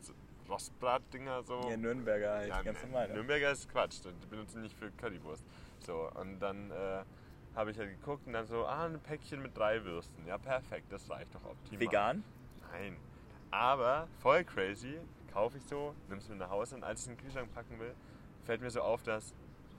Rostbratdinger 0.49 1.43
so? 1.43 1.69
Ja, 1.71 1.77
Nürnberger 1.77 2.33
halt, 2.35 2.49
Ja, 2.49 2.63
ganz 2.63 2.83
normal. 2.83 3.09
ne? 3.09 3.15
Nürnberger 3.15 3.51
ist 3.51 3.69
Quatsch, 3.71 4.01
die 4.05 4.27
benutzen 4.27 4.63
nicht 4.63 4.77
für 4.79 4.91
Currywurst. 4.93 5.45
So, 5.81 6.11
und 6.15 6.39
dann 6.41 6.71
äh, 6.71 7.05
habe 7.55 7.71
ich 7.71 7.79
halt 7.79 7.91
geguckt 7.91 8.27
und 8.27 8.33
dann 8.33 8.47
so, 8.47 8.67
ah, 8.67 8.87
ein 8.87 8.99
Päckchen 9.01 9.43
mit 9.43 9.57
drei 9.57 9.85
Würsten. 9.85 10.27
Ja, 10.27 10.39
perfekt, 10.39 10.87
das 10.91 11.09
reicht 11.11 11.35
doch 11.35 11.45
optimal. 11.45 11.81
Vegan? 11.81 12.25
Nein. 12.73 12.97
Aber 13.51 14.09
voll 14.21 14.45
crazy, 14.45 14.99
kaufe 15.33 15.59
ich 15.59 15.65
so, 15.65 15.95
nimm 16.09 16.19
es 16.19 16.29
mit 16.29 16.39
nach 16.39 16.51
Hause 16.51 16.75
und 16.77 16.85
als 16.85 17.01
ich 17.01 17.07
es 17.07 17.11
in 17.11 17.17
den 17.17 17.23
Kühlschrank 17.23 17.55
packen 17.55 17.79
will, 17.79 17.95
fällt 18.45 18.61
mir 18.61 18.71
so 18.71 18.81
auf, 18.81 19.03
dass 19.03 19.33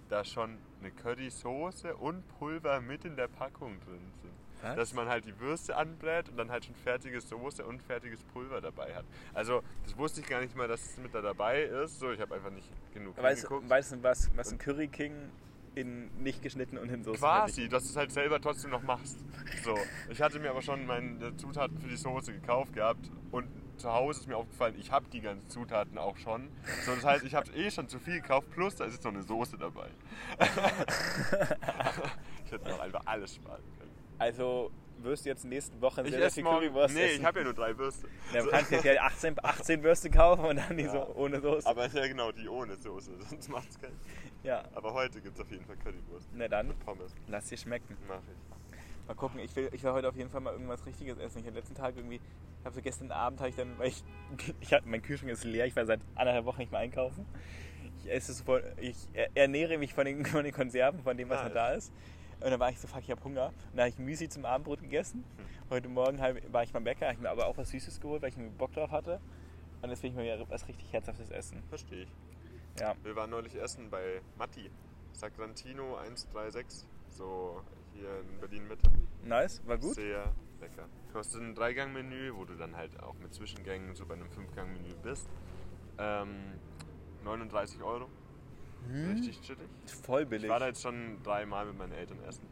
da 0.09 0.23
schon 0.23 0.57
eine 0.79 0.91
Currysoße 0.91 1.95
und 1.95 2.27
Pulver 2.39 2.79
mit 2.79 3.05
in 3.05 3.15
der 3.15 3.27
Packung 3.27 3.79
drin 3.81 4.11
sind. 4.21 4.33
Was? 4.61 4.75
Dass 4.77 4.93
man 4.93 5.09
halt 5.09 5.25
die 5.25 5.37
Würste 5.39 5.75
anbrät 5.75 6.29
und 6.29 6.37
dann 6.37 6.49
halt 6.49 6.65
schon 6.65 6.75
fertige 6.75 7.19
Soße 7.19 7.65
und 7.65 7.81
fertiges 7.81 8.23
Pulver 8.23 8.61
dabei 8.61 8.95
hat. 8.95 9.03
Also, 9.33 9.61
das 9.83 9.97
wusste 9.97 10.21
ich 10.21 10.27
gar 10.27 10.39
nicht 10.41 10.55
mal, 10.55 10.67
dass 10.67 10.81
es 10.85 10.97
mit 10.97 11.13
da 11.13 11.21
dabei 11.21 11.63
ist. 11.63 11.99
So, 11.99 12.11
ich 12.11 12.21
habe 12.21 12.35
einfach 12.35 12.51
nicht 12.51 12.69
genug 12.93 13.17
Weißt, 13.17 13.41
hingeguckt. 13.41 13.69
weißt 13.69 13.91
du, 13.93 14.03
was, 14.03 14.31
was 14.35 14.51
ein 14.51 14.57
Curry 14.57 14.87
King 14.87 15.13
in 15.75 16.09
nicht 16.21 16.41
geschnitten 16.41 16.77
und 16.77 16.89
in 16.89 17.03
Soße 17.03 17.19
Quasi, 17.19 17.69
dass 17.69 17.83
du 17.83 17.89
es 17.89 17.95
halt 17.95 18.11
selber 18.11 18.41
trotzdem 18.41 18.71
noch 18.71 18.83
machst. 18.83 19.17
So, 19.63 19.77
ich 20.09 20.21
hatte 20.21 20.39
mir 20.39 20.49
aber 20.49 20.61
schon 20.61 20.85
meine 20.85 21.35
Zutaten 21.37 21.77
für 21.79 21.87
die 21.87 21.97
Soße 21.97 22.33
gekauft 22.33 22.73
gehabt 22.73 23.11
und 23.31 23.47
zu 23.77 23.91
Hause 23.91 24.21
ist 24.21 24.27
mir 24.27 24.37
aufgefallen, 24.37 24.75
ich 24.79 24.91
habe 24.91 25.05
die 25.11 25.19
ganzen 25.21 25.49
Zutaten 25.49 25.97
auch 25.97 26.15
schon. 26.17 26.49
So, 26.85 26.95
das 26.95 27.03
heißt, 27.03 27.25
ich 27.25 27.35
habe 27.35 27.51
eh 27.51 27.69
schon 27.69 27.89
zu 27.89 27.99
viel 27.99 28.21
gekauft, 28.21 28.49
plus 28.51 28.75
da 28.75 28.85
ist 28.85 28.93
jetzt 28.93 29.03
noch 29.03 29.13
eine 29.13 29.23
Soße 29.23 29.57
dabei. 29.57 29.89
ich 32.45 32.51
hätte 32.51 32.69
noch 32.69 32.79
einfach 32.79 33.01
alles 33.05 33.35
sparen 33.35 33.61
können. 33.77 33.91
Also 34.17 34.71
wirst 34.99 35.25
du 35.25 35.29
jetzt 35.29 35.43
nächste 35.45 35.79
Woche 35.81 36.01
Ich 36.03 36.09
sehr, 36.11 36.19
sehr 36.19 36.27
esse 36.27 36.35
viel 36.35 36.43
morgen, 36.45 36.67
Currywurst 36.67 36.95
nee, 36.95 37.03
essen. 37.03 37.19
ich 37.19 37.25
habe 37.25 37.39
ja 37.39 37.43
nur 37.45 37.53
drei 37.53 37.77
Würste. 37.77 38.07
Ja, 38.33 38.43
du 38.43 38.49
kannst 38.49 38.71
jetzt 38.71 38.85
ja 38.85 39.01
18, 39.01 39.35
18 39.43 39.83
Würste 39.83 40.09
kaufen 40.09 40.45
und 40.45 40.55
dann 40.55 40.77
die 40.77 40.83
Ja. 40.83 40.91
so 40.91 41.13
ohne 41.15 41.41
Soße. 41.41 41.67
Aber 41.67 41.87
ja 41.87 42.07
genau, 42.07 42.31
die 42.31 42.47
ohne 42.47 42.77
Soße, 42.77 43.11
sonst 43.29 43.49
macht 43.49 43.69
es 43.69 43.79
keinen 43.79 43.99
ja, 44.45 44.63
Aber 44.73 44.93
heute 44.93 45.19
gibt 45.21 45.35
es 45.37 45.41
auf 45.43 45.51
jeden 45.51 45.65
Fall 45.65 45.75
Currywurst. 45.77 46.29
na 46.33 46.47
dann, 46.47 46.73
Pommes, 46.79 47.13
lass 47.27 47.47
dir 47.47 47.57
schmecken. 47.57 47.97
mach 48.07 48.19
ich. 48.19 49.07
Mal 49.07 49.13
gucken, 49.13 49.39
ich 49.39 49.55
will, 49.55 49.69
ich 49.71 49.83
will 49.83 49.91
heute 49.91 50.09
auf 50.09 50.15
jeden 50.15 50.29
Fall 50.31 50.41
mal 50.41 50.53
irgendwas 50.53 50.83
Richtiges 50.85 51.17
essen. 51.19 51.39
Ich 51.39 51.45
habe 51.45 51.55
letzten 51.57 51.75
Tag 51.75 51.95
irgendwie, 51.95 52.15
ich 52.59 52.65
habe 52.65 52.73
so 52.73 52.81
gestern 52.81 53.11
Abend, 53.11 53.39
habe 53.39 53.49
ich 53.49 53.55
dann, 53.55 53.77
weil 53.77 53.89
ich, 53.89 54.03
ich 54.61 54.73
hatte, 54.73 54.87
mein 54.87 55.01
Kühlschrank 55.01 55.31
ist 55.31 55.43
leer, 55.43 55.65
ich 55.67 55.75
war 55.75 55.85
seit 55.85 55.99
anderthalb 56.15 56.45
Wochen 56.45 56.59
nicht 56.59 56.71
mehr 56.71 56.79
einkaufen. 56.81 57.25
Ich 57.99 58.09
esse 58.11 58.31
es 58.31 58.41
von, 58.41 58.61
ich 58.77 58.95
er- 59.13 59.29
ernähre 59.35 59.77
mich 59.77 59.93
von 59.93 60.05
den, 60.05 60.25
von 60.25 60.43
den 60.43 60.53
Konserven, 60.53 61.01
von 61.03 61.15
dem, 61.17 61.29
was 61.29 61.43
noch 61.43 61.53
da 61.53 61.69
ist. 61.73 61.91
Und 62.41 62.49
dann 62.51 62.59
war 62.59 62.69
ich 62.69 62.79
so, 62.79 62.87
fuck, 62.87 63.01
ich 63.01 63.11
habe 63.11 63.23
Hunger. 63.23 63.47
Und 63.47 63.55
dann 63.77 63.81
habe 63.81 63.89
ich 63.89 63.97
Müsli 63.99 64.27
zum 64.27 64.43
Abendbrot 64.45 64.81
gegessen. 64.81 65.23
Heute 65.69 65.87
Morgen 65.87 66.19
war 66.51 66.63
ich 66.63 66.71
beim 66.73 66.83
Bäcker, 66.83 67.05
habe 67.05 67.13
ich 67.15 67.19
mir 67.21 67.29
aber 67.29 67.45
auch 67.47 67.57
was 67.57 67.69
Süßes 67.69 68.01
geholt, 68.01 68.21
weil 68.21 68.29
ich 68.29 68.37
mir 68.37 68.49
Bock 68.49 68.73
drauf 68.73 68.91
hatte. 68.91 69.19
Und 69.81 69.89
jetzt 69.89 70.01
will 70.03 70.09
ich 70.11 70.17
wieder 70.17 70.49
was 70.49 70.67
richtig 70.67 70.91
Herzhaftes 70.91 71.29
essen. 71.31 71.61
Verstehe 71.69 72.03
ich. 72.03 72.09
Ja. 72.79 72.93
Wir 73.03 73.15
waren 73.15 73.29
neulich 73.29 73.55
essen 73.55 73.89
bei 73.89 74.21
Matti. 74.37 74.69
Sacrantino 75.13 75.95
136. 75.97 76.85
So 77.09 77.61
hier 77.93 78.19
in 78.19 78.39
Berlin 78.39 78.67
Mitte. 78.67 78.89
Nice, 79.23 79.61
war 79.65 79.77
gut. 79.77 79.95
Sehr 79.95 80.33
lecker. 80.59 80.87
Kostet 81.13 81.41
ein 81.41 81.55
Dreigang-Menü, 81.55 82.33
wo 82.35 82.43
du 82.43 82.55
dann 82.55 82.75
halt 82.75 83.01
auch 83.01 83.15
mit 83.19 83.33
Zwischengängen 83.33 83.95
so 83.95 84.05
bei 84.05 84.15
einem 84.15 84.29
Fünfgang-Menü 84.29 84.93
bist. 85.01 85.29
Ähm, 85.97 86.53
39 87.23 87.81
Euro. 87.81 88.09
Richtig 88.91 89.41
chillig. 89.41 89.67
Voll 90.03 90.23
Ich 90.23 90.29
billig. 90.29 90.49
war 90.49 90.59
da 90.59 90.67
jetzt 90.67 90.81
schon 90.83 91.23
dreimal 91.23 91.65
mit 91.65 91.77
meinen 91.77 91.93
Eltern 91.93 92.21
essen. 92.27 92.45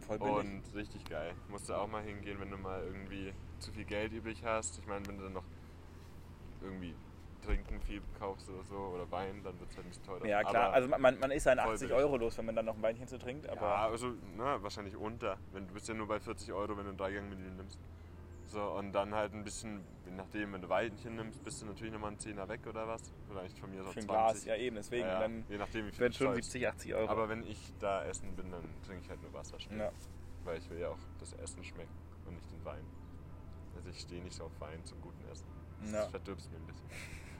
Voll 0.00 0.18
billig. 0.18 0.34
Und 0.36 0.62
richtig 0.74 1.04
geil. 1.04 1.34
Musst 1.48 1.68
du 1.68 1.74
auch 1.74 1.86
mal 1.86 2.02
hingehen, 2.02 2.40
wenn 2.40 2.50
du 2.50 2.56
mal 2.56 2.82
irgendwie 2.82 3.32
zu 3.58 3.70
viel 3.72 3.84
Geld 3.84 4.12
übrig 4.12 4.42
hast. 4.42 4.78
Ich 4.78 4.86
meine, 4.86 5.06
wenn 5.06 5.18
du 5.18 5.24
dann 5.24 5.34
noch 5.34 5.44
irgendwie 6.62 6.94
Trinken 7.40 7.80
viel 7.80 8.02
kaufst 8.18 8.48
oder 8.48 8.62
so 8.64 8.76
oder 8.76 9.10
Wein, 9.10 9.42
dann 9.42 9.58
wird 9.58 9.70
es 9.70 9.76
halt 9.76 9.86
nicht 9.86 10.04
teurer. 10.04 10.26
ja, 10.26 10.42
klar. 10.42 10.64
Aber, 10.66 10.74
also 10.74 10.88
man, 10.88 11.18
man 11.18 11.30
ist 11.30 11.44
voll 11.44 11.58
80 11.58 11.88
billig. 11.88 11.94
Euro 12.02 12.16
los, 12.16 12.38
wenn 12.38 12.46
man 12.46 12.56
dann 12.56 12.66
noch 12.66 12.76
ein 12.76 12.82
Weinchen 12.82 13.06
zu 13.08 13.18
trinkt. 13.18 13.48
Aber 13.48 13.60
ja, 13.60 13.88
also 13.88 14.12
na, 14.36 14.62
wahrscheinlich 14.62 14.96
unter. 14.96 15.38
Wenn, 15.52 15.66
du 15.66 15.74
bist 15.74 15.88
ja 15.88 15.94
nur 15.94 16.06
bei 16.08 16.20
40 16.20 16.52
Euro, 16.52 16.76
wenn 16.76 16.84
du 16.84 16.90
ein 16.90 16.96
Dreigang-Menü 16.96 17.50
nimmst. 17.50 17.78
So, 18.46 18.60
und 18.72 18.92
dann 18.92 19.14
halt 19.14 19.32
ein 19.32 19.44
bisschen, 19.44 19.84
je 20.04 20.10
nachdem, 20.10 20.52
wenn 20.52 20.60
du 20.62 20.68
Weinchen 20.68 21.14
nimmst, 21.14 21.44
bist 21.44 21.62
du 21.62 21.66
natürlich 21.66 21.92
nochmal 21.92 22.08
einen 22.10 22.18
Zehner 22.18 22.48
weg 22.48 22.66
oder 22.66 22.88
was. 22.88 23.12
Vielleicht 23.28 23.56
von 23.60 23.70
mir 23.70 23.84
so 23.84 23.92
für 23.92 24.00
ein 24.00 24.06
20. 24.06 24.08
Glas, 24.08 24.44
ja 24.44 24.56
eben. 24.56 24.74
Deswegen, 24.74 25.06
Ja, 25.06 25.12
ja, 25.12 25.20
dann 25.20 25.44
je 25.48 25.56
nachdem, 25.56 25.86
wie 25.86 25.92
viel 25.92 26.08
du 26.08 26.12
schon 26.14 26.26
zahlst. 26.34 26.50
70, 26.50 26.68
80 26.68 26.94
Euro. 26.96 27.08
Aber 27.10 27.28
wenn 27.28 27.44
ich 27.44 27.72
da 27.78 28.04
essen 28.04 28.34
bin, 28.34 28.50
dann 28.50 28.64
trinke 28.84 29.02
ich 29.04 29.08
halt 29.10 29.22
nur 29.22 29.32
Wasser. 29.32 29.60
schnell. 29.60 29.78
ja. 29.78 29.92
Weil 30.44 30.58
ich 30.58 30.68
will 30.68 30.78
ja 30.80 30.88
auch 30.88 30.98
das 31.20 31.32
Essen 31.34 31.62
schmecken 31.62 31.92
und 32.26 32.34
nicht 32.34 32.50
den 32.50 32.64
Wein. 32.64 32.84
Also 33.76 33.88
ich 33.90 34.00
stehe 34.00 34.20
nicht 34.22 34.34
so 34.34 34.44
auf 34.44 34.60
Wein 34.60 34.84
zum 34.84 35.00
guten 35.00 35.22
Essen. 35.30 35.46
Das 35.82 35.92
Ja. 35.92 36.08
verdirbst 36.08 36.50
mir 36.50 36.56
ein 36.58 36.66
bisschen. 36.66 36.88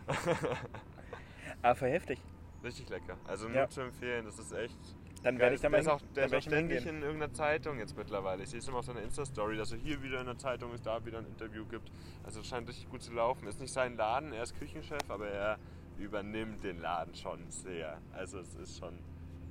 Aber 1.63 1.75
voll 1.75 1.91
heftig. 1.91 2.19
Richtig 2.63 2.89
lecker. 2.89 3.17
Also 3.27 3.47
nur 3.49 3.57
Ja. 3.57 3.69
zu 3.69 3.81
empfehlen, 3.81 4.25
das 4.27 4.39
ist 4.39 4.53
echt. 4.53 4.79
Dann 5.23 5.39
werde 5.39 5.55
ich 5.55 5.61
da 5.61 5.69
mal 5.69 5.77
der 5.77 5.81
ist 5.83 5.89
auch, 5.89 6.01
der 6.17 6.27
ist 6.27 6.35
auch 6.35 6.41
ständig 6.43 6.87
in 6.87 7.03
irgendeiner 7.03 7.33
Zeitung 7.33 7.79
jetzt 7.79 7.95
mittlerweile. 7.97 8.43
Ich 8.43 8.49
sehe 8.51 8.59
es 8.59 8.69
immer 8.69 8.79
auf 8.79 8.87
seiner 8.87 9.03
Insta-Story, 9.03 9.57
dass 9.57 9.71
er 9.73 9.79
hier 9.79 10.03
wieder 10.03 10.21
in 10.21 10.27
der 10.27 10.39
Zeitung 10.39 10.73
ist, 10.73 10.87
da 10.87 11.05
wieder 11.05 11.19
ein 11.19 11.27
Interview 11.27 11.67
gibt. 11.67 11.91
Also 12.25 12.41
es 12.41 12.47
scheint 12.47 12.67
richtig 12.69 12.89
gut 12.89 13.03
zu 13.03 13.13
laufen. 13.13 13.47
Ist 13.47 13.61
nicht 13.61 13.73
sein 13.73 13.97
Laden, 13.97 14.33
er 14.33 14.43
ist 14.45 14.59
Küchenchef, 14.59 15.03
aber 15.09 15.29
er 15.29 15.59
übernimmt 15.99 16.65
den 16.65 16.81
Laden 16.81 17.15
schon 17.15 17.51
sehr. 17.51 17.99
Also 18.13 18.39
es 18.39 18.55
ist 18.55 18.79
schon 18.79 18.99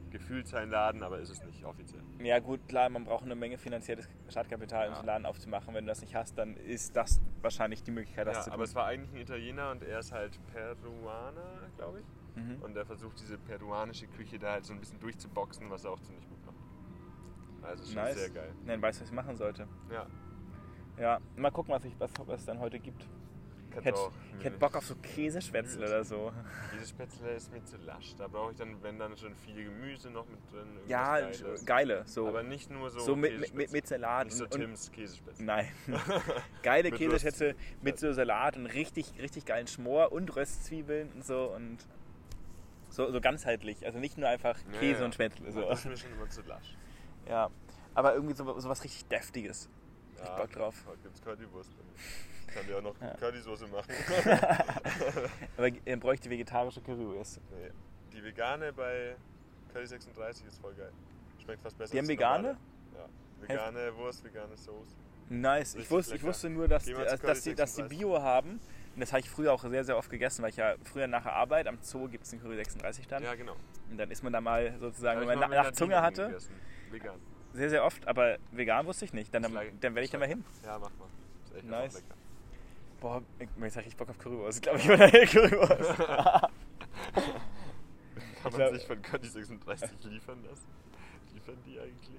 gefühlt 0.09 0.47
sein 0.47 0.69
Laden, 0.69 1.03
aber 1.03 1.19
ist 1.19 1.29
es 1.29 1.43
nicht 1.43 1.63
offiziell. 1.65 2.01
Ja 2.19 2.39
gut, 2.39 2.67
klar, 2.67 2.89
man 2.89 3.03
braucht 3.05 3.23
eine 3.25 3.35
Menge 3.35 3.57
finanzielles 3.57 4.07
Startkapital, 4.27 4.87
um 4.87 4.91
Ja. 4.91 4.95
so 4.95 4.99
einen 5.01 5.07
Laden 5.07 5.25
aufzumachen. 5.25 5.73
Wenn 5.73 5.85
du 5.85 5.89
das 5.89 6.01
nicht 6.01 6.15
hast, 6.15 6.37
dann 6.37 6.55
ist 6.57 6.95
das 6.95 7.21
wahrscheinlich 7.41 7.83
die 7.83 7.91
Möglichkeit, 7.91 8.27
das 8.27 8.37
Ja, 8.37 8.41
zu 8.43 8.49
aber 8.51 8.57
tun. 8.57 8.63
es 8.65 8.75
war 8.75 8.85
eigentlich 8.85 9.11
ein 9.13 9.21
Italiener 9.21 9.71
und 9.71 9.83
er 9.83 9.99
ist 9.99 10.11
halt 10.11 10.39
Peruaner, 10.53 11.69
glaube 11.77 11.99
ich. 12.01 12.05
Mhm. 12.41 12.61
Und 12.61 12.75
er 12.77 12.85
versucht 12.85 13.19
diese 13.19 13.37
peruanische 13.37 14.07
Küche 14.07 14.39
da 14.39 14.53
halt 14.53 14.65
so 14.65 14.73
ein 14.73 14.79
bisschen 14.79 14.99
durchzuboxen, 14.99 15.69
was 15.69 15.83
er 15.85 15.91
auch 15.91 15.99
ziemlich 16.01 16.27
gut 16.27 16.45
macht. 16.45 16.55
Also 17.63 17.85
schon 17.85 17.95
Nice. 17.95 18.17
sehr 18.17 18.29
geil. 18.29 18.51
Nein, 18.65 18.81
weiß, 18.81 19.01
was 19.01 19.07
ich 19.09 19.13
machen 19.13 19.35
sollte. 19.35 19.67
Ja, 19.91 20.05
Ja, 20.97 21.19
mal 21.37 21.49
gucken, 21.51 21.73
was, 21.73 21.83
ich, 21.85 21.97
was, 21.99 22.11
was 22.25 22.41
es 22.41 22.45
dann 22.45 22.59
heute 22.59 22.79
gibt. 22.79 23.05
Ich 23.69 23.75
kannst 23.75 23.85
hätte, 23.85 23.97
auch. 23.99 24.11
ich 24.39 24.45
hätte 24.45 24.57
Bock 24.57 24.75
auf 24.75 24.85
so 24.85 24.95
Käsespätzle 24.95 25.85
oder 25.85 26.03
so. 26.03 26.31
Diese 26.73 26.87
Spätzle 26.87 27.31
ist 27.33 27.51
mir 27.51 27.63
zu 27.63 27.77
lasch. 27.77 28.15
Da 28.17 28.27
brauche 28.27 28.51
ich 28.51 28.57
dann, 28.57 28.81
wenn 28.81 28.97
dann 28.97 29.15
schon 29.15 29.35
viel 29.35 29.63
Gemüse 29.63 30.09
noch 30.09 30.25
mit 30.27 30.39
drin. 30.51 30.67
Ja, 30.87 31.19
Geiles. 31.19 31.65
geile. 31.65 32.03
So, 32.07 32.27
Aber 32.27 32.41
nicht 32.43 32.69
nur 32.71 32.89
so. 32.89 32.99
so 32.99 33.15
mit, 33.15 33.33
mit, 33.39 33.41
mit, 33.41 33.69
Käsespätzle. 33.69 33.97
Salat. 33.99 34.25
Nicht 34.25 34.37
so 34.37 34.43
und, 34.45 34.51
Tims 34.51 34.91
Käsespätzle. 34.91 35.45
nein. 35.45 35.67
geile 36.63 36.89
Röst- 36.89 37.55
mit 37.81 37.99
so 37.99 38.11
Salat 38.11 38.57
und 38.57 38.65
richtig, 38.65 39.13
richtig 39.21 39.45
geilen 39.45 39.67
Schmor 39.67 40.11
und 40.11 40.35
Röstzwiebeln 40.35 41.11
und 41.11 41.23
so 41.25 41.53
und 41.55 41.77
so, 42.89 43.11
so 43.11 43.21
ganzheitlich. 43.21 43.85
Also 43.85 43.99
nicht 43.99 44.17
nur 44.17 44.27
einfach 44.29 44.57
Ja, 44.73 44.79
Käse 44.79 44.99
ja. 45.01 45.05
und 45.05 45.13
Spätzle. 45.13 45.51
So. 45.51 45.61
Das 45.61 45.79
ist 45.79 45.85
mir 45.85 45.97
schon 45.97 46.11
immer 46.11 46.27
zu 46.29 46.41
lasch. 46.41 46.75
Ja, 47.27 47.49
aber 47.93 48.15
irgendwie 48.15 48.35
so, 48.35 48.59
so 48.59 48.67
was 48.67 48.83
richtig 48.83 49.05
Deftiges. 49.07 49.69
Ja, 50.17 50.35
Bock 50.37 50.51
drauf. 50.51 50.75
Heute 50.87 50.99
gibt's 51.03 51.21
Currywurst. 51.21 51.71
Ich 52.49 52.55
kann 52.55 52.67
dir 52.67 52.77
auch 52.77 52.81
noch 52.81 52.95
Ja. 53.01 53.13
Currysoße 53.15 53.67
machen. 53.67 53.93
Aber 55.57 55.69
er 55.85 55.97
bräuchte 55.97 56.29
vegetarische 56.29 56.81
Currywurst. 56.81 57.39
nee. 57.51 57.69
Die 58.13 58.23
vegane 58.23 58.73
bei 58.73 59.15
Curry 59.71 59.85
36 59.85 60.45
ist 60.47 60.59
voll 60.59 60.73
geil. 60.73 60.91
Schmeckt 61.43 61.61
fast 61.61 61.77
besser 61.77 61.91
Die 61.91 61.99
haben 61.99 62.07
vegane? 62.07 62.57
Ja. 62.95 63.05
Vegane 63.47 63.95
Wurst, 63.95 64.23
vegane 64.23 64.57
Soße. 64.57 64.95
Nice. 65.29 65.69
Ich, 65.75 65.81
Richtig 65.81 65.91
wusste, 65.91 66.15
ich 66.15 66.23
wusste 66.23 66.49
nur, 66.49 66.67
dass, 66.67 66.85
die, 66.85 66.93
dass, 66.93 67.19
die, 67.43 67.53
dass 67.53 67.73
die 67.75 67.81
36. 67.81 67.87
Bio 67.99 68.19
haben. 68.21 68.59
Und 68.95 68.99
das 69.01 69.11
habe 69.13 69.19
ich 69.19 69.29
früher 69.29 69.53
auch 69.53 69.61
sehr, 69.63 69.83
sehr 69.85 69.95
oft 69.95 70.09
gegessen, 70.09 70.41
weil 70.41 70.49
ich 70.49 70.57
ja 70.57 70.73
früher 70.83 71.05
nach 71.07 71.21
der 71.23 71.33
Arbeit 71.33 71.67
am 71.67 71.77
Zoo 71.81 72.07
gibt 72.09 72.23
es 72.23 72.31
den 72.31 72.41
Curry 72.41 72.55
36 72.55 73.05
stand. 73.05 73.23
Ja, 73.23 73.35
genau. 73.35 73.55
Und 73.91 73.97
dann 73.97 74.09
ist 74.09 74.23
man 74.23 74.33
da 74.33 74.41
mal 74.41 74.75
sozusagen, 74.79 75.19
wenn 75.21 75.29
ich 75.29 75.35
man 75.35 75.49
mal 75.49 75.55
na- 75.55 75.63
mit 75.63 75.71
nach 75.71 75.77
Zunge 75.77 76.01
hatte, 76.01 76.27
gegessen. 76.27 76.53
Vegan. 76.89 77.19
sehr, 77.53 77.69
sehr 77.69 77.85
oft. 77.85 78.07
Aber 78.07 78.37
vegan 78.51 78.87
wusste 78.87 79.05
ich 79.05 79.13
nicht. 79.13 79.33
Dann, 79.33 79.43
dann, 79.43 79.53
dann 79.53 79.95
werde 79.95 80.01
ich 80.03 80.09
da 80.11 80.17
mal 80.17 80.27
hin. 80.27 80.43
Ja, 80.65 80.79
mach 80.79 80.89
mal. 80.97 81.07
Ist 81.45 81.55
echt 81.55 81.65
Nice. 81.65 81.93
lecker. 81.93 82.15
Boah, 82.99 83.21
ich, 83.39 83.47
jetzt 83.63 83.77
habe 83.77 83.87
ich 83.87 83.95
Bock 83.95 84.09
auf 84.09 84.17
Currywurst. 84.17 84.61
Glaube 84.61 84.79
ich, 84.79 84.89
oder 84.89 85.09
Currywurst. 85.25 85.97
Kann 85.97 86.49
Ich 88.35 88.43
man 88.43 88.51
glaub- 88.53 88.73
sich 88.75 88.85
von 88.87 89.01
Curry 89.01 89.27
36 89.27 89.89
liefern 90.05 90.43
lassen? 90.43 90.67
Liefern 91.33 91.57
die 91.65 91.79
eigentlich? 91.79 92.09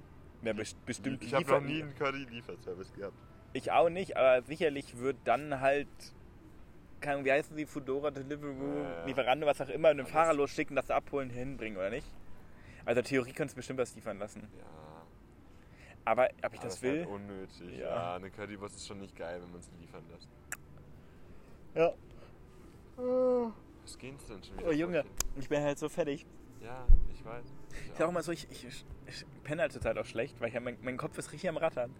ja, 0.42 0.52
best- 0.52 0.84
bestimmt 0.86 1.22
Ich 1.22 1.34
habe 1.34 1.44
noch 1.50 1.60
nie 1.60 1.82
einen 1.82 1.94
Curry-Lieferservice 1.94 2.92
gehabt. 2.94 3.14
Ich 3.52 3.70
auch 3.72 3.88
nicht, 3.90 4.16
aber 4.16 4.42
sicherlich 4.46 4.96
wird 4.98 5.16
dann 5.24 5.60
halt, 5.60 5.88
Ahnung, 7.04 7.24
wie 7.24 7.32
heißen 7.32 7.56
die, 7.56 7.66
Foodora, 7.66 8.10
Deliveroo, 8.10 8.82
Ja, 8.82 8.90
ja. 9.00 9.04
Lieferando, 9.06 9.46
was 9.46 9.60
auch 9.60 9.68
immer, 9.68 9.88
einen 9.88 10.00
Alles. 10.00 10.12
Fahrer 10.12 10.34
losschicken, 10.34 10.76
das 10.76 10.90
abholen, 10.90 11.30
hinbringen, 11.30 11.76
oder 11.78 11.90
nicht? 11.90 12.06
Also 12.84 13.02
Theorie 13.02 13.32
kannst 13.32 13.54
du 13.54 13.56
bestimmt 13.56 13.78
was 13.80 13.94
liefern 13.94 14.18
lassen. 14.18 14.46
Ja. 14.58 14.64
Aber 16.04 16.24
ob 16.24 16.30
ich 16.54 16.60
aber 16.60 16.64
das 16.68 16.74
ist 16.76 16.82
will? 16.82 17.00
Halt 17.00 17.08
unnötig. 17.08 17.78
Ja. 17.78 17.86
Ja. 17.88 18.14
eine 18.16 18.30
Currywurst 18.30 18.76
ist 18.76 18.86
schon 18.86 19.00
nicht 19.00 19.16
geil, 19.16 19.40
wenn 19.42 19.50
man 19.52 19.60
sie 19.62 19.70
liefern 19.80 20.04
lässt. 20.10 20.28
Ja. 21.74 21.92
Was 23.82 23.98
geht's 23.98 24.26
denn 24.26 24.42
schon 24.42 24.58
wieder? 24.58 24.68
Oh 24.68 24.72
Junge, 24.72 25.04
ich 25.36 25.48
bin 25.48 25.62
halt 25.62 25.78
so 25.78 25.88
fertig. 25.88 26.26
Ja, 26.62 26.86
ich 27.12 27.24
weiß. 27.24 27.44
Ich 27.70 27.90
Ich 27.90 27.98
sag 27.98 28.08
auch 28.08 28.12
mal 28.12 28.22
so, 28.22 28.32
ich, 28.32 28.46
ich, 28.50 28.64
ich 29.06 29.24
penne 29.44 29.62
halt 29.62 29.72
zurzeit 29.72 29.96
auch 29.98 30.04
schlecht, 30.04 30.40
weil 30.40 30.48
ich, 30.48 30.60
mein, 30.60 30.76
mein 30.82 30.96
Kopf 30.96 31.16
ist 31.18 31.32
richtig 31.32 31.48
am 31.48 31.56
Rattern. 31.56 31.94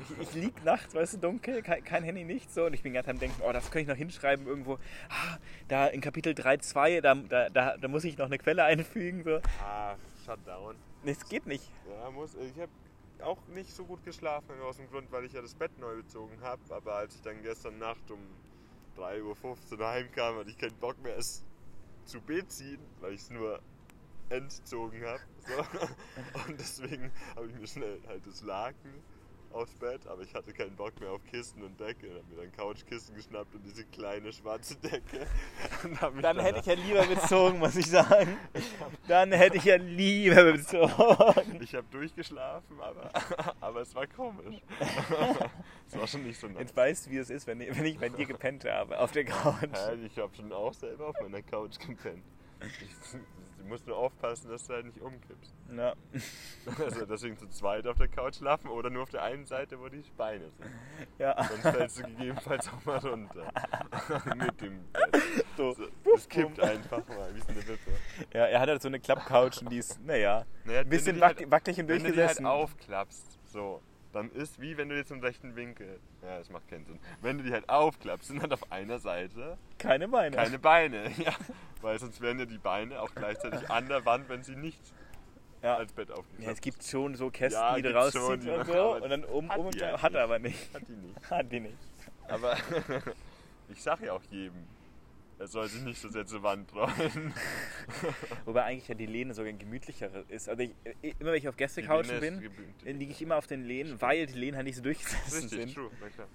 Ich, 0.00 0.28
ich 0.28 0.34
lieg 0.34 0.64
nachts, 0.64 0.94
weißt 0.94 1.14
du, 1.14 1.18
dunkel, 1.18 1.62
kein, 1.62 1.84
kein 1.84 2.02
Handy, 2.02 2.24
nichts 2.24 2.54
so. 2.54 2.66
Und 2.66 2.74
ich 2.74 2.82
bin 2.82 2.92
ganz 2.92 3.08
am 3.08 3.18
denken, 3.18 3.40
oh, 3.46 3.52
das 3.52 3.70
könnte 3.70 3.80
ich 3.80 3.88
noch 3.88 3.96
hinschreiben 3.96 4.46
irgendwo. 4.46 4.78
Ah, 5.08 5.38
da 5.68 5.86
in 5.86 6.00
Kapitel 6.00 6.32
3.2, 6.32 7.00
da, 7.00 7.14
da, 7.14 7.48
da, 7.48 7.76
da 7.76 7.88
muss 7.88 8.04
ich 8.04 8.18
noch 8.18 8.26
eine 8.26 8.38
Quelle 8.38 8.64
einfügen. 8.64 9.22
So. 9.22 9.40
Ah, 9.62 9.96
Shutdown. 10.24 10.76
Nee, 11.04 11.12
es 11.12 11.28
geht 11.28 11.46
nicht. 11.46 11.70
Ja, 11.88 12.10
muss. 12.10 12.34
Ich 12.34 12.60
habe 12.60 12.72
auch 13.22 13.38
nicht 13.54 13.70
so 13.72 13.84
gut 13.84 14.04
geschlafen, 14.04 14.60
aus 14.62 14.76
dem 14.78 14.88
Grund, 14.90 15.10
weil 15.12 15.24
ich 15.24 15.32
ja 15.32 15.42
das 15.42 15.54
Bett 15.54 15.78
neu 15.78 15.96
bezogen 15.96 16.40
habe. 16.40 16.60
Aber 16.70 16.94
als 16.96 17.14
ich 17.14 17.22
dann 17.22 17.40
gestern 17.42 17.78
Nacht 17.78 18.10
um 18.10 18.18
3.15 18.96 19.78
Uhr 19.78 19.88
heimkam, 19.88 20.36
hatte 20.36 20.50
ich 20.50 20.58
keinen 20.58 20.78
Bock 20.78 21.00
mehr, 21.02 21.16
es 21.16 21.44
zu 22.04 22.20
beziehen, 22.20 22.80
weil 23.00 23.14
ich 23.14 23.22
es 23.22 23.30
nur 23.30 23.60
entzogen 24.30 25.04
habe. 25.04 25.20
So. 25.46 26.48
Und 26.48 26.60
deswegen 26.60 27.12
habe 27.36 27.48
ich 27.48 27.54
mir 27.58 27.66
schnell 27.66 28.00
halt 28.06 28.26
das 28.26 28.42
Laken 28.42 29.02
aufs 29.54 29.74
Bett, 29.74 30.06
aber 30.06 30.22
ich 30.22 30.34
hatte 30.34 30.52
keinen 30.52 30.74
Bock 30.76 30.98
mehr 31.00 31.10
auf 31.12 31.24
Kissen 31.24 31.62
und 31.62 31.78
Decke. 31.78 32.06
Ich 32.06 32.12
habe 32.12 32.24
mir 32.34 32.36
dann 32.42 32.52
Couchkissen 32.52 33.14
geschnappt 33.14 33.54
und 33.54 33.64
diese 33.64 33.84
kleine 33.86 34.32
schwarze 34.32 34.76
Decke. 34.76 35.26
Dann 36.00 36.20
danach- 36.20 36.44
hätte 36.44 36.58
ich 36.60 36.66
ja 36.66 36.74
lieber 36.74 37.06
bezogen, 37.06 37.58
muss 37.58 37.76
ich 37.76 37.86
sagen. 37.86 38.36
Dann 39.08 39.32
hätte 39.32 39.56
ich 39.56 39.64
ja 39.64 39.76
lieber 39.76 40.52
bezogen. 40.52 41.60
Ich 41.60 41.74
habe 41.74 41.86
durchgeschlafen, 41.90 42.80
aber, 42.80 43.10
aber 43.60 43.80
es 43.80 43.94
war 43.94 44.06
komisch. 44.06 44.60
es 45.88 45.96
war 45.98 46.06
schon 46.06 46.24
nicht 46.24 46.38
so 46.40 46.48
nice. 46.48 46.58
Jetzt 46.60 46.76
weißt 46.76 47.06
du, 47.06 47.10
wie 47.10 47.18
es 47.18 47.30
ist, 47.30 47.46
wenn 47.46 47.60
ich, 47.60 47.76
wenn 47.76 47.84
ich 47.86 47.98
bei 47.98 48.08
dir 48.08 48.26
gepennt 48.26 48.64
habe, 48.64 48.98
auf 48.98 49.12
der 49.12 49.24
Couch. 49.24 49.56
Hä, 49.72 49.94
ich 50.04 50.18
habe 50.18 50.34
schon 50.34 50.52
auch 50.52 50.74
selber 50.74 51.08
auf 51.08 51.16
meiner 51.20 51.42
Couch 51.42 51.78
gepennt. 51.78 52.24
Ich, 52.60 53.18
du 53.64 53.68
musst 53.70 53.86
nur 53.86 53.96
aufpassen, 53.96 54.50
dass 54.50 54.66
du 54.66 54.74
halt 54.74 54.86
nicht 54.86 55.00
umkippst. 55.00 55.54
Ja. 55.76 55.94
Also 56.78 57.04
deswegen 57.04 57.36
zu 57.36 57.46
zweit 57.48 57.86
auf 57.86 57.98
der 57.98 58.08
Couch 58.08 58.36
schlafen 58.36 58.68
oder 58.68 58.88
nur 58.88 59.02
auf 59.02 59.10
der 59.10 59.22
einen 59.22 59.44
Seite, 59.44 59.78
wo 59.80 59.88
die 59.88 60.02
Beine 60.16 60.50
sind. 60.50 60.70
ja. 61.18 61.36
Sonst 61.44 61.62
fällst 61.62 61.98
du 61.98 62.02
gegebenenfalls 62.04 62.68
auch 62.68 62.84
mal 62.84 62.98
runter. 62.98 63.52
Mit 64.36 64.60
dem 64.60 64.84
Bett. 64.92 65.44
So. 65.56 65.76
Es 66.14 66.28
kippt 66.28 66.60
einfach 66.60 67.06
mal, 67.08 67.34
wie 67.34 67.40
so 67.40 67.48
eine 67.48 67.66
Wippe. 67.66 67.90
ja, 68.32 68.46
er 68.46 68.60
hat 68.60 68.68
halt 68.68 68.82
so 68.82 68.88
eine 68.88 69.00
Klappcouch 69.00 69.60
und 69.62 69.70
die 69.70 69.78
ist, 69.78 70.00
naja, 70.04 70.46
Naja, 70.64 70.80
ein 70.80 70.88
bisschen 70.88 71.20
wenn 71.20 71.28
du 71.28 71.34
die 71.34 71.42
wack, 71.44 71.50
wackelig 71.50 71.80
und 71.80 71.88
Wenn 71.88 72.04
du 72.04 72.12
die 72.12 72.22
halt 72.22 72.44
aufklappst, 72.44 73.38
so, 73.44 73.82
dann 74.14 74.30
ist 74.30 74.60
wie 74.60 74.76
wenn 74.76 74.88
du 74.88 74.96
jetzt 74.96 75.10
im 75.10 75.20
rechten 75.20 75.56
Winkel. 75.56 75.98
Ja, 76.22 76.38
das 76.38 76.48
macht 76.48 76.68
keinen 76.68 76.86
Sinn. 76.86 76.98
Wenn 77.20 77.38
du 77.38 77.44
die 77.44 77.52
halt 77.52 77.68
aufklappst, 77.68 78.28
sind 78.28 78.40
halt 78.40 78.52
auf 78.52 78.70
einer 78.70 78.98
Seite 78.98 79.58
Keine 79.78 80.08
Beine. 80.08 80.36
keine 80.36 80.58
Beine. 80.58 81.10
Ja, 81.18 81.32
weil 81.82 81.98
sonst 81.98 82.20
wären 82.20 82.38
ja 82.38 82.44
die 82.46 82.58
Beine 82.58 83.00
auch 83.00 83.14
gleichzeitig 83.14 83.68
an 83.70 83.88
der 83.88 84.04
Wand, 84.06 84.28
wenn 84.28 84.42
sie 84.42 84.56
nicht 84.56 84.80
ja. 85.62 85.76
als 85.76 85.92
Bett 85.92 86.10
aufgeklappt 86.10 86.42
ja, 86.42 86.50
es 86.52 86.60
gibt 86.60 86.84
schon 86.84 87.14
so 87.14 87.30
Kästen, 87.30 87.60
Ja, 87.60 87.74
die 87.76 87.82
du 87.82 87.94
rauszieht 87.94 88.48
und 88.48 88.66
so 88.66 88.94
und 88.96 89.08
dann 89.10 89.24
um, 89.24 89.50
hat 89.50 89.58
um 89.58 89.66
und 89.66 89.82
Hat 89.82 90.02
nicht. 90.02 90.14
er 90.14 90.24
aber 90.24 90.38
nicht. 90.38 90.74
Hat 90.74 90.82
die 90.88 90.92
nicht. 90.92 91.30
Hat 91.30 91.52
die 91.52 91.60
nicht. 91.60 91.78
Aber 92.28 92.56
ich 93.68 93.82
sag 93.82 94.00
ja 94.00 94.12
auch 94.12 94.22
jedem, 94.30 94.66
er 95.38 95.46
soll 95.48 95.68
sich 95.68 95.82
nicht 95.82 96.00
so 96.00 96.08
sehr 96.08 96.26
zur 96.26 96.42
Wand 96.42 96.72
rollen. 96.74 97.34
Wobei 98.44 98.64
eigentlich 98.64 98.88
ja 98.88 98.94
die 98.94 99.06
Lehne 99.06 99.34
sogar 99.34 99.52
gemütlicher 99.52 100.10
ist. 100.28 100.48
Also 100.48 100.62
ich, 100.62 100.72
immer 101.18 101.30
wenn 101.32 101.38
ich 101.38 101.48
auf 101.48 101.56
Gästecouchen 101.56 102.20
bin, 102.20 102.50
liege 102.84 103.12
ich 103.12 103.20
immer 103.22 103.36
auf 103.36 103.46
den 103.46 103.64
Lehnen, 103.64 104.00
weil 104.00 104.26
die 104.26 104.34
Lehnen 104.38 104.56
halt 104.56 104.66
nicht 104.66 104.76
so 104.76 104.82
durchgesessen 104.82 105.40
Richtig, 105.42 105.58
sind. 105.58 105.74
true, 105.74 105.90
na 106.00 106.08
klar. 106.08 106.28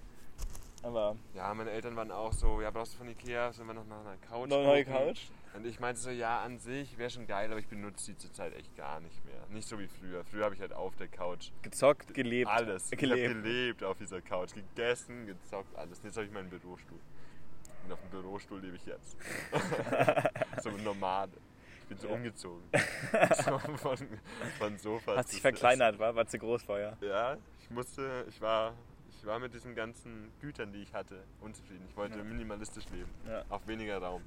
Aber 0.82 1.16
Ja, 1.34 1.52
meine 1.52 1.70
Eltern 1.70 1.94
waren 1.96 2.10
auch 2.10 2.32
so, 2.32 2.62
ja, 2.62 2.70
brauchst 2.70 2.94
du 2.94 2.98
von 2.98 3.08
Ikea, 3.08 3.52
sollen 3.52 3.68
wir 3.68 3.74
noch 3.74 3.86
nach 3.86 4.00
einer 4.00 4.16
Couch 4.16 4.48
noch 4.48 4.58
eine 4.58 4.66
neue? 4.66 4.84
Couch. 4.84 5.26
Und 5.54 5.66
ich 5.66 5.78
meinte 5.80 6.00
so, 6.00 6.10
ja, 6.10 6.40
an 6.42 6.58
sich 6.58 6.96
wäre 6.96 7.10
schon 7.10 7.26
geil, 7.26 7.50
aber 7.50 7.58
ich 7.58 7.66
benutze 7.66 8.12
die 8.12 8.16
zurzeit 8.18 8.54
echt 8.56 8.74
gar 8.76 9.00
nicht 9.00 9.22
mehr. 9.26 9.44
Nicht 9.50 9.66
so 9.68 9.78
wie 9.78 9.88
früher. 9.88 10.24
Früher 10.24 10.44
habe 10.44 10.54
ich 10.54 10.60
halt 10.60 10.72
auf 10.72 10.94
der 10.96 11.08
Couch 11.08 11.50
Gezockt, 11.62 12.14
gelebt. 12.14 12.48
alles. 12.48 12.88
Gelebt. 12.90 13.18
Ich 13.18 13.28
habe 13.28 13.42
gelebt 13.42 13.84
auf 13.84 13.98
dieser 13.98 14.22
Couch, 14.22 14.54
gegessen, 14.54 15.26
gezockt, 15.26 15.76
alles. 15.76 16.00
Jetzt 16.04 16.16
habe 16.16 16.26
ich 16.26 16.32
meinen 16.32 16.48
Bürostuhl. 16.48 16.98
Und 17.90 17.94
auf 17.94 18.00
dem 18.02 18.10
Bürostuhl 18.10 18.60
lebe 18.60 18.76
ich 18.76 18.86
jetzt. 18.86 19.16
so 20.62 20.68
ein 20.68 20.84
Nomade. 20.84 21.32
Ich 21.82 21.86
bin 21.88 21.98
so 21.98 22.06
Ja. 22.06 22.14
umgezogen. 22.14 22.62
so 23.44 23.58
von, 23.58 23.96
von 24.58 24.78
Sofa 24.78 25.16
Hat 25.16 25.26
zu 25.26 25.32
sich 25.32 25.42
verkleinert, 25.42 25.98
war, 25.98 26.14
war 26.14 26.24
zu 26.26 26.38
groß 26.38 26.62
vorher. 26.62 26.96
Ja, 27.00 27.36
ich 27.60 27.68
musste, 27.70 28.24
ich 28.28 28.40
war, 28.40 28.74
ich 29.08 29.26
war 29.26 29.40
mit 29.40 29.52
diesen 29.54 29.74
ganzen 29.74 30.30
Gütern, 30.40 30.72
die 30.72 30.82
ich 30.82 30.94
hatte, 30.94 31.24
unzufrieden. 31.40 31.84
Ich 31.90 31.96
wollte 31.96 32.18
Ja. 32.18 32.22
minimalistisch 32.22 32.88
leben. 32.90 33.10
Ja. 33.26 33.42
Auf 33.48 33.66
weniger 33.66 33.98
Raum. 33.98 34.22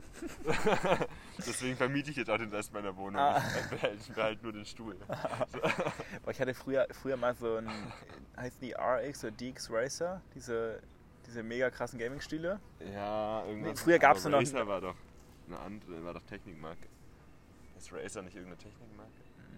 Deswegen 1.37 1.77
vermiete 1.77 2.11
ich 2.11 2.17
jetzt 2.17 2.29
auch 2.29 2.37
den 2.37 2.49
Rest 2.49 2.73
meiner 2.73 2.93
Wohnung. 2.97 3.15
Ah. 3.21 3.41
Ich 3.61 3.69
behalte, 3.69 3.97
ich 3.97 4.11
behalte 4.13 4.43
nur 4.43 4.51
den 4.51 4.65
Stuhl. 4.65 4.97
Aber 5.07 6.31
ich 6.31 6.41
hatte 6.41 6.53
früher, 6.53 6.85
früher 6.91 7.15
mal 7.15 7.33
so 7.33 7.55
ein, 7.55 7.69
heißt 8.35 8.61
die 8.61 8.73
RX 8.73 9.23
oder 9.23 9.31
DX 9.31 9.71
Racer, 9.71 10.21
diese, 10.35 10.81
diese 11.25 11.43
mega 11.43 11.69
krassen 11.69 11.99
Gaming-Stühle. 11.99 12.59
Ja, 12.93 13.45
irgendwas. 13.45 13.71
Nee, 13.71 13.75
früher 13.99 14.09
Aber 14.09 14.19
nur 14.19 14.29
noch- 14.29 14.39
Razer 14.39 14.67
war 14.67 14.81
doch 14.81 14.95
eine 15.47 15.59
andere, 15.59 16.03
war 16.03 16.13
doch 16.13 16.23
Technikmarke. 16.23 16.87
Ist 17.77 17.91
Razer 17.93 18.21
nicht 18.21 18.35
irgendeine 18.35 18.57
Technikmarke? 18.57 19.11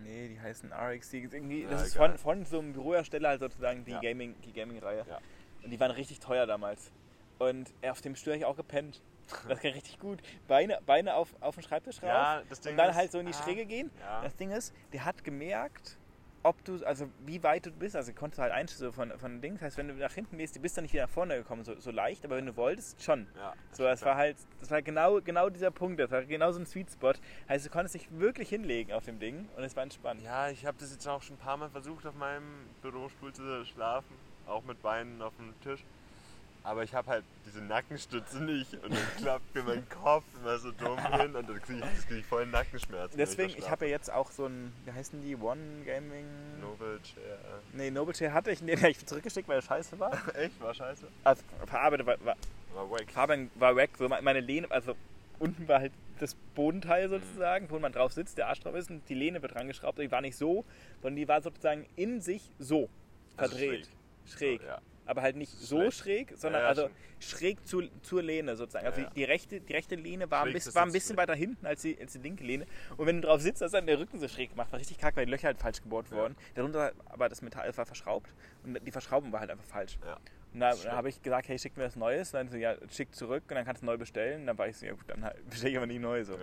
Nee, 0.03 0.29
die 0.29 0.39
heißen 0.39 0.71
RX. 0.71 1.13
Irgendwie, 1.13 1.63
Ja, 1.63 1.69
das 1.69 1.87
ist 1.87 1.97
von, 1.97 2.17
von 2.17 2.45
so 2.45 2.59
einem 2.59 2.73
Bürohersteller 2.73 3.29
halt 3.29 3.39
sozusagen 3.39 3.85
die 3.85 3.91
Ja. 3.91 3.99
Gaming, 4.01 4.35
die 4.41 4.53
Gaming-Reihe. 4.53 5.05
Ja. 5.07 5.19
Und 5.63 5.69
die 5.71 5.79
waren 5.79 5.91
richtig 5.91 6.19
teuer 6.19 6.45
damals. 6.45 6.91
Und 7.39 7.73
äh, 7.81 7.89
auf 7.89 8.01
dem 8.01 8.15
Stuhl 8.15 8.33
habe 8.33 8.39
ich 8.39 8.45
auch 8.45 8.55
gepennt. 8.57 9.01
Das 9.49 9.59
ging 9.59 9.73
richtig 9.73 9.97
gut. 9.99 10.19
Beine, 10.47 10.79
Beine 10.85 11.15
auf, 11.15 11.33
auf 11.41 11.55
den 11.55 11.63
Schreibtisch 11.63 11.97
rauf. 11.97 12.03
Ja, 12.09 12.43
das 12.47 12.61
Ding 12.61 12.73
und 12.73 12.77
dann 12.77 12.91
ist- 12.91 12.95
halt 12.95 13.11
so 13.11 13.17
in 13.19 13.25
die 13.25 13.33
ah, 13.33 13.43
Schräge 13.43 13.65
gehen. 13.65 13.89
Das 14.21 14.35
Ding 14.35 14.51
ist, 14.51 14.71
der 14.93 15.03
hat 15.05 15.23
gemerkt, 15.23 15.97
ob 16.45 16.63
du, 16.63 16.85
also 16.85 17.09
wie 17.25 17.41
weit 17.43 17.65
du 17.65 17.71
bist. 17.71 17.95
Also 17.95 18.13
konntest 18.13 18.37
du 18.37 18.43
halt 18.43 18.53
einstellen 18.53 18.91
so 18.91 18.91
von, 18.91 19.11
von 19.17 19.41
Ding. 19.41 19.53
Das 19.55 19.63
heißt, 19.63 19.77
wenn 19.77 19.87
du 19.87 19.95
nach 19.95 20.13
hinten 20.13 20.37
gehst, 20.37 20.55
du 20.55 20.59
bist 20.59 20.77
dann 20.77 20.83
nicht 20.83 20.93
wieder 20.93 21.03
nach 21.03 21.09
vorne 21.09 21.37
gekommen, 21.37 21.63
so, 21.63 21.77
so 21.79 21.91
leicht, 21.91 22.23
aber 22.23 22.37
wenn 22.37 22.45
du 22.45 22.55
wolltest, 22.55 23.01
schon. 23.01 23.27
Ja, 23.35 23.53
So, 23.71 23.83
das 23.83 24.03
war 24.03 24.15
halt, 24.15 24.37
das 24.59 24.69
war 24.69 24.81
genau, 24.81 25.21
genau 25.21 25.49
dieser 25.49 25.71
Punkt, 25.71 25.99
das 25.99 26.11
war 26.11 26.23
genau 26.23 26.51
so 26.51 26.59
ein 26.59 26.65
Sweet 26.67 26.91
Spot. 26.91 27.13
Heißt, 27.49 27.65
du 27.65 27.69
konntest 27.69 27.95
dich 27.95 28.07
wirklich 28.11 28.49
hinlegen 28.49 28.93
auf 28.93 29.05
dem 29.05 29.19
Ding 29.19 29.49
und 29.57 29.63
es 29.63 29.75
war 29.75 29.83
entspannt. 29.83 30.21
Ja, 30.21 30.49
ich 30.49 30.65
habe 30.65 30.77
das 30.79 30.91
jetzt 30.91 31.07
auch 31.07 31.21
schon 31.23 31.35
ein 31.35 31.39
paar 31.39 31.57
Mal 31.57 31.69
versucht, 31.69 32.05
auf 32.05 32.15
meinem 32.15 32.67
Bürostuhl 32.81 33.33
zu 33.33 33.65
schlafen, 33.65 34.15
auch 34.45 34.63
mit 34.63 34.81
Beinen 34.83 35.21
auf 35.21 35.35
dem 35.37 35.59
Tisch. 35.61 35.83
Aber 36.65 36.83
ich 36.83 36.95
habe 36.95 37.07
halt 37.09 37.23
diese 37.45 37.61
Nackenstütze 37.63 38.43
nicht 38.43 38.73
und 38.73 38.91
dann 38.91 39.07
klappt 39.17 39.53
mir 39.53 39.61
mein 39.61 39.87
Kopf 39.87 40.23
immer 40.41 40.57
so 40.57 40.71
dumm 40.71 40.97
hin 41.19 41.35
und 41.35 41.47
dann 41.47 41.61
kriege 41.61 41.83
ich, 41.99 42.07
krieg 42.07 42.19
ich 42.19 42.25
voll 42.25 42.47
Nackenschmerzen. 42.47 43.17
Deswegen, 43.17 43.49
ich 43.49 43.57
schlafe. 43.57 43.71
habe 43.71 43.85
ja 43.85 43.91
jetzt 43.91 44.11
auch 44.11 44.31
so 44.31 44.47
ein, 44.47 44.73
wie 44.83 44.91
heißen 44.91 45.21
die, 45.21 45.35
One 45.35 45.59
Gaming... 45.85 46.25
Novel 46.59 46.99
Chair. 47.03 47.37
Nee, 47.73 47.91
Noble 47.91 48.15
Chair 48.15 48.33
hatte 48.33 48.49
ich, 48.49 48.61
habe 48.77 48.89
ich 48.89 49.05
zurückgeschickt, 49.05 49.47
weil 49.47 49.59
er 49.59 49.61
scheiße 49.61 49.99
war. 49.99 50.11
Echt? 50.35 50.59
War 50.59 50.73
scheiße? 50.73 51.05
Also 51.23 51.43
verarbeitet 51.67 52.07
war, 52.07 52.17
war, 52.25 52.35
War 52.73 52.89
wack. 52.89 53.11
Fabian 53.11 53.51
war 53.55 53.75
weg, 53.75 53.91
so 53.99 54.09
meine 54.09 54.39
Lehne, 54.39 54.69
also 54.71 54.95
unten 55.37 55.67
war 55.67 55.81
halt 55.81 55.93
das 56.19 56.33
Bodenteil 56.55 57.09
sozusagen, 57.09 57.69
wo 57.69 57.77
man 57.77 57.91
drauf 57.91 58.11
sitzt, 58.13 58.39
der 58.39 58.47
Arsch 58.47 58.61
drauf 58.61 58.73
ist 58.73 58.89
und 58.89 59.07
die 59.07 59.13
Lehne 59.15 59.41
wird 59.43 59.53
dran 59.53 59.67
geschraubt. 59.67 59.99
Die 59.99 60.11
war 60.11 60.21
nicht 60.21 60.35
so, 60.37 60.65
sondern 61.01 61.17
die 61.17 61.27
war 61.27 61.41
sozusagen 61.41 61.85
in 61.95 62.21
sich 62.21 62.49
so 62.57 62.89
Also 63.37 63.55
verdreht. 63.55 63.87
schräg. 64.25 64.61
So, 64.61 64.67
ja. 64.67 64.81
Aber 65.07 65.21
halt 65.21 65.35
nicht 65.35 65.51
so 65.51 65.77
Schlecht. 65.91 65.97
schräg, 65.97 66.33
sondern 66.35 66.61
Ja, 66.61 66.65
ja, 66.65 66.69
also 66.69 66.89
schräg 67.19 67.65
zu, 67.67 67.83
zur 68.01 68.23
Lehne 68.23 68.55
sozusagen. 68.55 68.85
Also 68.87 69.01
Ja. 69.01 69.09
Die, 69.11 69.23
rechte, 69.23 69.61
die 69.61 69.73
rechte 69.73 69.95
Lehne 69.95 70.29
war 70.31 70.43
ein, 70.43 70.53
bisschen, 70.53 70.73
war 70.73 70.83
ein 70.83 70.91
bisschen 70.91 71.15
weiter 71.17 71.35
hinten 71.35 71.65
als 71.65 71.81
die, 71.83 71.97
als 71.99 72.13
die 72.13 72.19
linke 72.19 72.43
Lehne. 72.43 72.65
Und 72.97 73.05
wenn 73.05 73.21
du 73.21 73.27
drauf 73.27 73.41
sitzt, 73.41 73.61
ist 73.61 73.73
dann 73.73 73.85
der 73.85 73.99
Rücken 73.99 74.17
so 74.19 74.27
schräg 74.27 74.49
gemacht. 74.51 74.71
War 74.71 74.79
richtig 74.79 74.97
kack, 74.97 75.15
weil 75.15 75.25
die 75.25 75.31
Löcher 75.31 75.47
halt 75.47 75.59
falsch 75.59 75.81
gebohrt 75.81 76.11
wurden. 76.11 76.35
Darunter 76.55 76.91
aber 77.05 77.29
das 77.29 77.41
Metall 77.41 77.75
war 77.77 77.85
verschraubt 77.85 78.33
und 78.63 78.79
die 78.85 78.91
Verschraubung 78.91 79.31
war 79.31 79.39
halt 79.41 79.51
einfach 79.51 79.65
falsch. 79.65 79.97
Und 80.53 80.61
da, 80.61 80.73
habe 80.91 81.09
ich 81.09 81.21
gesagt, 81.21 81.49
hey, 81.49 81.59
schick 81.59 81.75
mir 81.77 81.83
was 81.83 81.95
Neues. 81.95 82.33
Und 82.33 82.37
dann 82.39 82.49
so, 82.49 82.57
ja, 82.57 82.75
schick 82.89 83.13
zurück 83.13 83.43
und 83.49 83.55
dann 83.55 83.65
kannst 83.65 83.81
du 83.81 83.85
neu 83.85 83.97
bestellen. 83.97 84.41
Und 84.41 84.47
dann 84.47 84.57
war 84.57 84.67
ich 84.67 84.77
so, 84.77 84.85
ja 84.85 84.93
gut, 84.93 85.03
dann 85.07 85.23
halt- 85.23 85.37
bestelle 85.49 85.71
ich 85.71 85.77
aber 85.77 85.85
nie 85.87 85.99
neu. 85.99 86.23
So. 86.23 86.33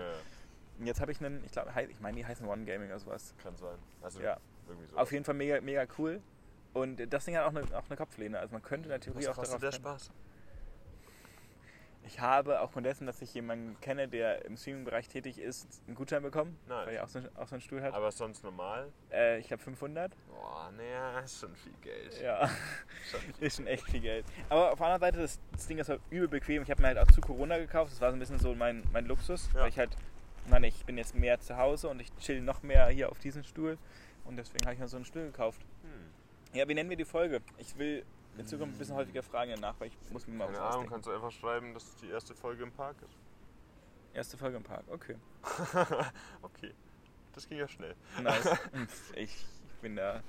Und 0.79 0.87
jetzt 0.87 1.01
habe 1.01 1.11
ich 1.13 1.21
einen, 1.21 1.43
ich 1.45 1.51
glaube, 1.53 1.71
ich 1.91 1.99
meine, 2.01 2.17
die 2.17 2.25
heißen 2.27 2.47
One 2.47 2.65
Gaming 2.65 2.89
oder 2.89 2.99
sowas. 3.01 3.35
kann 3.43 3.57
sein. 3.57 3.79
Also 4.03 4.21
Ja. 4.21 4.37
irgendwie 4.69 4.87
so. 4.91 4.97
Auf 4.99 5.11
jeden 5.13 5.25
Fall 5.25 5.35
mega, 5.35 5.61
mega 5.61 5.85
cool. 5.99 6.21
Und 6.75 6.97
das 7.13 7.25
Ding 7.25 7.37
hat 7.37 7.45
auch 7.45 7.55
eine, 7.55 7.63
auch 7.77 7.85
eine 7.89 7.97
Kopflehne. 7.97 8.39
Also 8.39 8.53
man 8.53 8.63
könnte 8.63 8.87
in 8.87 8.91
der 8.91 9.01
Theorie 9.01 9.27
Was 9.27 9.39
auch 9.39 9.43
darauf 9.45 9.61
der. 9.61 9.73
Spaß? 9.73 10.11
Ich 12.05 12.19
habe 12.21 12.61
aufgrund 12.61 12.85
dessen, 12.87 13.07
dass 13.07 13.23
ich 13.23 13.33
jemanden 13.33 13.79
kenne, 13.81 14.09
der 14.09 14.45
im 14.45 14.57
Streaming-Bereich 14.57 15.09
tätig 15.09 15.39
ist, 15.39 15.81
einen 15.87 15.95
Gutschein 15.95 16.23
bekommen, 16.23 16.59
Nice. 16.69 16.87
weil 16.87 16.95
er 16.97 17.05
auch 17.05 17.09
so, 17.09 17.21
auch 17.37 17.47
so 17.47 17.55
einen 17.55 17.61
Stuhl 17.63 17.81
hat. 17.81 17.95
Aber 17.95 18.11
sonst 18.11 18.43
normal? 18.43 18.89
Äh, 19.13 19.39
ich 19.39 19.47
glaube 19.47 19.63
500. 19.63 20.13
Boah, 20.29 20.73
naja, 20.77 21.21
ist 21.21 21.39
schon 21.41 21.55
viel 21.55 21.73
Geld. 21.81 22.21
Ja, 22.21 22.51
Schon 23.09 23.21
viel. 23.39 23.47
ist 23.47 23.57
schon 23.57 23.67
echt 23.69 23.85
viel 23.85 24.01
Geld. 24.01 24.27
Aber 24.49 24.73
auf 24.73 24.79
der 24.79 24.87
anderen 24.89 25.01
Seite, 25.01 25.21
das, 25.21 25.41
das 25.53 25.67
Ding 25.69 25.79
ist 25.79 25.89
halt 25.89 26.01
übel 26.11 26.27
bequem. 26.29 26.63
Ich 26.65 26.71
habe 26.73 26.83
mir 26.83 26.89
halt 26.89 26.99
auch 26.99 27.07
zu 27.13 27.21
Corona 27.21 27.57
gekauft. 27.59 27.93
Das 27.93 28.01
war 28.01 28.11
so 28.11 28.17
ein 28.17 28.19
bisschen 28.19 28.41
so 28.41 28.53
mein, 28.55 28.83
mein 28.93 29.07
Luxus. 29.07 29.49
Ja. 29.55 29.61
Weil 29.61 29.69
ich 29.69 29.79
halt, 29.79 29.97
meine, 30.49 30.67
ich 30.67 30.85
bin 30.85 30.99
jetzt 30.99 31.15
mehr 31.15 31.39
zu 31.39 31.57
Hause 31.57 31.89
und 31.89 32.01
ich 32.01 32.13
chill 32.17 32.41
noch 32.43 32.65
mehr 32.65 32.89
hier 32.89 33.11
auf 33.11 33.21
diesem 33.21 33.45
Stuhl. 33.45 33.79
Und 34.25 34.37
deswegen 34.37 34.65
habe 34.65 34.75
ich 34.75 34.81
mir 34.81 34.89
so 34.89 34.97
einen 34.97 35.05
Stuhl 35.05 35.27
gekauft. 35.27 35.61
Ja, 36.53 36.69
wie 36.69 36.75
nennen 36.75 36.91
wir 36.91 36.97
die 36.97 37.05
Folge? 37.05 37.41
Ich 37.59 37.77
will 37.79 38.05
in 38.37 38.47
Zukunft 38.47 38.75
ein 38.75 38.79
bisschen 38.79 38.95
häufiger 38.95 39.23
Fragen 39.23 39.53
danach, 39.55 39.75
weil 39.79 39.89
ich 39.89 39.97
muss 40.13 40.27
mir 40.27 40.35
mal 40.35 40.47
Keine 40.47 40.59
was 40.59 40.61
Ahnung, 40.61 40.71
ausdenken. 40.71 40.91
kannst 40.93 41.07
du 41.07 41.13
einfach 41.13 41.31
schreiben, 41.33 41.75
dass 41.75 41.85
es 41.85 41.97
die 41.97 42.09
erste 42.11 42.35
Folge 42.35 42.63
im 42.63 42.73
Park 42.73 42.97
ist. 43.03 43.17
Erste 44.15 44.37
Folge 44.37 44.57
im 44.59 44.63
Park, 44.63 44.85
okay. 44.89 45.17
okay. 46.43 46.75
Das 47.35 47.49
ging 47.49 47.59
ja 47.59 47.67
schnell. 47.69 47.95
Nice. 48.23 48.51
ich, 49.15 49.35
ich 49.35 49.47
bin 49.81 49.97
da, 49.97 50.23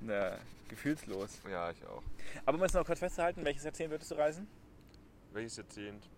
da 0.00 0.38
gefühlslos. 0.68 1.40
Ja, 1.50 1.70
ich 1.70 1.84
auch. 1.86 2.02
Aber 2.46 2.56
um 2.56 2.64
es 2.64 2.72
noch 2.72 2.86
kurz 2.86 2.98
festzuhalten, 3.00 3.44
welches 3.44 3.64
Jahrzehnt 3.64 3.90
würdest 3.90 4.10
du 4.10 4.14
reisen? 4.14 4.48
Welches 5.32 5.58
Jahrzehnt? 5.58 6.08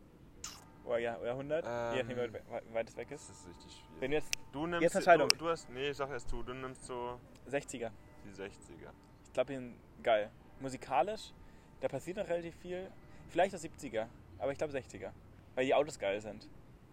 Oder, 0.85 0.99
ja, 0.99 1.19
oder 1.19 1.33
100? 1.33 1.65
Ähm, 1.67 1.71
Je 1.97 2.03
nachdem, 2.03 2.17
wie 2.17 2.33
weit- 2.35 2.65
wie 2.69 2.75
weit 2.75 2.89
es 2.89 2.97
weg 2.97 3.09
Das 3.11 3.23
ist. 3.23 3.31
ist 3.31 3.49
richtig 3.49 3.73
schwierig. 3.73 4.01
Wenn 4.01 4.11
du 4.13 4.17
jetzt 4.17 4.31
du 4.53 4.67
nimmst 4.67 4.83
Jetzt 4.83 4.95
Entscheidung. 4.95 5.29
Du, 5.31 5.37
du 5.37 5.49
hast. 5.49 5.69
Nee, 5.71 5.93
sag 5.93 6.11
erst 6.11 6.31
du. 6.31 6.43
Du 6.45 6.55
nimmst 6.55 6.85
so 6.85 7.19
60er. 7.51 7.91
die 8.25 8.31
60er. 8.41 8.91
Ich 9.31 9.35
glaube, 9.35 9.53
die 9.53 9.59
sind 9.59 9.75
geil. 10.03 10.29
Musikalisch, 10.59 11.33
da 11.81 11.87
passiert 11.87 12.17
noch 12.17 12.27
relativ 12.29 12.53
viel. 12.57 12.91
Vielleicht 13.29 13.55
auch 13.55 13.61
70er, 13.61 14.07
aber 14.39 14.51
ich 14.51 14.59
glaube 14.59 14.73
60er. 14.77 15.11
Weil 15.55 15.67
die 15.67 15.73
Autos 15.75 16.01
geil 16.01 16.21
sind. 16.21 16.49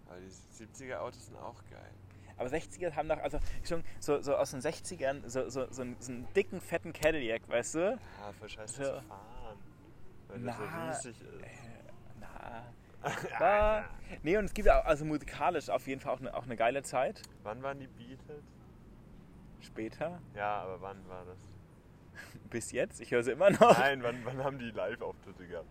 Weil 0.05 0.21
die 0.21 0.63
70er 0.63 0.97
Autos 0.99 1.25
sind 1.25 1.35
auch 1.37 1.55
geil. 1.71 1.89
Aber 2.37 2.47
60er 2.47 2.93
haben 2.95 3.09
doch, 3.09 3.17
also 3.17 3.39
schon 3.67 3.83
so, 3.99 4.21
so 4.21 4.35
aus 4.35 4.51
den 4.51 4.59
60ern, 4.61 5.27
so, 5.27 5.49
so, 5.49 5.65
so, 5.71 5.81
einen, 5.81 5.95
so 5.99 6.11
einen 6.11 6.31
dicken, 6.35 6.61
fetten 6.61 6.93
Cadillac, 6.93 7.49
weißt 7.49 7.73
du? 7.75 7.79
Ja, 8.19 8.31
voll 8.37 8.49
scheiße 8.49 8.75
So. 8.75 8.83
zu 8.83 9.01
fahren. 9.01 9.57
Weil 10.27 10.39
Na, 10.41 10.51
das 10.91 11.01
so 11.01 11.09
riesig 11.09 11.21
ist. 11.23 11.41
Äh, 11.41 11.47
na. 12.19 12.65
Na. 13.39 13.85
Nee, 14.21 14.37
und 14.37 14.45
es 14.45 14.53
gibt 14.53 14.69
auch, 14.69 14.85
also 14.85 15.05
musikalisch 15.05 15.69
auf 15.71 15.87
jeden 15.87 16.01
Fall 16.01 16.13
auch 16.13 16.19
eine, 16.19 16.35
auch 16.35 16.43
eine 16.43 16.55
geile 16.55 16.83
Zeit. 16.83 17.23
Wann 17.41 17.63
waren 17.63 17.79
die 17.79 17.87
Beatles? 17.87 18.43
Später, 19.61 20.21
Ja, 20.35 20.61
aber 20.61 20.79
wann 20.81 21.07
war 21.09 21.25
das? 21.25 21.39
bis 22.49 22.71
jetzt, 22.71 22.99
ich 23.01 23.11
höre 23.11 23.23
sie 23.23 23.31
immer 23.31 23.49
noch. 23.49 23.77
Nein, 23.77 24.01
wann, 24.03 24.23
wann 24.25 24.43
haben 24.43 24.59
die 24.59 24.71
Live-Auftritte 24.71 25.47
gehabt? 25.47 25.67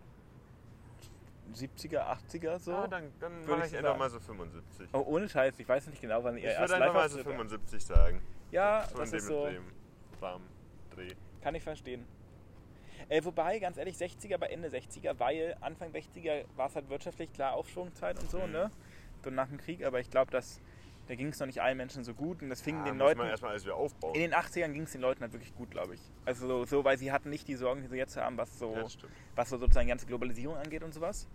70er, 1.53 2.01
80er 2.29 2.59
so. 2.59 2.73
Ah, 2.73 2.87
dann, 2.87 3.11
dann 3.19 3.31
Würde 3.47 3.51
mache 3.57 3.67
ich 3.67 3.71
ich 3.73 3.77
einfach 3.79 3.97
mal 3.97 4.09
so 4.09 4.19
75. 4.19 4.89
oh, 4.93 4.99
ohne 5.07 5.29
Scheiß, 5.29 5.57
ich 5.59 5.67
weiß 5.67 5.87
nicht 5.87 6.01
genau, 6.01 6.21
wann 6.23 6.35
ihr 6.35 6.39
ich 6.39 6.45
erst 6.57 6.59
würde 6.59 6.75
einfach 6.75 6.93
mal 6.93 7.09
so 7.09 7.17
Live-Auftritt- 7.19 7.31
75 7.37 7.85
sagen. 7.85 8.21
Ja, 8.51 8.85
so 8.91 8.97
das 8.97 9.13
ist 9.13 9.27
dem, 9.29 9.35
so, 9.35 9.45
dem 9.47 9.63
Rahmen, 10.21 10.45
Dreh. 10.93 11.07
kann 11.41 11.55
ich 11.55 11.63
verstehen. 11.63 12.05
Äh, 13.09 13.23
wobei, 13.23 13.59
ganz 13.59 13.77
ehrlich, 13.77 13.95
60er 13.95 14.37
bei 14.37 14.47
Ende 14.47 14.67
60er, 14.67 15.17
weil 15.19 15.55
Anfang 15.61 15.91
60er 15.91 16.43
war 16.57 16.67
es 16.67 16.75
halt 16.75 16.89
wirtschaftlich 16.89 17.31
klar 17.31 17.53
Aufschwungzeit 17.53 18.19
und 18.19 18.29
so, 18.29 18.39
Mhm. 18.45 18.51
ne? 18.51 18.71
So 19.23 19.29
nach 19.29 19.47
dem 19.47 19.57
Krieg, 19.57 19.85
aber 19.85 19.99
ich 20.01 20.09
glaube, 20.09 20.31
dass 20.31 20.59
da 21.07 21.15
ging 21.15 21.29
es 21.29 21.39
noch 21.39 21.47
nicht 21.47 21.61
allen 21.61 21.77
Menschen 21.77 22.03
so 22.03 22.13
gut 22.13 22.41
und 22.41 22.49
das 22.49 22.61
fing 22.61 22.77
Ja, 22.77 22.83
den 22.85 22.97
Leuten. 22.97 23.17
man 23.19 23.27
erstmal 23.29 23.51
alles 23.51 23.63
wieder 23.65 23.75
aufbauen. 23.75 24.13
In 24.15 24.21
den 24.21 24.33
80ern 24.33 24.71
ging 24.73 24.83
es 24.83 24.91
den 24.91 25.01
Leuten 25.01 25.21
halt 25.21 25.31
wirklich 25.33 25.55
gut, 25.55 25.71
glaube 25.71 25.95
ich. 25.95 26.01
Also 26.25 26.47
so, 26.47 26.65
so, 26.65 26.83
weil 26.83 26.97
sie 26.97 27.11
hatten 27.11 27.29
nicht 27.29 27.47
die 27.47 27.55
Sorgen, 27.55 27.81
die 27.81 27.87
sie 27.87 27.95
jetzt 27.97 28.17
haben, 28.17 28.37
was 28.37 28.59
so, 28.59 28.73
Ja, 28.75 28.83
was 29.35 29.49
so 29.49 29.57
sozusagen 29.57 29.87
die 29.87 29.91
ganze 29.91 30.05
Globalisierung 30.05 30.57
angeht 30.57 30.83
und 30.83 30.93
sowas. 30.93 31.27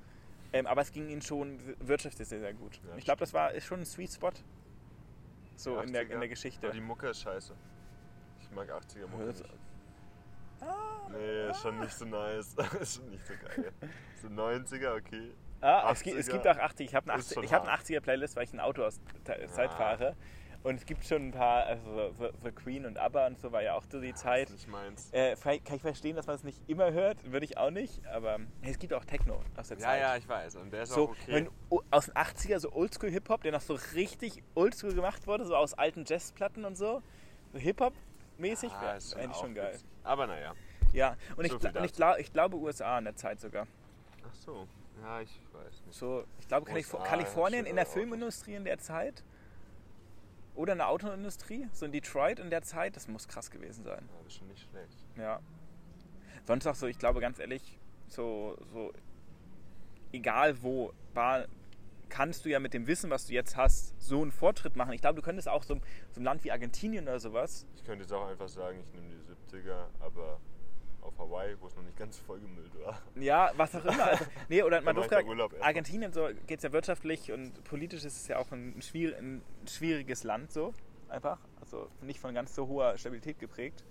Ähm, 0.53 0.66
aber 0.66 0.83
es 0.83 0.93
ging 0.93 1.09
ihnen 1.09 1.23
schon 1.23 1.59
wirtschaftlich 1.81 2.29
sehr, 2.29 2.41
sehr 2.41 2.53
gut. 2.53 2.81
Ja, 2.87 2.97
ich 2.97 3.05
glaube, 3.05 3.20
das 3.20 3.33
war 3.33 3.53
ist 3.53 3.64
schon 3.64 3.81
ein 3.81 3.87
Sweet 3.87 4.12
Spot. 4.12 4.31
So 5.57 5.81
in 5.81 5.93
der, 5.93 6.03
80er, 6.05 6.11
in 6.11 6.20
der 6.20 6.29
Geschichte. 6.29 6.66
Aber 6.66 6.75
die 6.75 6.81
Mucke 6.83 7.09
ist 7.09 7.23
scheiße. 7.23 7.55
Ich 8.43 8.51
mag 8.51 8.70
80er 8.70 9.07
Mucke 9.07 9.25
nicht. 9.29 9.45
Ah, 10.61 11.09
Nee, 11.11 11.51
ist 11.51 11.61
schon 11.62 11.79
nicht 11.81 11.93
so 11.95 12.05
nice. 12.05 12.55
ist 12.81 12.97
schon 12.97 13.11
nicht 13.11 13.27
so 13.27 13.35
geil. 13.43 13.73
So 14.20 14.29
90er, 14.29 14.97
okay. 14.99 15.33
Ah, 15.63 15.91
es, 15.93 16.03
gibt, 16.03 16.19
es 16.19 16.29
80er 16.29 16.33
gibt 16.33 16.49
auch 16.49 16.57
80. 16.59 16.87
Ich 16.89 16.95
habe 16.95 17.11
eine, 17.11 17.21
ist 17.21 17.27
80, 17.27 17.35
schon 17.35 17.45
ich 17.45 17.53
hab 17.53 17.63
eine 17.63 17.71
hart. 17.73 17.81
80er 17.83 18.01
Playlist, 18.01 18.37
weil 18.37 18.45
ich 18.45 18.53
ein 18.53 18.61
Auto 18.61 18.85
aus 18.85 19.01
der 19.27 19.49
Zeit 19.49 19.71
Ah. 19.71 19.77
fahre. 19.77 20.17
Und 20.65 20.77
es 20.77 20.87
gibt 20.87 21.05
schon 21.05 21.29
ein 21.29 21.33
paar, 21.33 21.65
also 21.67 22.13
so, 22.13 22.31
so 22.41 22.53
Queen 22.53 22.87
und 22.87 22.97
ABBA 22.97 23.27
und 23.27 23.41
so 23.41 23.51
war 23.51 23.63
ja 23.65 23.75
auch 23.75 23.83
so 23.91 24.01
die 24.01 24.15
Zeit. 24.15 24.45
Das 24.49 24.51
ist 24.55 24.69
nicht 24.69 24.71
meins. 24.71 25.11
Äh, 25.13 25.35
kann 25.37 25.75
ich 25.75 25.83
verstehen, 25.83 26.15
dass 26.15 26.29
man 26.29 26.37
es 26.37 26.45
nicht 26.45 26.61
immer 26.69 26.93
hört, 26.93 27.33
würde 27.33 27.45
ich 27.45 27.59
auch 27.59 27.73
nicht, 27.73 28.07
aber 28.07 28.39
es 28.61 28.79
gibt 28.79 28.93
auch 28.95 29.05
Techno 29.05 29.43
aus 29.57 29.69
der 29.69 29.79
Ja, 29.79 29.83
Zeit. 29.85 30.01
ja, 30.01 30.17
ich 30.17 30.29
weiß. 30.29 30.55
Und 30.57 30.73
der 30.73 30.85
ist 30.85 30.93
So, 30.93 31.07
auch 31.07 31.11
okay. 31.11 31.21
wenn, 31.27 31.51
aus 31.91 32.07
den 32.07 32.15
80er, 32.15 32.61
so 32.61 32.71
Oldschool-Hip-Hop, 32.73 33.43
der 33.43 33.51
noch 33.51 33.61
so 33.61 33.75
richtig 33.95 34.41
Oldschool 34.55 34.95
gemacht 34.95 35.27
wurde, 35.27 35.45
so 35.47 35.57
aus 35.57 35.75
alten 35.75 36.05
Jazzplatten 36.07 36.65
und 36.65 36.77
so. 36.77 37.03
So 37.53 37.59
Hip-Hop-mäßig, 37.59 38.71
Ah, 38.73 38.81
wäre 38.83 38.93
eigentlich 38.95 39.31
auch 39.31 39.41
schon 39.41 39.55
geil. 39.55 39.73
witzig. 39.75 39.89
Aber 40.05 40.27
naja. 40.29 40.55
Ja, 40.93 41.17
und, 41.37 41.45
ich, 41.45 41.51
So 41.51 41.59
viel 41.59 41.77
und 41.77 41.85
ich, 41.85 41.93
glaub, 41.93 42.19
ich 42.19 42.33
glaube 42.33 42.57
USA 42.57 42.99
in 42.99 43.05
der 43.05 43.17
Zeit 43.17 43.41
sogar. 43.41 43.67
Ach 44.29 44.35
so. 44.35 44.69
Ja, 45.03 45.21
ich 45.21 45.41
weiß 45.53 45.87
nicht. 45.87 45.99
So, 45.99 46.25
ich 46.39 46.49
glaube 46.49 46.67
Kalif 46.67 46.95
USA, 46.95 47.05
Kalifornien 47.05 47.67
in 47.67 47.77
der. 47.77 47.87
Filmindustrie 47.87 48.55
in 48.55 48.65
der 48.65 48.79
Zeit 48.79 49.25
oder 50.55 50.73
in 50.73 50.79
der 50.79 50.89
Autoindustrie, 50.89 51.69
so 51.73 51.87
in 51.87 51.93
Detroit 51.93 52.39
in 52.39 52.51
der 52.51 52.63
Zeit, 52.63 52.97
das 52.97 53.09
muss 53.09 53.27
krass 53.27 53.51
gewesen 53.51 53.85
sein. 53.85 54.09
Ja, 54.09 54.19
das 54.19 54.27
ist 54.27 54.39
schon 54.39 54.49
nicht 54.49 54.69
schlecht. 54.71 55.05
Ja. 55.17 55.41
Sonst 56.45 56.67
auch 56.67 56.75
so, 56.75 56.87
ich 56.87 56.99
glaube 56.99 57.21
ganz 57.21 57.39
ehrlich, 57.39 57.79
so, 58.09 58.57
so 58.73 58.93
egal 60.13 60.63
wo, 60.63 60.93
war, 61.15 61.47
kannst 62.09 62.45
du 62.45 62.51
ja 62.51 62.61
mit 62.61 62.75
dem 62.75 62.87
Wissen, 62.87 63.11
was 63.11 63.27
du 63.27 63.33
jetzt 63.33 63.57
hast, 63.57 63.95
so 64.01 64.21
einen 64.21 64.33
Fortschritt 64.33 64.77
machen. 64.77 64.93
Ich 64.93 65.01
glaube, 65.01 65.17
du 65.17 65.23
könntest 65.23 65.49
auch 65.49 65.63
so, 65.63 65.81
so 66.11 66.21
ein 66.21 66.25
Land 66.25 66.45
wie 66.45 66.53
Argentinien 66.53 67.05
oder 67.05 67.21
sowas. 67.21 67.67
Ich 67.75 67.85
könnte 67.85 68.03
jetzt 68.03 68.13
auch 68.13 68.27
einfach 68.27 68.49
sagen, 68.49 68.81
ich 68.81 68.93
nehme 68.93 69.09
die 69.09 69.57
70er, 69.57 69.87
aber 70.01 70.39
auf 71.03 71.19
Hawaii, 71.19 71.57
wo 71.61 71.67
es 71.67 71.77
noch 71.77 71.83
nicht 71.83 71.97
ganz 71.99 72.17
vollgemüllt 72.19 72.73
war. 72.85 73.03
Ja, 73.17 73.51
was 73.57 73.75
auch 73.75 73.85
immer. 73.85 74.05
Also, 74.05 74.25
nee, 74.49 74.63
oder 74.63 74.81
man 74.83 74.95
durfte 74.95 75.25
Urlaub. 75.25 75.55
Argentinien 75.61 76.13
so 76.13 76.29
geht 76.47 76.59
es 76.59 76.63
ja 76.65 76.73
wirtschaftlich 76.73 77.31
und 77.33 77.63
politisch 77.65 78.05
ist 78.05 78.17
es 78.17 78.29
ja 78.29 78.39
auch 78.39 78.51
ein, 78.53 78.81
schwier 78.81 79.17
ein 79.19 79.43
schwieriges 79.67 80.25
Land 80.25 80.53
so 80.53 80.73
einfach, 81.09 81.39
also 81.61 81.89
nicht 82.01 82.21
von 82.21 82.35
ganz 82.35 82.55
so 82.55 82.67
hoher 82.69 82.97
Stabilität 82.97 83.39
geprägt. 83.39 83.85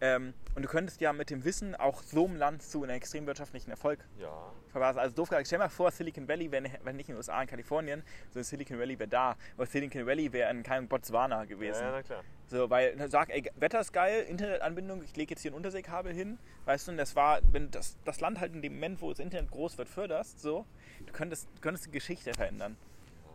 Ähm, 0.00 0.34
und 0.54 0.62
du 0.62 0.68
könntest 0.68 1.00
ja 1.00 1.12
mit 1.14 1.30
dem 1.30 1.44
Wissen 1.44 1.74
auch 1.74 2.02
so 2.02 2.26
einem 2.26 2.36
Land 2.36 2.62
zu 2.62 2.82
einem 2.82 2.96
extrem 2.96 3.26
wirtschaftlichen 3.26 3.70
Erfolg 3.70 4.04
Ja. 4.18 4.52
verweisen. 4.70 4.98
Also 4.98 5.14
doof 5.14 5.30
gesagt, 5.30 5.46
stell 5.46 5.58
mal 5.58 5.70
vor, 5.70 5.90
Silicon 5.90 6.28
Valley 6.28 6.52
wäre 6.52 6.64
wenn 6.84 6.96
nicht 6.96 7.08
in 7.08 7.14
den 7.14 7.16
USA, 7.16 7.40
in 7.40 7.48
Kalifornien, 7.48 8.02
sondern 8.30 8.44
Silicon 8.44 8.78
Valley 8.78 8.98
wäre 8.98 9.08
da. 9.08 9.36
Aber 9.56 9.64
Silicon 9.64 10.06
Valley 10.06 10.30
wäre 10.34 10.50
in 10.50 10.62
keinem 10.62 10.86
Botswana 10.86 11.38
Ja, 11.40 11.44
gewesen. 11.46 11.80
ja, 11.82 11.90
na 11.92 12.02
klar. 12.02 12.22
So, 12.48 12.70
weil 12.70 12.96
sag, 13.10 13.30
ey, 13.30 13.50
Wetter 13.56 13.80
ist 13.80 13.92
geil, 13.92 14.22
Internetanbindung, 14.28 15.02
ich 15.02 15.16
lege 15.16 15.30
jetzt 15.30 15.42
hier 15.42 15.50
ein 15.50 15.54
Unterseekabel 15.54 16.12
hin, 16.12 16.38
weißt 16.64 16.86
du, 16.86 16.92
und 16.92 16.96
das 16.96 17.16
war, 17.16 17.40
wenn 17.50 17.70
das, 17.72 17.96
das 18.04 18.20
Land 18.20 18.38
halt 18.38 18.54
in 18.54 18.62
dem 18.62 18.74
Moment, 18.74 19.00
wo 19.00 19.10
das 19.10 19.18
Internet 19.18 19.50
groß 19.50 19.78
wird, 19.78 19.88
förderst, 19.88 20.40
so, 20.40 20.64
du 21.04 21.12
könntest, 21.12 21.48
du 21.56 21.60
könntest 21.60 21.86
die 21.86 21.90
Geschichte 21.90 22.32
verändern. 22.34 22.76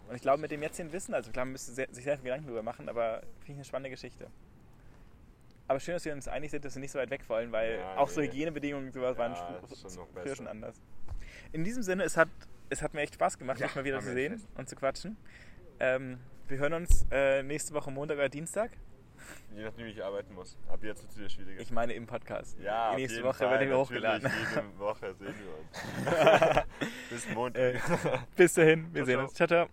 Und 0.08 0.16
ich 0.16 0.22
glaube, 0.22 0.42
mit 0.42 0.52
dem 0.52 0.62
jetzigen 0.62 0.92
Wissen, 0.94 1.14
also 1.14 1.32
klar, 1.32 1.46
man 1.46 1.54
müsste 1.54 1.74
sehr, 1.74 1.88
sich 1.92 2.04
sehr 2.06 2.16
viel 2.18 2.26
Gedanken 2.26 2.46
darüber 2.46 2.64
machen, 2.64 2.88
aber 2.88 3.22
finde 3.40 3.52
ich 3.52 3.56
eine 3.56 3.66
spannende 3.66 3.90
Geschichte. 3.90 4.28
Aber 5.68 5.80
schön, 5.80 5.94
dass 5.94 6.04
wir 6.06 6.14
uns 6.14 6.28
einig 6.28 6.52
sind, 6.52 6.66
dass 6.66 6.76
wir 6.76 6.82
nicht 6.82 6.92
so 6.92 7.00
weit 7.00 7.10
weg 7.10 7.28
wollen, 7.30 7.52
weil 7.52 7.80
Ja, 7.80 7.98
auch 7.98 8.10
so 8.10 8.20
nee. 8.20 8.28
Hygienebedingungen 8.28 8.88
und 8.88 8.94
sowas 8.94 9.18
waren 9.18 9.34
Ja, 9.34 9.62
noch 9.96 10.08
früher 10.14 10.36
schon 10.36 10.48
anders. 10.48 10.76
In 11.54 11.64
diesem 11.64 11.84
Sinne, 11.84 12.04
es 12.04 12.18
hat, 12.18 12.28
es 12.70 12.82
hat 12.82 12.94
mir 12.94 13.02
echt 13.02 13.14
Spaß 13.14 13.38
gemacht, 13.38 13.60
Ja, 13.60 13.68
dich 13.68 13.76
mal 13.76 13.86
wieder 13.86 14.02
zu 14.02 14.12
sehen 14.12 14.42
und 14.56 14.68
zu 14.68 14.76
quatschen. 14.76 15.16
Ähm, 15.80 16.20
wir 16.50 16.58
hören 16.58 16.74
uns 16.74 17.06
äh, 17.12 17.42
nächste 17.44 17.74
Woche 17.74 17.90
Montag 17.90 18.18
oder 18.18 18.28
Dienstag. 18.28 18.72
Je 19.56 19.64
nachdem, 19.64 19.86
wie 19.86 19.90
ich 19.90 20.04
arbeiten 20.04 20.34
muss. 20.34 20.58
Ab 20.70 20.80
jetzt 20.84 21.02
wird 21.02 21.12
es 21.12 21.18
wieder 21.18 21.30
schwieriger. 21.30 21.62
Ich 21.62 21.72
meine 21.72 21.94
im 21.94 22.08
Podcast. 22.08 22.58
ja, 22.60 22.96
nächste 22.96 23.24
Woche 23.24 23.40
Fall, 23.40 23.60
wird 23.60 23.62
er 23.62 23.68
natürlich, 23.68 23.82
hochgeladen. 23.82 24.32
Jede 24.56 24.80
Woche 24.80 25.14
sehen 25.16 25.36
wir 25.44 26.12
uns. 26.12 26.66
Bis 27.10 27.30
Montag. 27.34 27.62
Äh, 27.62 27.80
bis 28.36 28.54
dahin, 28.54 28.94
wir 28.94 29.04
Ciao, 29.04 29.06
sehen 29.06 29.20
uns. 29.20 29.34
Ciao, 29.34 29.48
ciao. 29.48 29.72